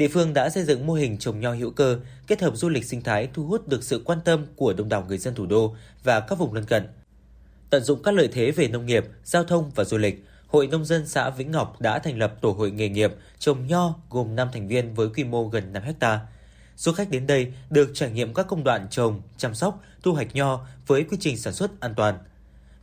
[0.00, 2.84] Địa phương đã xây dựng mô hình trồng nho hữu cơ kết hợp du lịch
[2.84, 5.74] sinh thái thu hút được sự quan tâm của đông đảo người dân thủ đô
[6.04, 6.88] và các vùng lân cận.
[7.70, 10.84] Tận dụng các lợi thế về nông nghiệp, giao thông và du lịch, Hội Nông
[10.84, 14.48] dân xã Vĩnh Ngọc đã thành lập tổ hội nghề nghiệp trồng nho gồm 5
[14.52, 16.20] thành viên với quy mô gần 5 hecta.
[16.76, 20.34] Du khách đến đây được trải nghiệm các công đoạn trồng, chăm sóc, thu hoạch
[20.34, 22.18] nho với quy trình sản xuất an toàn.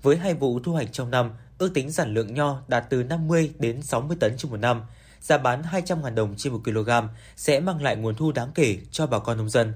[0.02, 3.52] Với hai vụ thu hoạch trong năm, ước tính sản lượng nho đạt từ 50
[3.60, 4.81] đến 60 tấn trên một năm,
[5.22, 6.89] giá bán 200.000 đồng trên 1 kg
[7.35, 9.73] sẽ mang lại nguồn thu đáng kể cho bà con nông dân.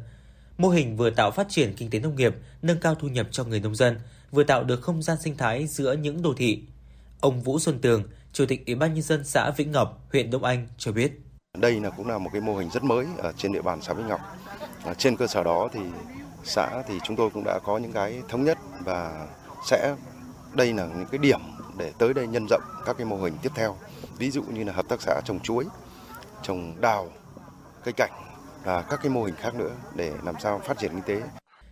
[0.58, 3.44] Mô hình vừa tạo phát triển kinh tế nông nghiệp, nâng cao thu nhập cho
[3.44, 4.00] người nông dân,
[4.32, 6.64] vừa tạo được không gian sinh thái giữa những đô thị.
[7.20, 8.04] Ông Vũ Xuân Tường,
[8.34, 11.12] Chủ tịch Ủy ban nhân dân xã Vĩnh Ngọc, huyện Đông Anh cho biết.
[11.58, 13.94] Đây là cũng là một cái mô hình rất mới ở trên địa bàn xã
[13.94, 14.22] Vĩnh Ngọc.
[14.86, 15.80] À, trên cơ sở đó thì
[16.44, 19.28] xã thì chúng tôi cũng đã có những cái thống nhất và
[19.70, 19.96] sẽ
[20.54, 21.40] đây là những cái điểm
[21.82, 23.76] để tới đây nhân rộng các cái mô hình tiếp theo.
[24.18, 25.66] Ví dụ như là hợp tác xã trồng chuối,
[26.44, 27.10] trồng đào,
[27.84, 28.12] cây cảnh
[28.64, 31.28] và các cái mô hình khác nữa để làm sao phát triển kinh tế.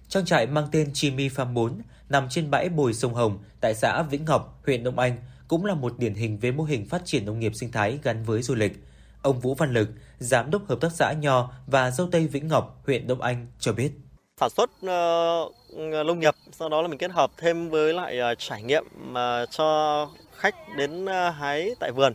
[0.07, 4.01] Trang trại mang tên Chimi Farm 4 nằm trên bãi bồi sông Hồng tại xã
[4.01, 5.17] Vĩnh Ngọc, huyện Đông Anh
[5.47, 8.23] cũng là một điển hình về mô hình phát triển nông nghiệp sinh thái gắn
[8.23, 8.83] với du lịch.
[9.21, 12.81] Ông Vũ Văn Lực, giám đốc hợp tác xã nho và dâu tây Vĩnh Ngọc,
[12.85, 13.91] huyện Đông Anh cho biết.
[14.39, 18.19] sản xuất uh, Ờ, nông nghiệp sau đó là mình kết hợp thêm với lại
[18.31, 22.13] uh, trải nghiệm mà cho khách đến uh, hái tại vườn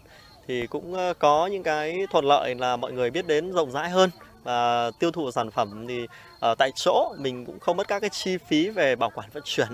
[0.49, 3.91] thì cũng uh, có những cái thuận lợi là mọi người biết đến rộng rãi
[3.91, 4.11] hơn
[4.43, 6.07] và tiêu thụ sản phẩm thì
[6.41, 9.43] ở tại chỗ mình cũng không mất các cái chi phí về bảo quản vận
[9.47, 9.69] chuyển.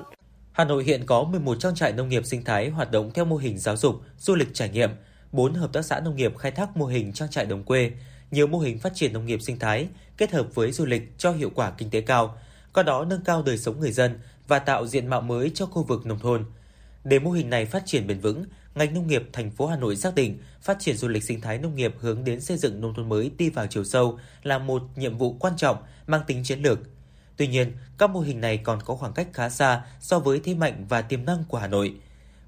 [0.53, 3.37] Hà Nội hiện có 11 trang trại nông nghiệp sinh thái hoạt động theo mô
[3.37, 4.91] hình giáo dục, du lịch trải nghiệm,
[5.33, 7.91] 4 hợp tác xã nông nghiệp khai thác mô hình trang trại đồng quê,
[8.31, 9.87] nhiều mô hình phát triển nông nghiệp sinh thái
[10.17, 12.39] kết hợp với du lịch cho hiệu quả kinh tế cao,
[12.75, 14.19] qua đó nâng cao đời sống người dân
[14.49, 16.45] và tạo diện mạo mới cho khu vực nông thôn.
[17.05, 18.45] Để mô hình này phát triển bền vững,
[18.75, 21.59] ngành nông nghiệp thành phố Hà Nội xác định phát triển du lịch sinh thái
[21.59, 24.83] nông nghiệp hướng đến xây dựng nông thôn mới đi vào chiều sâu là một
[24.97, 25.77] nhiệm vụ quan trọng
[26.07, 26.79] mang tính chiến lược.
[27.37, 30.55] Tuy nhiên, các mô hình này còn có khoảng cách khá xa so với thế
[30.55, 31.95] mạnh và tiềm năng của Hà Nội.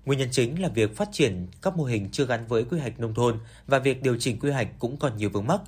[0.04, 3.00] Nguyên nhân chính là việc phát triển các mô hình chưa gắn với quy hoạch
[3.00, 5.60] nông thôn và việc điều chỉnh quy hoạch cũng còn nhiều vướng mắc.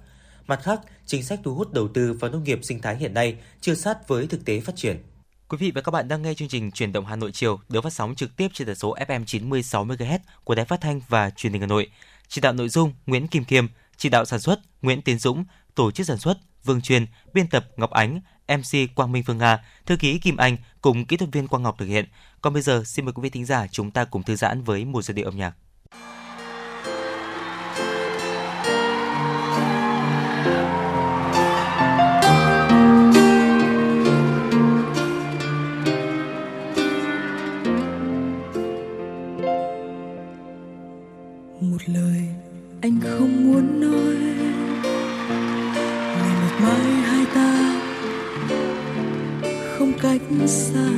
[0.46, 3.36] Mặt khác, chính sách thu hút đầu tư vào nông nghiệp sinh thái hiện nay
[3.60, 5.02] chưa sát với thực tế phát triển.
[5.48, 7.80] Quý vị và các bạn đang nghe chương trình Truyền động Hà Nội chiều được
[7.80, 11.30] phát sóng trực tiếp trên tần số FM 96 MHz của Đài Phát thanh và
[11.30, 11.90] Truyền hình Hà Nội.
[12.28, 13.66] Chỉ đạo nội dung Nguyễn Kim Kiêm,
[13.96, 15.44] chỉ đạo sản xuất Nguyễn Tiến Dũng,
[15.74, 19.64] tổ chức sản xuất Vương Truyền, biên tập Ngọc Ánh, MC Quang Minh Phương Nga,
[19.86, 22.04] thư ký Kim Anh cùng kỹ thuật viên Quang Ngọc thực hiện.
[22.40, 24.84] Còn bây giờ xin mời quý vị thính giả chúng ta cùng thư giãn với
[24.84, 25.54] một giai điệu âm nhạc.
[41.74, 42.22] Một lời
[42.80, 44.16] anh không muốn nói.
[46.18, 47.80] Ngày một mai hai ta
[49.78, 50.90] không cách xa.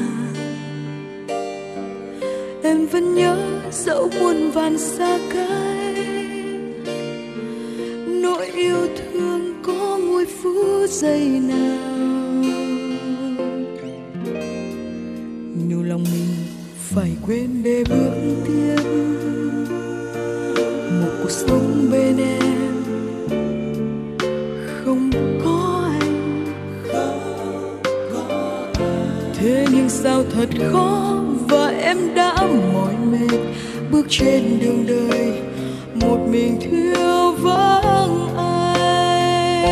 [2.62, 5.96] Em vẫn nhớ dẫu muôn vàn xa cách.
[8.06, 11.78] Nỗi yêu thương có ngôi phút giây nào.
[15.68, 16.28] Nhiều lòng mình
[16.76, 18.14] phải quên để bước
[18.46, 19.35] tiếp
[21.26, 22.84] cuộc sống bên em.
[24.84, 25.10] Không
[25.44, 26.44] có anh.
[29.38, 31.18] Thế nhưng sao thật khó?
[31.48, 32.34] Và em đã
[32.72, 33.38] mỏi mệt.
[33.90, 35.32] Bước trên đường đời,
[35.94, 39.64] một mình thiếu vắng anh.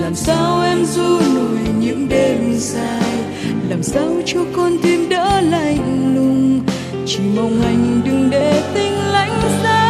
[0.00, 3.24] Làm sao em du nổi những đêm dài?
[3.70, 6.60] Làm sao cho con tim đỡ lạnh lùng?
[7.06, 9.81] Chỉ mong anh đừng để tình lạnh giá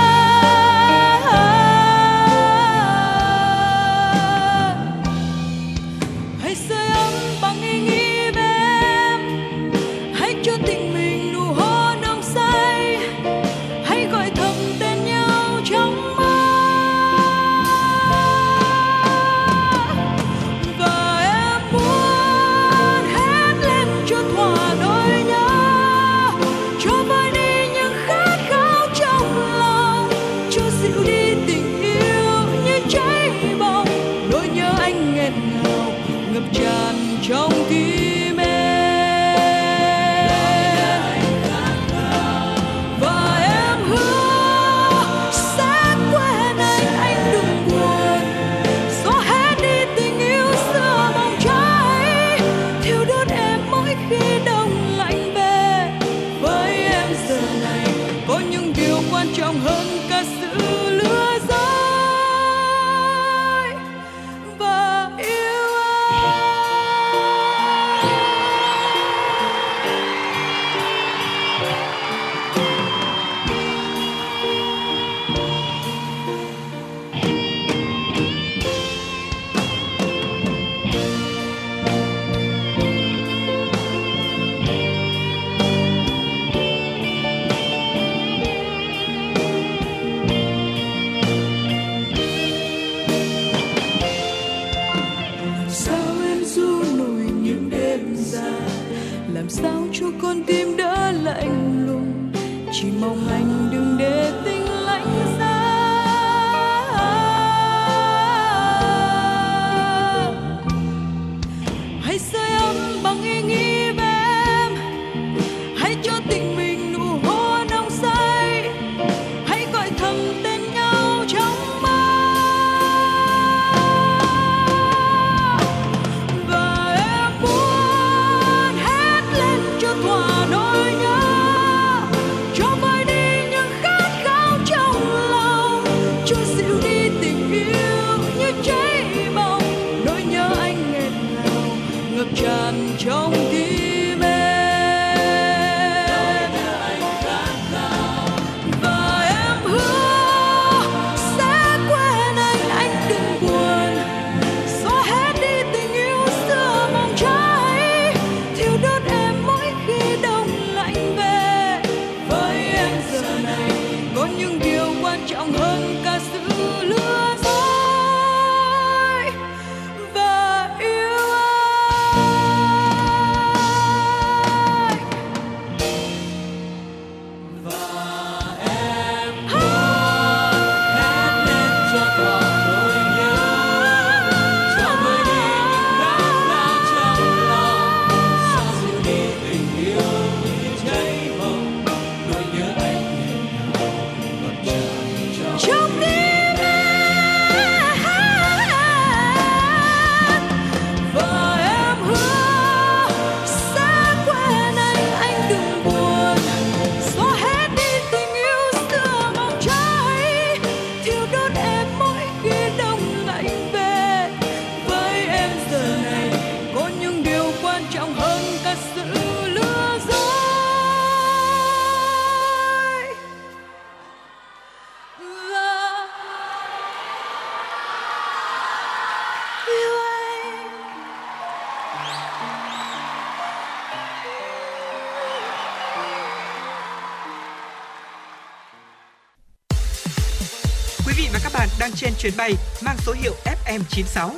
[242.23, 244.31] chuyến bay mang số hiệu FM96.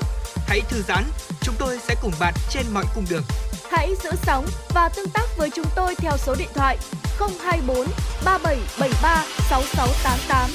[0.47, 1.05] Hãy thư giãn,
[1.41, 3.23] chúng tôi sẽ cùng bạn trên mọi cung đường.
[3.71, 6.79] Hãy giữ sóng và tương tác với chúng tôi theo số điện thoại
[7.19, 7.77] 024
[8.25, 10.51] 3773 6688.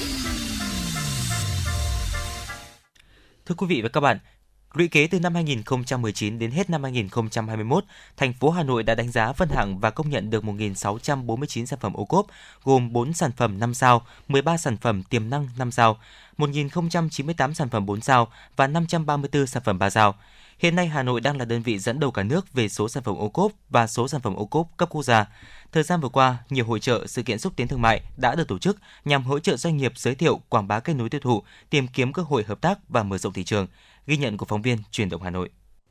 [3.46, 4.18] Thưa quý vị và các bạn,
[4.74, 7.84] lũy kế từ năm 2019 đến hết năm 2021,
[8.16, 11.78] thành phố Hà Nội đã đánh giá phân hạng và công nhận được 1.649 sản
[11.82, 12.26] phẩm ô cốp,
[12.64, 15.98] gồm 4 sản phẩm 5 sao, 13 sản phẩm tiềm năng 5 sao,
[16.40, 20.14] 1.098 sản phẩm 4 sao và 534 sản phẩm 3 sao.
[20.58, 23.02] Hiện nay Hà Nội đang là đơn vị dẫn đầu cả nước về số sản
[23.02, 25.26] phẩm ô cốp và số sản phẩm ô cốp cấp quốc gia.
[25.72, 28.48] Thời gian vừa qua, nhiều hội trợ, sự kiện xúc tiến thương mại đã được
[28.48, 31.42] tổ chức nhằm hỗ trợ doanh nghiệp giới thiệu, quảng bá kết nối tiêu thụ,
[31.70, 33.66] tìm kiếm cơ hội hợp tác và mở rộng thị trường.
[34.06, 35.50] Ghi nhận của phóng viên Truyền động Hà Nội.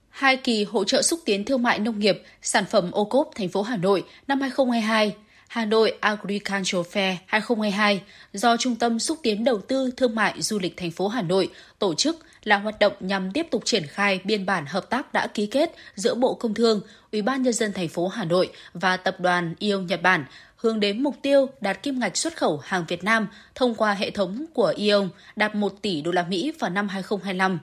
[0.09, 3.49] Hai kỳ hỗ trợ xúc tiến thương mại nông nghiệp, sản phẩm ô cốp thành
[3.49, 5.15] phố Hà Nội năm 2022,
[5.49, 8.01] Hà Nội Agricultural Fair 2022
[8.33, 11.49] do Trung tâm xúc tiến đầu tư thương mại du lịch thành phố Hà Nội
[11.79, 15.27] tổ chức là hoạt động nhằm tiếp tục triển khai biên bản hợp tác đã
[15.27, 16.81] ký kết giữa Bộ Công Thương,
[17.11, 20.79] Ủy ban nhân dân thành phố Hà Nội và tập đoàn ION Nhật Bản hướng
[20.79, 24.45] đến mục tiêu đạt kim ngạch xuất khẩu hàng Việt Nam thông qua hệ thống
[24.53, 27.59] của ION đạt 1 tỷ đô la Mỹ vào năm 2025.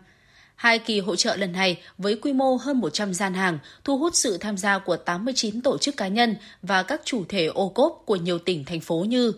[0.56, 4.14] Hai kỳ hỗ trợ lần này với quy mô hơn 100 gian hàng thu hút
[4.14, 8.02] sự tham gia của 89 tổ chức cá nhân và các chủ thể ô cốp
[8.06, 9.32] của nhiều tỉnh, thành phố như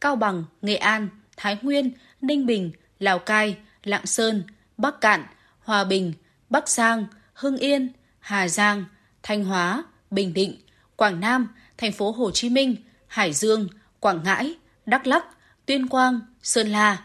[0.00, 4.44] Cao Bằng, Nghệ An, Thái Nguyên, Ninh Bình, Lào Cai, Lạng Sơn,
[4.76, 5.24] Bắc Cạn,
[5.60, 6.12] Hòa Bình,
[6.50, 8.84] Bắc Giang, Hưng Yên, Hà Giang,
[9.22, 10.60] Thanh Hóa, Bình Định,
[10.96, 11.48] Quảng Nam,
[11.78, 12.76] thành phố Hồ Chí Minh,
[13.06, 13.68] Hải Dương,
[14.00, 14.54] Quảng Ngãi,
[14.86, 15.24] Đắk Lắk,
[15.66, 17.02] Tuyên Quang, Sơn La,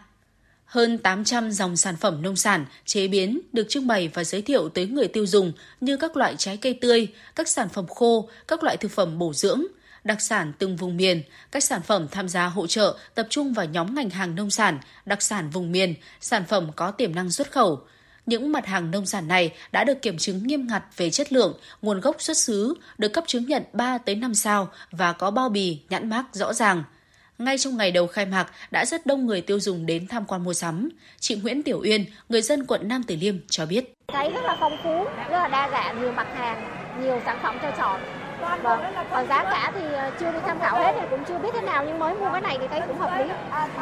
[0.70, 4.68] hơn 800 dòng sản phẩm nông sản chế biến được trưng bày và giới thiệu
[4.68, 8.62] tới người tiêu dùng như các loại trái cây tươi, các sản phẩm khô, các
[8.62, 9.62] loại thực phẩm bổ dưỡng,
[10.04, 13.66] đặc sản từng vùng miền, các sản phẩm tham gia hỗ trợ tập trung vào
[13.66, 17.52] nhóm ngành hàng nông sản, đặc sản vùng miền, sản phẩm có tiềm năng xuất
[17.52, 17.80] khẩu.
[18.26, 21.58] Những mặt hàng nông sản này đã được kiểm chứng nghiêm ngặt về chất lượng,
[21.82, 25.48] nguồn gốc xuất xứ, được cấp chứng nhận 3 tới 5 sao và có bao
[25.48, 26.82] bì, nhãn mác rõ ràng.
[27.40, 30.44] Ngay trong ngày đầu khai mạc đã rất đông người tiêu dùng đến tham quan
[30.44, 30.88] mua sắm.
[31.20, 33.92] Chị Nguyễn Tiểu Uyên, người dân quận Nam Từ Liêm cho biết.
[34.12, 36.70] Thấy rất là phong phú, rất là đa dạng, nhiều mặt hàng,
[37.02, 38.00] nhiều sản phẩm cho chọn.
[38.62, 38.80] Vâng,
[39.10, 39.80] còn giá cả thì
[40.20, 42.40] chưa đi tham khảo hết thì cũng chưa biết thế nào nhưng mới mua cái
[42.40, 43.24] này thì thấy cũng hợp lý.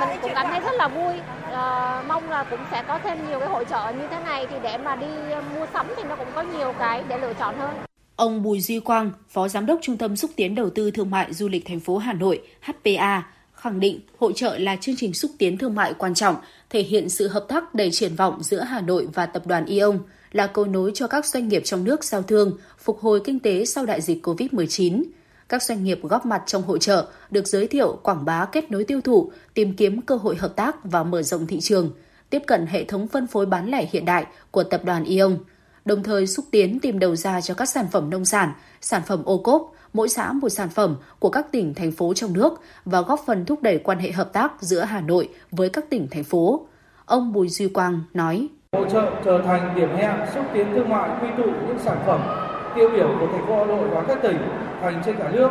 [0.01, 1.15] Mình cũng cảm thấy rất là vui.
[1.53, 4.57] À, mong là cũng sẽ có thêm nhiều cái hội trợ như thế này thì
[4.63, 5.07] để mà đi
[5.55, 7.71] mua sắm thì nó cũng có nhiều cái để lựa chọn hơn.
[8.17, 11.33] Ông Bùi Duy Quang, Phó Giám đốc Trung tâm Xúc tiến Đầu tư Thương mại
[11.33, 13.23] Du lịch thành phố Hà Nội HPA,
[13.61, 16.37] khẳng định hội trợ là chương trình xúc tiến thương mại quan trọng,
[16.71, 19.99] thể hiện sự hợp tác đầy triển vọng giữa Hà Nội và tập đoàn Ion,
[20.33, 23.65] là cầu nối cho các doanh nghiệp trong nước giao thương, phục hồi kinh tế
[23.65, 25.03] sau đại dịch COVID-19.
[25.49, 28.85] Các doanh nghiệp góp mặt trong hội trợ được giới thiệu, quảng bá kết nối
[28.85, 31.91] tiêu thụ, tìm kiếm cơ hội hợp tác và mở rộng thị trường,
[32.31, 35.39] tiếp cận hệ thống phân phối bán lẻ hiện đại của tập đoàn Ion,
[35.85, 39.23] đồng thời xúc tiến tìm đầu ra cho các sản phẩm nông sản, sản phẩm
[39.25, 43.01] ô cốp, mỗi xã một sản phẩm của các tỉnh, thành phố trong nước và
[43.01, 46.25] góp phần thúc đẩy quan hệ hợp tác giữa Hà Nội với các tỉnh, thành
[46.25, 46.67] phố.
[47.07, 48.49] Ông Bùi Duy Quang nói.
[48.73, 52.21] Hội trợ trở thành điểm hẹn xúc tiến thương mại quy tụ những sản phẩm
[52.75, 54.37] tiêu biểu của thành phố Hà Nội và các tỉnh,
[54.81, 55.51] thành trên cả nước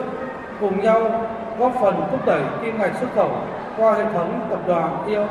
[0.60, 1.30] cùng nhau
[1.60, 3.32] góp phần thúc đẩy kim ngạch xuất khẩu
[3.78, 5.28] qua hệ thống tập đoàn ION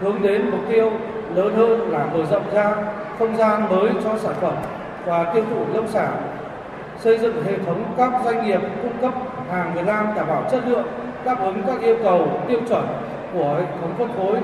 [0.00, 0.92] hướng đến mục tiêu
[1.34, 2.76] lớn hơn là mở rộng ra
[3.18, 4.54] không gian mới cho sản phẩm
[5.06, 6.37] và tiêu thụ nông sản
[7.04, 9.14] xây dựng hệ thống các doanh nghiệp cung cấp
[9.50, 10.86] hàng Việt Nam đảm bảo chất lượng,
[11.24, 12.86] đáp ứng các yêu cầu tiêu chuẩn
[13.32, 14.40] của hệ thống phân phối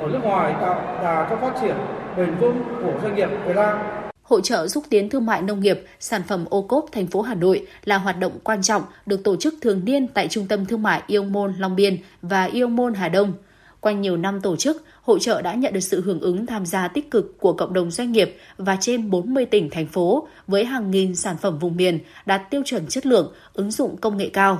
[0.00, 1.76] ở nước ngoài tạo đà cho phát triển
[2.16, 3.78] bền vững của doanh nghiệp Việt Nam.
[4.22, 7.34] Hội trợ xúc tiến thương mại nông nghiệp, sản phẩm ô cốp thành phố Hà
[7.34, 10.82] Nội là hoạt động quan trọng được tổ chức thường niên tại Trung tâm Thương
[10.82, 13.32] mại Yêu Môn Long Biên và Yêu Môn Hà Đông.
[13.80, 16.88] Qua nhiều năm tổ chức, hội trợ đã nhận được sự hưởng ứng tham gia
[16.88, 20.90] tích cực của cộng đồng doanh nghiệp và trên 40 tỉnh, thành phố với hàng
[20.90, 24.58] nghìn sản phẩm vùng miền đạt tiêu chuẩn chất lượng, ứng dụng công nghệ cao.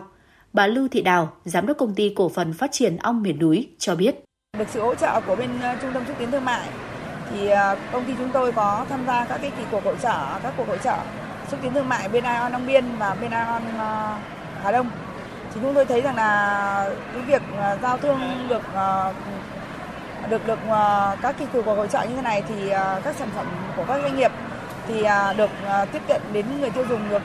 [0.52, 3.68] Bà Lưu Thị Đào, Giám đốc Công ty Cổ phần Phát triển Ong Miền Núi
[3.78, 4.14] cho biết.
[4.58, 6.68] Được sự hỗ trợ của bên ờ, Trung tâm xúc tiến thương mại
[7.30, 10.38] thì ờ, công ty chúng tôi có tham gia các cái kỳ cuộc hội trợ,
[10.42, 10.96] các cuộc hội trợ
[11.50, 14.18] xúc tiến thương mại bên Ion Long Biên và bên Ion ờ,
[14.62, 14.90] Hà Đông.
[15.54, 17.42] Thì chúng tôi thấy rằng là cái việc
[17.82, 18.62] giao thương được
[20.30, 23.28] được được ờ, các kỳ cuộc hỗ trợ như thế này thì ờ, các sản
[23.36, 23.46] phẩm
[23.76, 24.32] của các doanh nghiệp
[24.88, 25.50] thì ờ, được
[25.92, 27.22] tiếp cận đến người tiêu dùng được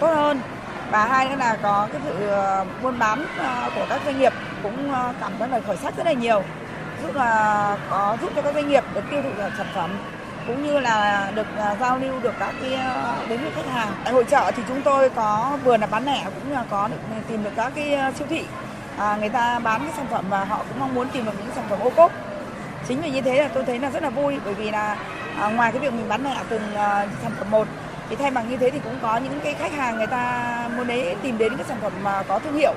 [0.00, 0.40] tốt hơn
[0.90, 2.14] và hai nữa là có cái sự
[2.82, 3.26] buôn bán
[3.74, 4.32] của các doanh nghiệp
[4.62, 6.42] cũng cảm thấy là khởi sắc rất là nhiều
[7.02, 9.98] giúp là có giúp cho các doanh nghiệp được tiêu thụ sản phẩm
[10.46, 13.88] cũng như là được uh, giao lưu được các cái uh, đến với khách hàng.
[14.04, 17.18] Tại hội trợ thì chúng tôi có vừa là bán lẻ cũng là có được
[17.28, 18.44] tìm được các cái uh, siêu thị
[18.96, 21.54] à, người ta bán cái sản phẩm và họ cũng mong muốn tìm được những
[21.54, 22.12] sản phẩm ô cốp.
[22.88, 24.96] Chính vì như thế là tôi thấy là rất là vui bởi vì là
[25.36, 27.68] à, ngoài cái việc mình bán lẻ từng à, sản phẩm một
[28.08, 30.86] thì thay bằng như thế thì cũng có những cái khách hàng người ta muốn
[30.86, 32.74] đấy tìm đến cái sản phẩm mà có thương hiệu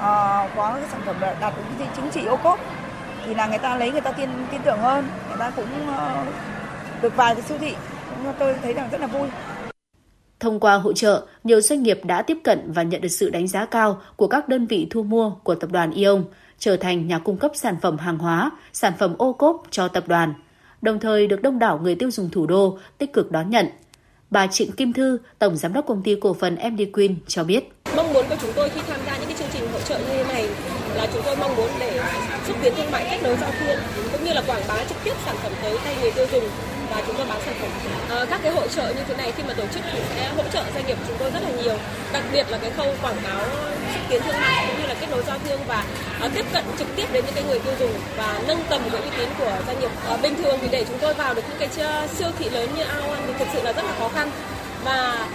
[0.00, 2.60] à, có cái sản phẩm đạt được cái chứng chỉ ô cốp
[3.26, 7.02] thì là người ta lấy người ta tin tin tưởng hơn người ta cũng uh,
[7.02, 7.74] được vài cái siêu thị
[8.10, 9.28] cũng tôi thấy rằng rất là vui.
[10.40, 13.48] Thông qua hội trợ, nhiều doanh nghiệp đã tiếp cận và nhận được sự đánh
[13.48, 16.24] giá cao của các đơn vị thu mua của tập đoàn Ion,
[16.60, 20.04] trở thành nhà cung cấp sản phẩm hàng hóa, sản phẩm ô cốp cho tập
[20.08, 20.34] đoàn,
[20.82, 23.66] đồng thời được đông đảo người tiêu dùng thủ đô tích cực đón nhận.
[24.30, 27.64] Bà Trịnh Kim Thư, Tổng Giám đốc Công ty Cổ phần MD Queen cho biết.
[27.96, 30.04] Mong muốn của chúng tôi khi tham gia những cái chương trình hỗ trợ như
[30.08, 30.48] thế này
[30.94, 32.00] là chúng tôi mong muốn để
[32.46, 33.78] xúc tiến thương mại kết nối giao thương
[34.12, 36.44] cũng như là quảng bá trực tiếp sản phẩm tới tay người tiêu dùng
[36.90, 37.70] và chúng tôi bán sản phẩm.
[38.10, 40.42] À, các cái hội trợ như thế này khi mà tổ chức thì sẽ hỗ
[40.52, 41.76] trợ doanh nghiệp chúng tôi rất là nhiều,
[42.12, 43.40] đặc biệt là cái khâu quảng cáo
[43.94, 45.84] xúc tiến thương mại cũng như là kết nối giao thương và
[46.20, 49.00] à, tiếp cận trực tiếp đến những cái người tiêu dùng và nâng tầm cái
[49.02, 49.90] uy tín của doanh nghiệp.
[50.08, 51.68] à, bình thường thì để chúng tôi vào được những cái
[52.18, 54.30] siêu thị lớn như Aon thì thực sự là rất là khó khăn
[54.84, 55.28] và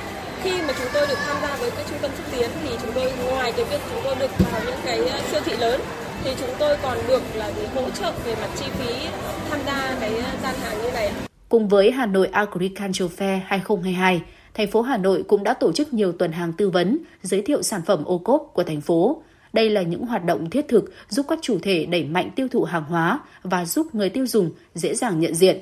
[0.43, 2.91] khi mà chúng tôi được tham gia với cái trung tâm xúc tiến thì chúng
[2.93, 4.99] tôi ngoài cái việc chúng tôi được vào những cái
[5.31, 5.81] siêu thị lớn
[6.23, 9.07] thì chúng tôi còn được là hỗ trợ về mặt chi phí
[9.49, 10.11] tham gia cái
[10.43, 11.11] gian hàng như này.
[11.49, 14.21] Cùng với Hà Nội Agriculture Fair 2022,
[14.53, 17.61] thành phố Hà Nội cũng đã tổ chức nhiều tuần hàng tư vấn, giới thiệu
[17.61, 19.21] sản phẩm ô cốp của thành phố.
[19.53, 22.63] Đây là những hoạt động thiết thực giúp các chủ thể đẩy mạnh tiêu thụ
[22.63, 25.57] hàng hóa và giúp người tiêu dùng dễ dàng nhận diện,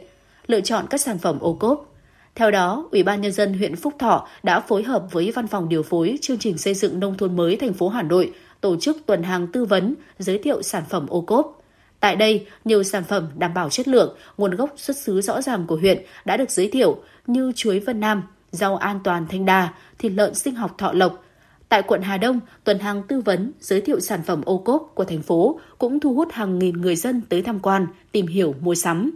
[0.47, 1.93] lựa chọn các sản phẩm ô cốp.
[2.35, 5.69] Theo đó, Ủy ban nhân dân huyện Phúc Thọ đã phối hợp với Văn phòng
[5.69, 8.97] điều phối chương trình xây dựng nông thôn mới thành phố Hà Nội tổ chức
[9.05, 11.62] tuần hàng tư vấn, giới thiệu sản phẩm ô cốp.
[12.03, 15.67] Tại đây, nhiều sản phẩm đảm bảo chất lượng, nguồn gốc xuất xứ rõ ràng
[15.67, 16.97] của huyện đã được giới thiệu
[17.27, 21.23] như chuối Vân Nam, rau an toàn Thanh đà, thịt lợn sinh học Thọ Lộc.
[21.69, 25.05] Tại quận Hà Đông, tuần hàng tư vấn giới thiệu sản phẩm ô cốp của
[25.05, 28.75] thành phố cũng thu hút hàng nghìn người dân tới tham quan, tìm hiểu, mua
[28.75, 29.11] sắm.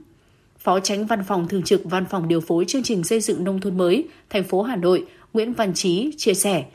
[0.60, 3.62] Phó Tránh Văn phòng Thường trực Văn phòng điều phối chương trình xây dựng nông
[3.62, 6.66] thôn mới thành phố Hà Nội Nguyễn Văn Trí chia sẻ,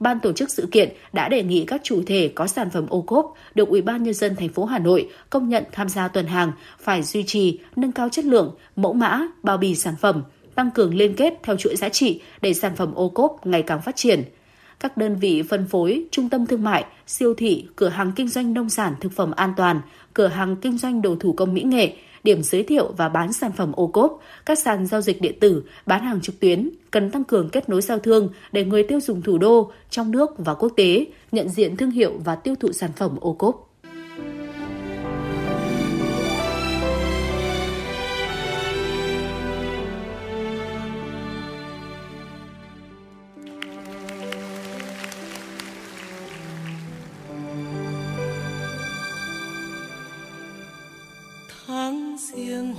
[0.00, 3.02] ban tổ chức sự kiện đã đề nghị các chủ thể có sản phẩm ô
[3.02, 6.26] cốp được Ủy ban nhân dân thành phố Hà Nội công nhận tham gia tuần
[6.26, 10.22] hàng phải duy trì, nâng cao chất lượng, mẫu mã, bao bì sản phẩm,
[10.54, 13.82] tăng cường liên kết theo chuỗi giá trị để sản phẩm ô cốp ngày càng
[13.82, 14.22] phát triển.
[14.80, 18.54] Các đơn vị phân phối, trung tâm thương mại, siêu thị, cửa hàng kinh doanh
[18.54, 19.80] nông sản thực phẩm an toàn,
[20.14, 23.52] cửa hàng kinh doanh đồ thủ công mỹ nghệ điểm giới thiệu và bán sản
[23.52, 27.24] phẩm ô cốp, các sàn giao dịch điện tử, bán hàng trực tuyến cần tăng
[27.24, 30.72] cường kết nối giao thương để người tiêu dùng thủ đô, trong nước và quốc
[30.76, 33.67] tế nhận diện thương hiệu và tiêu thụ sản phẩm ô cốp.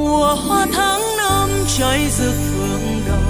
[0.00, 1.48] mùa hoa tháng năm
[1.78, 3.20] cháy rực phượng đỏ.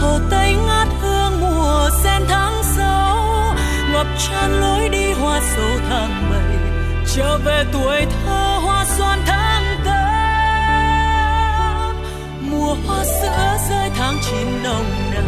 [0.00, 3.54] Hồ tây ngát hương mùa sen tháng sáu.
[3.92, 6.56] Ngập tràn lối đi hoa sầu tháng bảy.
[7.14, 9.96] Trở về tuổi thơ hoa xoan tháng tám.
[12.50, 15.24] Mùa hoa sữa rơi tháng chín nồng nàn.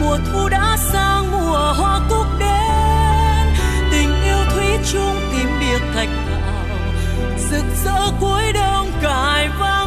[0.00, 3.46] Mùa thu đã sang mùa hoa cúc đến
[3.92, 6.78] tình yêu thủy chung tím biệt thạch thảo.
[7.50, 9.79] Rực rỡ cuối đông cài vai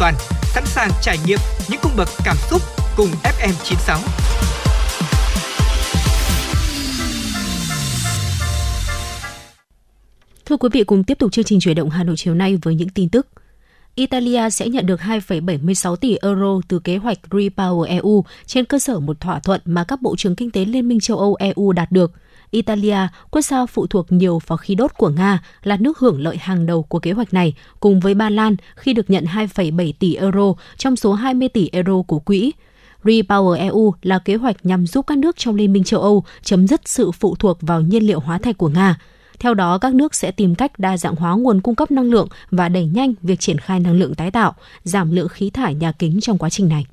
[0.00, 1.38] toàn, sẵn sàng trải nghiệm
[1.70, 2.62] những cung bậc cảm xúc
[2.96, 3.98] cùng FM96.
[10.46, 12.74] Thưa quý vị, cùng tiếp tục chương trình chuyển động Hà Nội chiều nay với
[12.74, 13.26] những tin tức.
[13.94, 19.00] Italia sẽ nhận được 2,76 tỷ euro từ kế hoạch Repower EU trên cơ sở
[19.00, 21.92] một thỏa thuận mà các bộ trưởng kinh tế Liên minh châu Âu EU đạt
[21.92, 22.12] được.
[22.50, 22.98] Italia,
[23.30, 26.66] quốc gia phụ thuộc nhiều vào khí đốt của Nga, là nước hưởng lợi hàng
[26.66, 30.54] đầu của kế hoạch này, cùng với Ba Lan khi được nhận 2,7 tỷ euro
[30.76, 32.52] trong số 20 tỷ euro của quỹ.
[33.04, 36.66] Repower EU là kế hoạch nhằm giúp các nước trong Liên minh châu Âu chấm
[36.66, 38.96] dứt sự phụ thuộc vào nhiên liệu hóa thạch của Nga.
[39.38, 42.28] Theo đó, các nước sẽ tìm cách đa dạng hóa nguồn cung cấp năng lượng
[42.50, 44.54] và đẩy nhanh việc triển khai năng lượng tái tạo,
[44.84, 46.84] giảm lượng khí thải nhà kính trong quá trình này.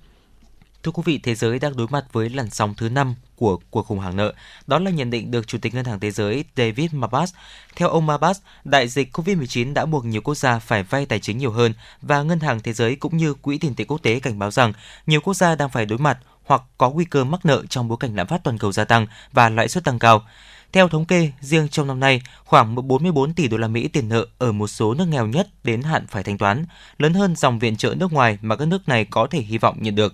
[0.88, 3.88] Thưa quý vị, thế giới đang đối mặt với làn sóng thứ năm của cuộc
[3.88, 4.34] khủng hoảng nợ.
[4.68, 7.34] Đó là nhận định được Chủ tịch Ngân hàng Thế giới David mabas
[7.76, 11.38] Theo ông mabas đại dịch COVID-19 đã buộc nhiều quốc gia phải vay tài chính
[11.38, 14.39] nhiều hơn và Ngân hàng Thế giới cũng như Quỹ tiền tệ quốc tế cảnh
[14.39, 14.73] báo rằng
[15.07, 17.97] nhiều quốc gia đang phải đối mặt hoặc có nguy cơ mắc nợ trong bối
[17.99, 20.23] cảnh lạm phát toàn cầu gia tăng và lãi suất tăng cao.
[20.72, 24.26] Theo thống kê, riêng trong năm nay, khoảng 44 tỷ đô la Mỹ tiền nợ
[24.38, 26.65] ở một số nước nghèo nhất đến hạn phải thanh toán,
[26.97, 29.77] lớn hơn dòng viện trợ nước ngoài mà các nước này có thể hy vọng
[29.80, 30.14] nhận được.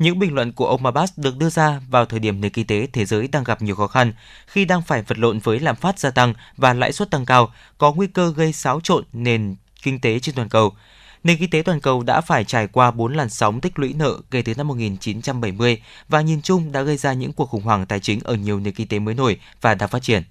[0.00, 2.86] Những bình luận của ông Abbas được đưa ra vào thời điểm nền kinh tế
[2.92, 4.12] thế giới đang gặp nhiều khó khăn,
[4.46, 7.52] khi đang phải vật lộn với lạm phát gia tăng và lãi suất tăng cao,
[7.78, 10.72] có nguy cơ gây xáo trộn nền kinh tế trên toàn cầu.
[11.24, 14.18] Nền kinh tế toàn cầu đã phải trải qua 4 làn sóng tích lũy nợ
[14.30, 18.00] kể từ năm 1970 và nhìn chung đã gây ra những cuộc khủng hoảng tài
[18.00, 20.22] chính ở nhiều nền kinh tế mới nổi và đang phát triển.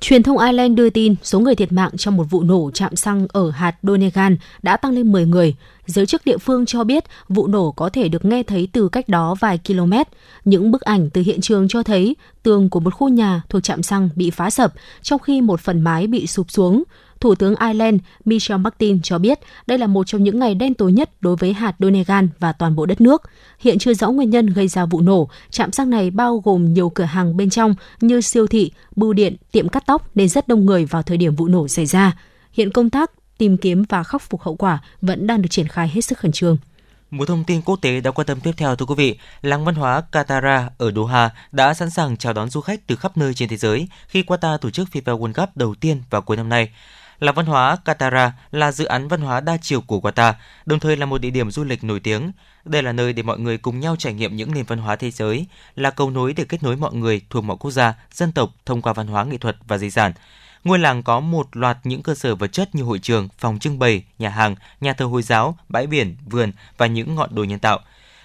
[0.00, 3.26] Truyền thông Ireland đưa tin số người thiệt mạng trong một vụ nổ chạm xăng
[3.32, 5.54] ở hạt Donegal đã tăng lên 10 người.
[5.86, 9.08] Giới chức địa phương cho biết vụ nổ có thể được nghe thấy từ cách
[9.08, 9.92] đó vài km.
[10.44, 13.82] Những bức ảnh từ hiện trường cho thấy tường của một khu nhà thuộc trạm
[13.82, 14.72] xăng bị phá sập,
[15.02, 16.82] trong khi một phần mái bị sụp xuống.
[17.20, 20.92] Thủ tướng Ireland Michel Martin cho biết đây là một trong những ngày đen tối
[20.92, 23.22] nhất đối với hạt Donegal và toàn bộ đất nước.
[23.58, 25.28] Hiện chưa rõ nguyên nhân gây ra vụ nổ.
[25.50, 29.36] Trạm xăng này bao gồm nhiều cửa hàng bên trong như siêu thị, bưu điện,
[29.52, 32.18] tiệm cắt tóc nên rất đông người vào thời điểm vụ nổ xảy ra.
[32.52, 35.90] Hiện công tác tìm kiếm và khắc phục hậu quả vẫn đang được triển khai
[35.94, 36.56] hết sức khẩn trương.
[37.10, 39.74] Một thông tin quốc tế đã quan tâm tiếp theo thưa quý vị, làng văn
[39.74, 43.48] hóa Qatar ở Doha đã sẵn sàng chào đón du khách từ khắp nơi trên
[43.48, 46.70] thế giới khi Qatar tổ chức FIFA World Cup đầu tiên vào cuối năm nay.
[47.20, 50.32] Là văn hóa Qatar là dự án văn hóa đa chiều của Qatar,
[50.66, 52.32] đồng thời là một địa điểm du lịch nổi tiếng.
[52.64, 55.10] Đây là nơi để mọi người cùng nhau trải nghiệm những nền văn hóa thế
[55.10, 58.50] giới, là cầu nối để kết nối mọi người thuộc mọi quốc gia, dân tộc
[58.66, 60.12] thông qua văn hóa nghệ thuật và di sản.
[60.64, 63.78] Ngôi làng có một loạt những cơ sở vật chất như hội trường, phòng trưng
[63.78, 67.58] bày, nhà hàng, nhà thờ Hồi giáo, bãi biển, vườn và những ngọn đồi nhân
[67.58, 67.80] tạo.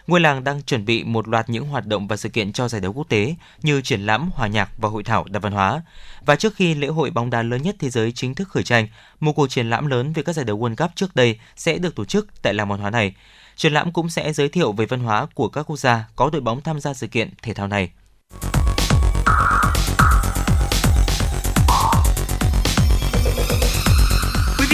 [0.08, 2.82] Ngôi làng đang chuẩn bị một loạt những hoạt động và sự kiện cho giải
[2.82, 5.82] đấu quốc tế như triển lãm, hòa nhạc và hội thảo đa văn hóa.
[6.26, 8.88] Và trước khi lễ hội bóng đá lớn nhất thế giới chính thức khởi tranh,
[9.20, 11.96] một cuộc triển lãm lớn về các giải đấu World Cup trước đây sẽ được
[11.96, 13.16] tổ chức tại làng văn hóa này.
[13.56, 16.42] Triển lãm cũng sẽ giới thiệu về văn hóa của các quốc gia có đội
[16.42, 17.92] bóng tham gia sự kiện thể thao này.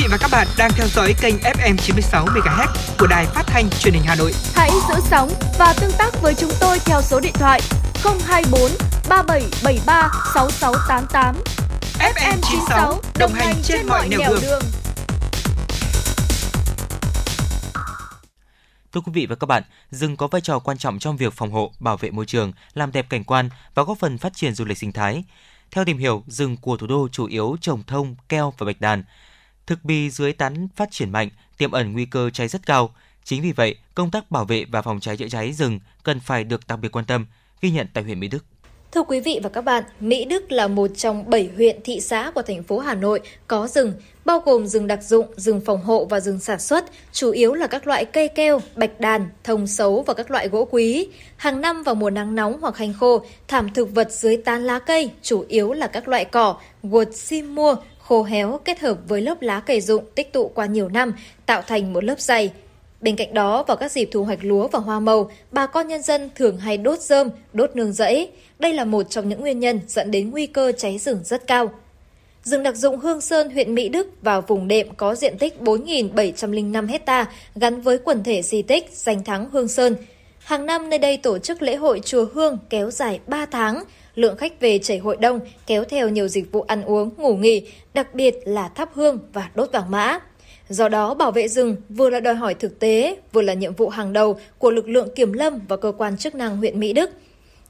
[0.10, 2.68] Và các bạn đang theo dõi kênh FM 96 MHz
[3.00, 4.34] của đài phát thanh truyền hình Hà Nội.
[4.56, 5.30] Hãy giữ sóng
[5.60, 7.62] và tương tác với chúng tôi theo số điện thoại
[8.04, 8.62] 024
[9.10, 11.36] 3773 6688.
[12.00, 14.40] FM 96 đồng hành trên mọi nẻo đường.
[14.42, 14.62] đường.
[18.92, 21.52] Thưa quý vị và các bạn, rừng có vai trò quan trọng trong việc phòng
[21.52, 24.66] hộ, bảo vệ môi trường, làm đẹp cảnh quan và góp phần phát triển du
[24.66, 25.24] lịch sinh thái.
[25.72, 29.04] Theo tìm hiểu, rừng của thủ đô chủ yếu trồng thông, keo và bạch đàn.
[29.70, 32.94] Thực bì dưới tán phát triển mạnh, tiềm ẩn nguy cơ cháy rất cao.
[33.24, 36.44] Chính vì vậy, công tác bảo vệ và phòng cháy chữa cháy rừng cần phải
[36.44, 37.26] được đặc biệt quan tâm,
[37.62, 38.46] ghi nhận tại huyện Mỹ Đức.
[38.92, 42.32] Thưa quý vị và các bạn, Mỹ Đức là một trong 7 huyện thị xã
[42.36, 43.94] của thành phố Hà Nội có rừng,
[44.26, 47.68] bao gồm rừng đặc dụng, rừng phòng hộ và rừng sản xuất, chủ yếu là
[47.68, 51.08] các loại cây keo, bạch đàn, thông xấu và các loại gỗ quý.
[51.38, 54.80] Hàng năm vào mùa nắng nóng hoặc hành khô, thảm thực vật dưới tán lá
[54.80, 57.76] cây, chủ yếu là các loại cỏ, guột sim mua,
[58.10, 61.14] khô héo kết hợp với lớp lá cây dụng tích tụ qua nhiều năm,
[61.46, 62.52] tạo thành một lớp dày.
[63.02, 66.02] Bên cạnh đó, vào các dịp thu hoạch lúa và hoa màu, bà con nhân
[66.02, 68.30] dân thường hay đốt rơm, đốt nương rẫy.
[68.60, 71.72] Đây là một trong những nguyên nhân dẫn đến nguy cơ cháy rừng rất cao.
[72.44, 76.88] Rừng đặc dụng Hương Sơn, huyện Mỹ Đức và vùng đệm có diện tích 4.705
[76.88, 77.26] hecta
[77.56, 79.96] gắn với quần thể di tích danh thắng Hương Sơn.
[80.40, 83.84] Hàng năm nơi đây tổ chức lễ hội chùa Hương kéo dài 3 tháng,
[84.16, 87.68] lượng khách về chảy hội đông kéo theo nhiều dịch vụ ăn uống, ngủ nghỉ,
[87.94, 90.20] đặc biệt là thắp hương và đốt vàng mã.
[90.70, 93.90] Do đó, bảo vệ rừng vừa là đòi hỏi thực tế, vừa là nhiệm vụ
[93.90, 97.10] hàng đầu của lực lượng kiểm lâm và cơ quan chức năng huyện Mỹ Đức.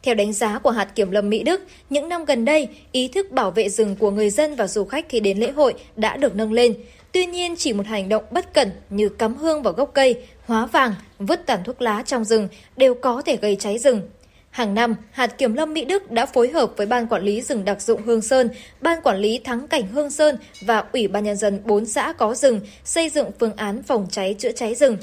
[0.04, 3.32] Theo đánh giá của hạt kiểm lâm Mỹ Đức, những năm gần đây, ý thức
[3.32, 6.36] bảo vệ rừng của người dân và du khách khi đến lễ hội đã được
[6.36, 6.74] nâng lên.
[7.12, 10.66] Tuy nhiên, chỉ một hành động bất cẩn như cắm hương vào gốc cây, hóa
[10.66, 12.48] vàng, vứt tàn thuốc lá trong rừng
[12.78, 14.02] đều có thể gây cháy rừng.
[14.50, 17.66] Hàng năm, hạt kiểm lâm Mỹ Đức đã phối hợp với Ban Quản lý rừng
[17.66, 18.50] đặc dụng Hương Sơn,
[18.82, 22.36] Ban Quản lý Thắng Cảnh Hương Sơn và Ủy ban Nhân dân 4 xã có
[22.36, 24.98] rừng xây dựng phương án phòng cháy chữa cháy rừng.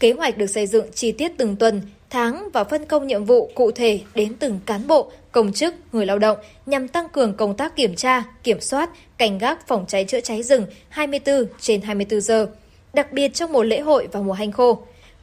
[0.00, 3.50] Kế hoạch được xây dựng chi tiết từng tuần, tháng và phân công nhiệm vụ
[3.54, 7.56] cụ thể đến từng cán bộ, công chức, người lao động nhằm tăng cường công
[7.56, 12.20] tác kiểm tra, kiểm soát, cảnh gác phòng cháy chữa cháy rừng 24 trên 24
[12.20, 12.46] giờ,
[12.92, 14.78] đặc biệt trong mùa lễ hội và mùa hanh khô.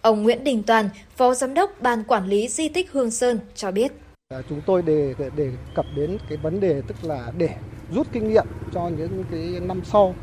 [0.07, 3.71] Ông Nguyễn Đình Toàn, Phó Giám đốc Ban Quản lý Di tích Hương Sơn cho
[3.71, 3.91] biết.
[4.29, 7.49] À, chúng tôi đề đề cập đến cái vấn đề tức là để
[7.91, 10.15] rút kinh nghiệm cho những cái năm sau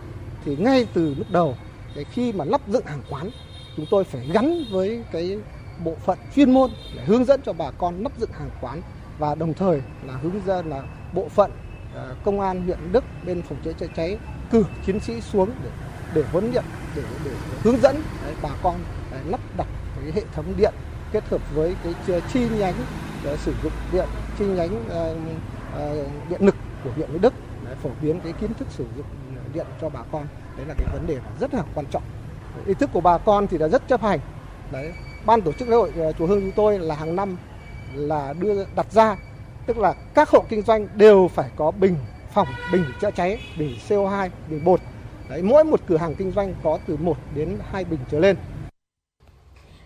[0.45, 1.57] thì ngay từ lúc đầu
[1.95, 3.31] cái khi mà lắp dựng hàng quán
[3.77, 5.39] chúng tôi phải gắn với cái
[5.85, 8.83] bộ phận chuyên môn để hướng dẫn cho bà con lắp dựng hàng quán
[9.19, 10.83] và đồng thời là hướng dẫn là
[11.13, 11.51] bộ phận
[11.97, 14.19] à, công an huyện Đức bên phòng cháy chữa cháy
[14.51, 15.71] cử chiến sĩ xuống để
[16.15, 16.65] để huấn luyện
[16.97, 17.31] để, để
[17.63, 17.97] hướng dẫn
[18.43, 18.77] bà con
[19.27, 19.67] lắp đặt
[20.05, 20.75] cái hệ thống điện
[21.13, 21.77] kết hợp với
[22.09, 22.75] cái chi nhánh
[23.25, 24.09] ờ, sử dụng điện
[24.39, 25.17] chi nhánh uh,
[25.77, 26.55] uh, điện lực
[26.85, 27.35] của huyện Mỹ Đức
[27.67, 29.07] để phổ biến cái kiến thức sử dụng
[29.55, 30.27] điện cho bà con.
[30.57, 32.03] Đấy là cái vấn đề rất là quan trọng.
[32.67, 34.21] Ý thức của bà con thì là rất chấp hành.
[34.73, 34.93] Đấy
[35.27, 37.37] ban tổ chức lễ hội chùa Hương chúng tôi là hàng năm
[37.95, 39.17] là đưa đặt ra
[39.67, 41.97] tức là các hộ kinh doanh đều phải có bình
[42.33, 44.81] phòng bình chữa cháy bình CO2 bình bột.
[45.29, 48.37] Đấy, mỗi một cửa hàng kinh doanh có từ 1 đến 2 bình trở lên.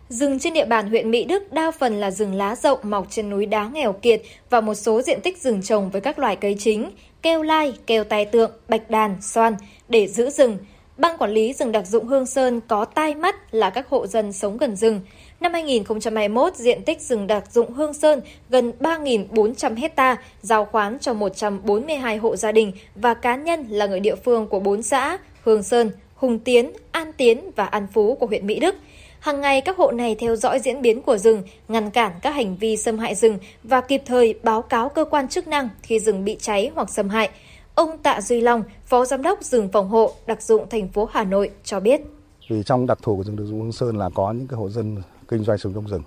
[0.09, 3.31] Rừng trên địa bàn huyện Mỹ Đức đa phần là rừng lá rộng mọc trên
[3.31, 6.57] núi đá nghèo kiệt và một số diện tích rừng trồng với các loài cây
[6.59, 6.91] chính,
[7.23, 9.57] keo lai, keo tai tượng, bạch đàn, xoan
[9.89, 10.59] để giữ rừng.
[10.97, 14.33] Ban quản lý rừng đặc dụng Hương Sơn có tai mắt là các hộ dân
[14.33, 15.01] sống gần rừng.
[15.41, 18.21] Năm 2021, diện tích rừng đặc dụng Hương Sơn
[18.51, 24.01] gần 3.400 hecta, giao khoán cho 142 hộ gia đình và cá nhân là người
[24.01, 28.27] địa phương của 4 xã Hương Sơn, Hùng Tiến, An Tiến và An Phú của
[28.27, 28.75] huyện Mỹ Đức.
[29.21, 32.57] Hàng ngày các hộ này theo dõi diễn biến của rừng, ngăn cản các hành
[32.57, 36.25] vi xâm hại rừng và kịp thời báo cáo cơ quan chức năng khi rừng
[36.25, 37.31] bị cháy hoặc xâm hại.
[37.75, 41.25] Ông Tạ Duy Long, Phó Giám đốc rừng phòng hộ đặc dụng thành phố Hà
[41.25, 42.01] Nội cho biết.
[42.49, 44.69] Vì trong đặc thù của rừng đặc dụng Hương Sơn là có những cái hộ
[44.69, 46.03] dân kinh doanh sống trong rừng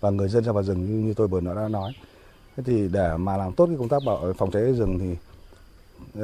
[0.00, 1.92] và người dân ra vào rừng như, như tôi vừa đã nói.
[2.56, 5.16] Thế thì để mà làm tốt cái công tác bảo phòng cháy rừng thì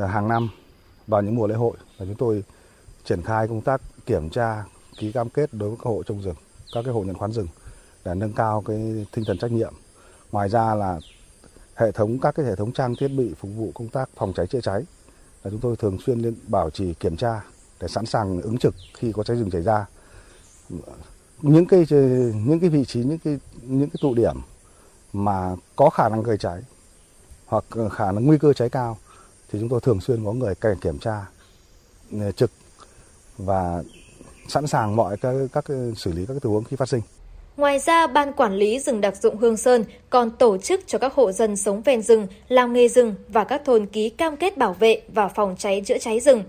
[0.01, 0.49] à, hàng năm
[1.07, 2.43] vào những mùa lễ hội là chúng tôi
[3.05, 4.65] triển khai công tác kiểm tra
[4.97, 6.37] ký cam kết đối với các hộ trồng rừng,
[6.73, 7.49] các cái hộ nhận khoán rừng
[8.05, 9.75] để nâng cao cái tinh thần trách nhiệm.
[10.33, 11.01] Ngoài ra là
[11.75, 14.47] hệ thống các cái hệ thống trang thiết bị phục vụ công tác phòng cháy
[14.47, 14.83] chữa cháy
[15.45, 17.41] là chúng tôi thường xuyên lên bảo trì kiểm tra
[17.81, 19.87] để sẵn sàng ứng trực khi có cháy rừng xảy ra.
[21.43, 21.87] Những cái
[22.35, 24.37] những cái vị trí những cái những cái tụ điểm
[25.13, 26.63] mà có khả năng gây cháy
[27.47, 28.99] hoặc khả năng nguy cơ cháy cao
[29.51, 31.27] thì chúng tôi thường xuyên có người cảnh kiểm tra
[32.37, 32.51] trực
[33.39, 33.83] và
[34.49, 35.65] sẵn sàng mọi các các
[35.97, 37.01] xử lý các tình huống khi phát sinh.
[37.57, 41.15] Ngoài ra, Ban Quản lý rừng đặc dụng Hương Sơn còn tổ chức cho các
[41.15, 44.73] hộ dân sống ven rừng, làm nghề rừng và các thôn ký cam kết bảo
[44.73, 46.45] vệ và phòng cháy chữa cháy rừng.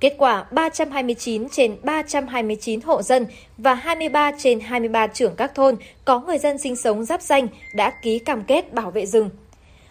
[0.00, 3.26] Kết quả 329 trên 329 hộ dân
[3.58, 7.90] và 23 trên 23 trưởng các thôn có người dân sinh sống giáp danh đã
[8.02, 9.30] ký cam kết bảo vệ rừng.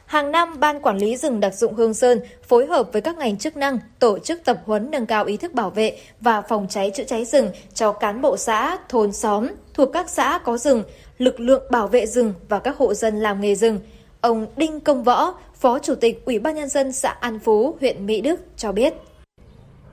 [0.08, 3.38] Hàng năm, Ban Quản lý rừng đặc dụng Hương Sơn phối hợp với các ngành
[3.38, 6.92] chức năng tổ chức tập huấn nâng cao ý thức bảo vệ và phòng cháy
[6.96, 10.84] chữa cháy rừng cho cán bộ xã, thôn xóm thuộc các xã có rừng,
[11.18, 13.80] lực lượng bảo vệ rừng và các hộ dân làm nghề rừng.
[14.22, 18.06] Ông Đinh Công Võ, Phó Chủ tịch Ủy ban Nhân dân xã An Phú, huyện
[18.06, 18.94] Mỹ Đức cho biết.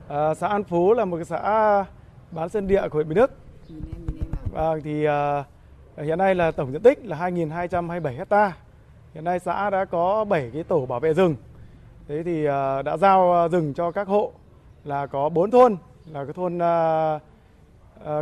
[0.07, 1.85] À, xã An Phú là một xã
[2.31, 3.31] bán sân địa của huyện Mỹ Đức.
[4.55, 5.43] À, thì à,
[5.97, 8.53] hiện nay là tổng diện tích là 2.227 hectare
[9.15, 11.35] Hiện nay xã đã có 7 cái tổ bảo vệ rừng.
[12.07, 14.31] Thế thì à, đã giao à, rừng cho các hộ
[14.83, 15.77] là có 4 thôn
[16.11, 17.19] là cái thôn à,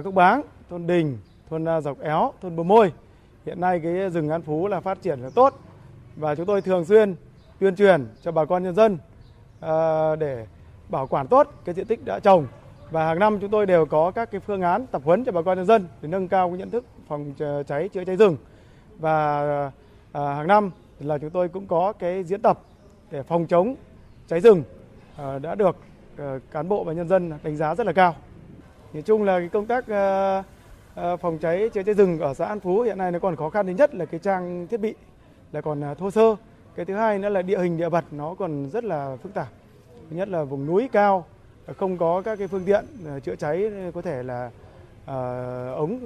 [0.03, 1.17] Cốc Báng, thôn Đình,
[1.49, 2.91] thôn Dọc Éo, thôn Bờ Môi.
[3.45, 5.53] Hiện nay cái rừng An Phú là phát triển là tốt
[6.15, 7.15] và chúng tôi thường xuyên
[7.59, 8.97] tuyên truyền cho bà con nhân dân
[10.19, 10.45] để
[10.89, 12.47] bảo quản tốt cái diện tích đã trồng
[12.91, 15.41] và hàng năm chúng tôi đều có các cái phương án tập huấn cho bà
[15.41, 17.33] con nhân dân để nâng cao cái nhận thức phòng
[17.67, 18.37] cháy chữa cháy rừng
[18.99, 19.41] và
[20.11, 22.59] à, hàng năm là chúng tôi cũng có cái diễn tập
[23.11, 23.75] để phòng chống
[24.27, 24.63] cháy rừng
[25.17, 25.75] ờ, đã được
[26.17, 28.15] ờ, cán bộ và nhân dân đánh giá rất là cao.
[28.93, 29.85] Nói chung là cái công tác
[30.95, 33.49] ờ, phòng cháy chữa cháy rừng ở xã An Phú hiện nay nó còn khó
[33.49, 34.95] khăn thứ nhất là cái trang thiết bị
[35.51, 36.35] là còn thô sơ.
[36.75, 39.47] Cái thứ hai nữa là địa hình địa vật nó còn rất là phức tạp.
[40.09, 41.25] Thứ nhất là vùng núi cao,
[41.77, 42.85] không có các cái phương tiện
[43.23, 44.51] chữa cháy có thể là
[45.75, 45.99] ống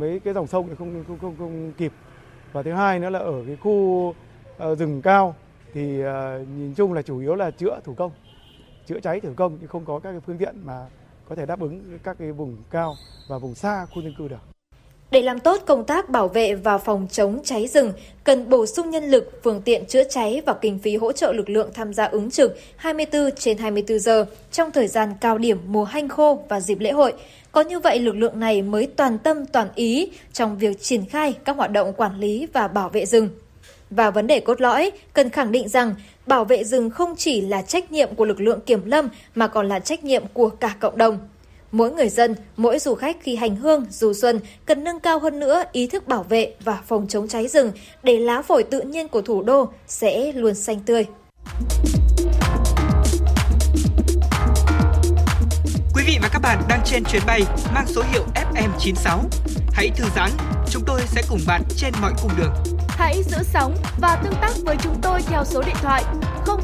[0.00, 1.92] mấy cái dòng sông thì không không không, không kịp
[2.52, 4.14] và thứ hai nữa là ở cái khu uh,
[4.78, 5.34] rừng cao
[5.72, 8.12] thì uh, nhìn chung là chủ yếu là chữa thủ công
[8.86, 10.86] chữa cháy thủ công chứ không có các cái phương tiện mà
[11.28, 12.94] có thể đáp ứng các cái vùng cao
[13.28, 14.51] và vùng xa khu dân cư được.
[15.12, 17.92] Để làm tốt công tác bảo vệ và phòng chống cháy rừng,
[18.24, 21.50] cần bổ sung nhân lực, phương tiện chữa cháy và kinh phí hỗ trợ lực
[21.50, 25.84] lượng tham gia ứng trực 24 trên 24 giờ trong thời gian cao điểm mùa
[25.84, 27.12] hanh khô và dịp lễ hội.
[27.52, 31.34] Có như vậy lực lượng này mới toàn tâm toàn ý trong việc triển khai
[31.44, 33.28] các hoạt động quản lý và bảo vệ rừng.
[33.90, 35.94] Và vấn đề cốt lõi, cần khẳng định rằng
[36.26, 39.68] bảo vệ rừng không chỉ là trách nhiệm của lực lượng kiểm lâm mà còn
[39.68, 41.18] là trách nhiệm của cả cộng đồng.
[41.72, 45.40] Mỗi người dân, mỗi du khách khi hành hương, du xuân cần nâng cao hơn
[45.40, 47.72] nữa ý thức bảo vệ và phòng chống cháy rừng
[48.02, 51.06] để lá phổi tự nhiên của thủ đô sẽ luôn xanh tươi.
[55.94, 57.42] Quý vị và các bạn đang trên chuyến bay
[57.74, 59.18] mang số hiệu FM96.
[59.72, 60.30] Hãy thư giãn,
[60.70, 62.52] chúng tôi sẽ cùng bạn trên mọi cung đường.
[62.88, 66.04] Hãy giữ sóng và tương tác với chúng tôi theo số điện thoại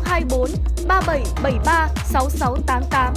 [0.04, 0.50] 024
[0.88, 3.14] 3773 6688.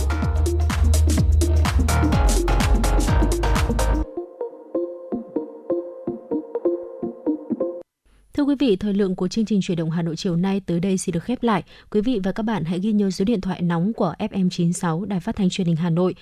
[8.41, 10.79] Thưa quý vị, thời lượng của chương trình chuyển động Hà Nội chiều nay tới
[10.79, 11.63] đây xin được khép lại.
[11.91, 15.19] Quý vị và các bạn hãy ghi nhớ số điện thoại nóng của FM96 Đài
[15.19, 16.15] Phát thanh Truyền hình Hà Nội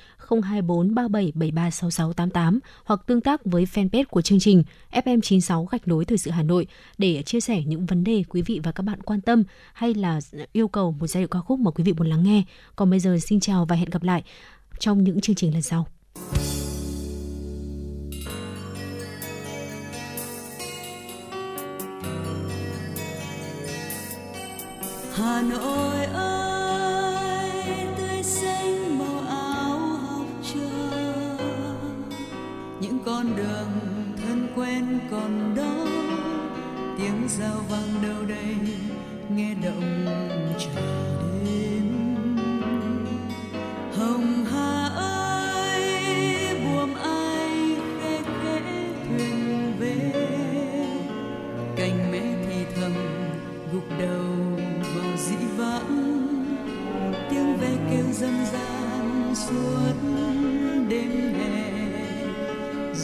[0.43, 6.17] 024 3773 6688 hoặc tương tác với fanpage của chương trình FM96 gạch nối thời
[6.17, 6.67] sự Hà Nội
[6.97, 9.43] để chia sẻ những vấn đề quý vị và các bạn quan tâm
[9.73, 10.19] hay là
[10.53, 12.43] yêu cầu một giai điệu ca khúc mà quý vị muốn lắng nghe.
[12.75, 14.23] Còn bây giờ xin chào và hẹn gặp lại
[14.79, 15.87] trong những chương trình lần sau.
[25.13, 27.63] Hà Nội ơi,
[27.97, 30.59] tươi xanh màu áo học trò
[32.81, 33.69] những con đường
[34.17, 35.85] thân quen còn đó,
[36.97, 38.55] tiếng giao vang đâu đây,
[39.29, 40.05] nghe động
[40.59, 40.98] trời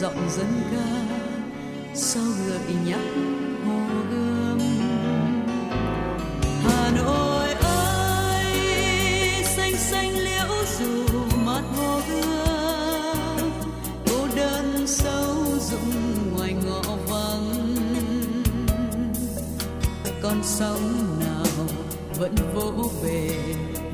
[0.00, 1.16] giọng dân ca
[1.94, 3.00] sau gợi nhắc
[3.66, 4.58] hồ gươm.
[6.64, 8.54] Hà nội ơi,
[9.44, 11.06] xanh xanh liễu dù
[11.46, 13.50] mát hồ gươm,
[14.10, 15.34] cô đơn sâu
[15.70, 15.92] rụng
[16.36, 17.76] ngoài ngõ vắng.
[20.22, 21.66] Con sóng nào
[22.18, 23.30] vẫn vỗ về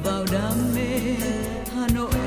[0.05, 1.17] vào đam mê
[1.75, 2.22] hà nội?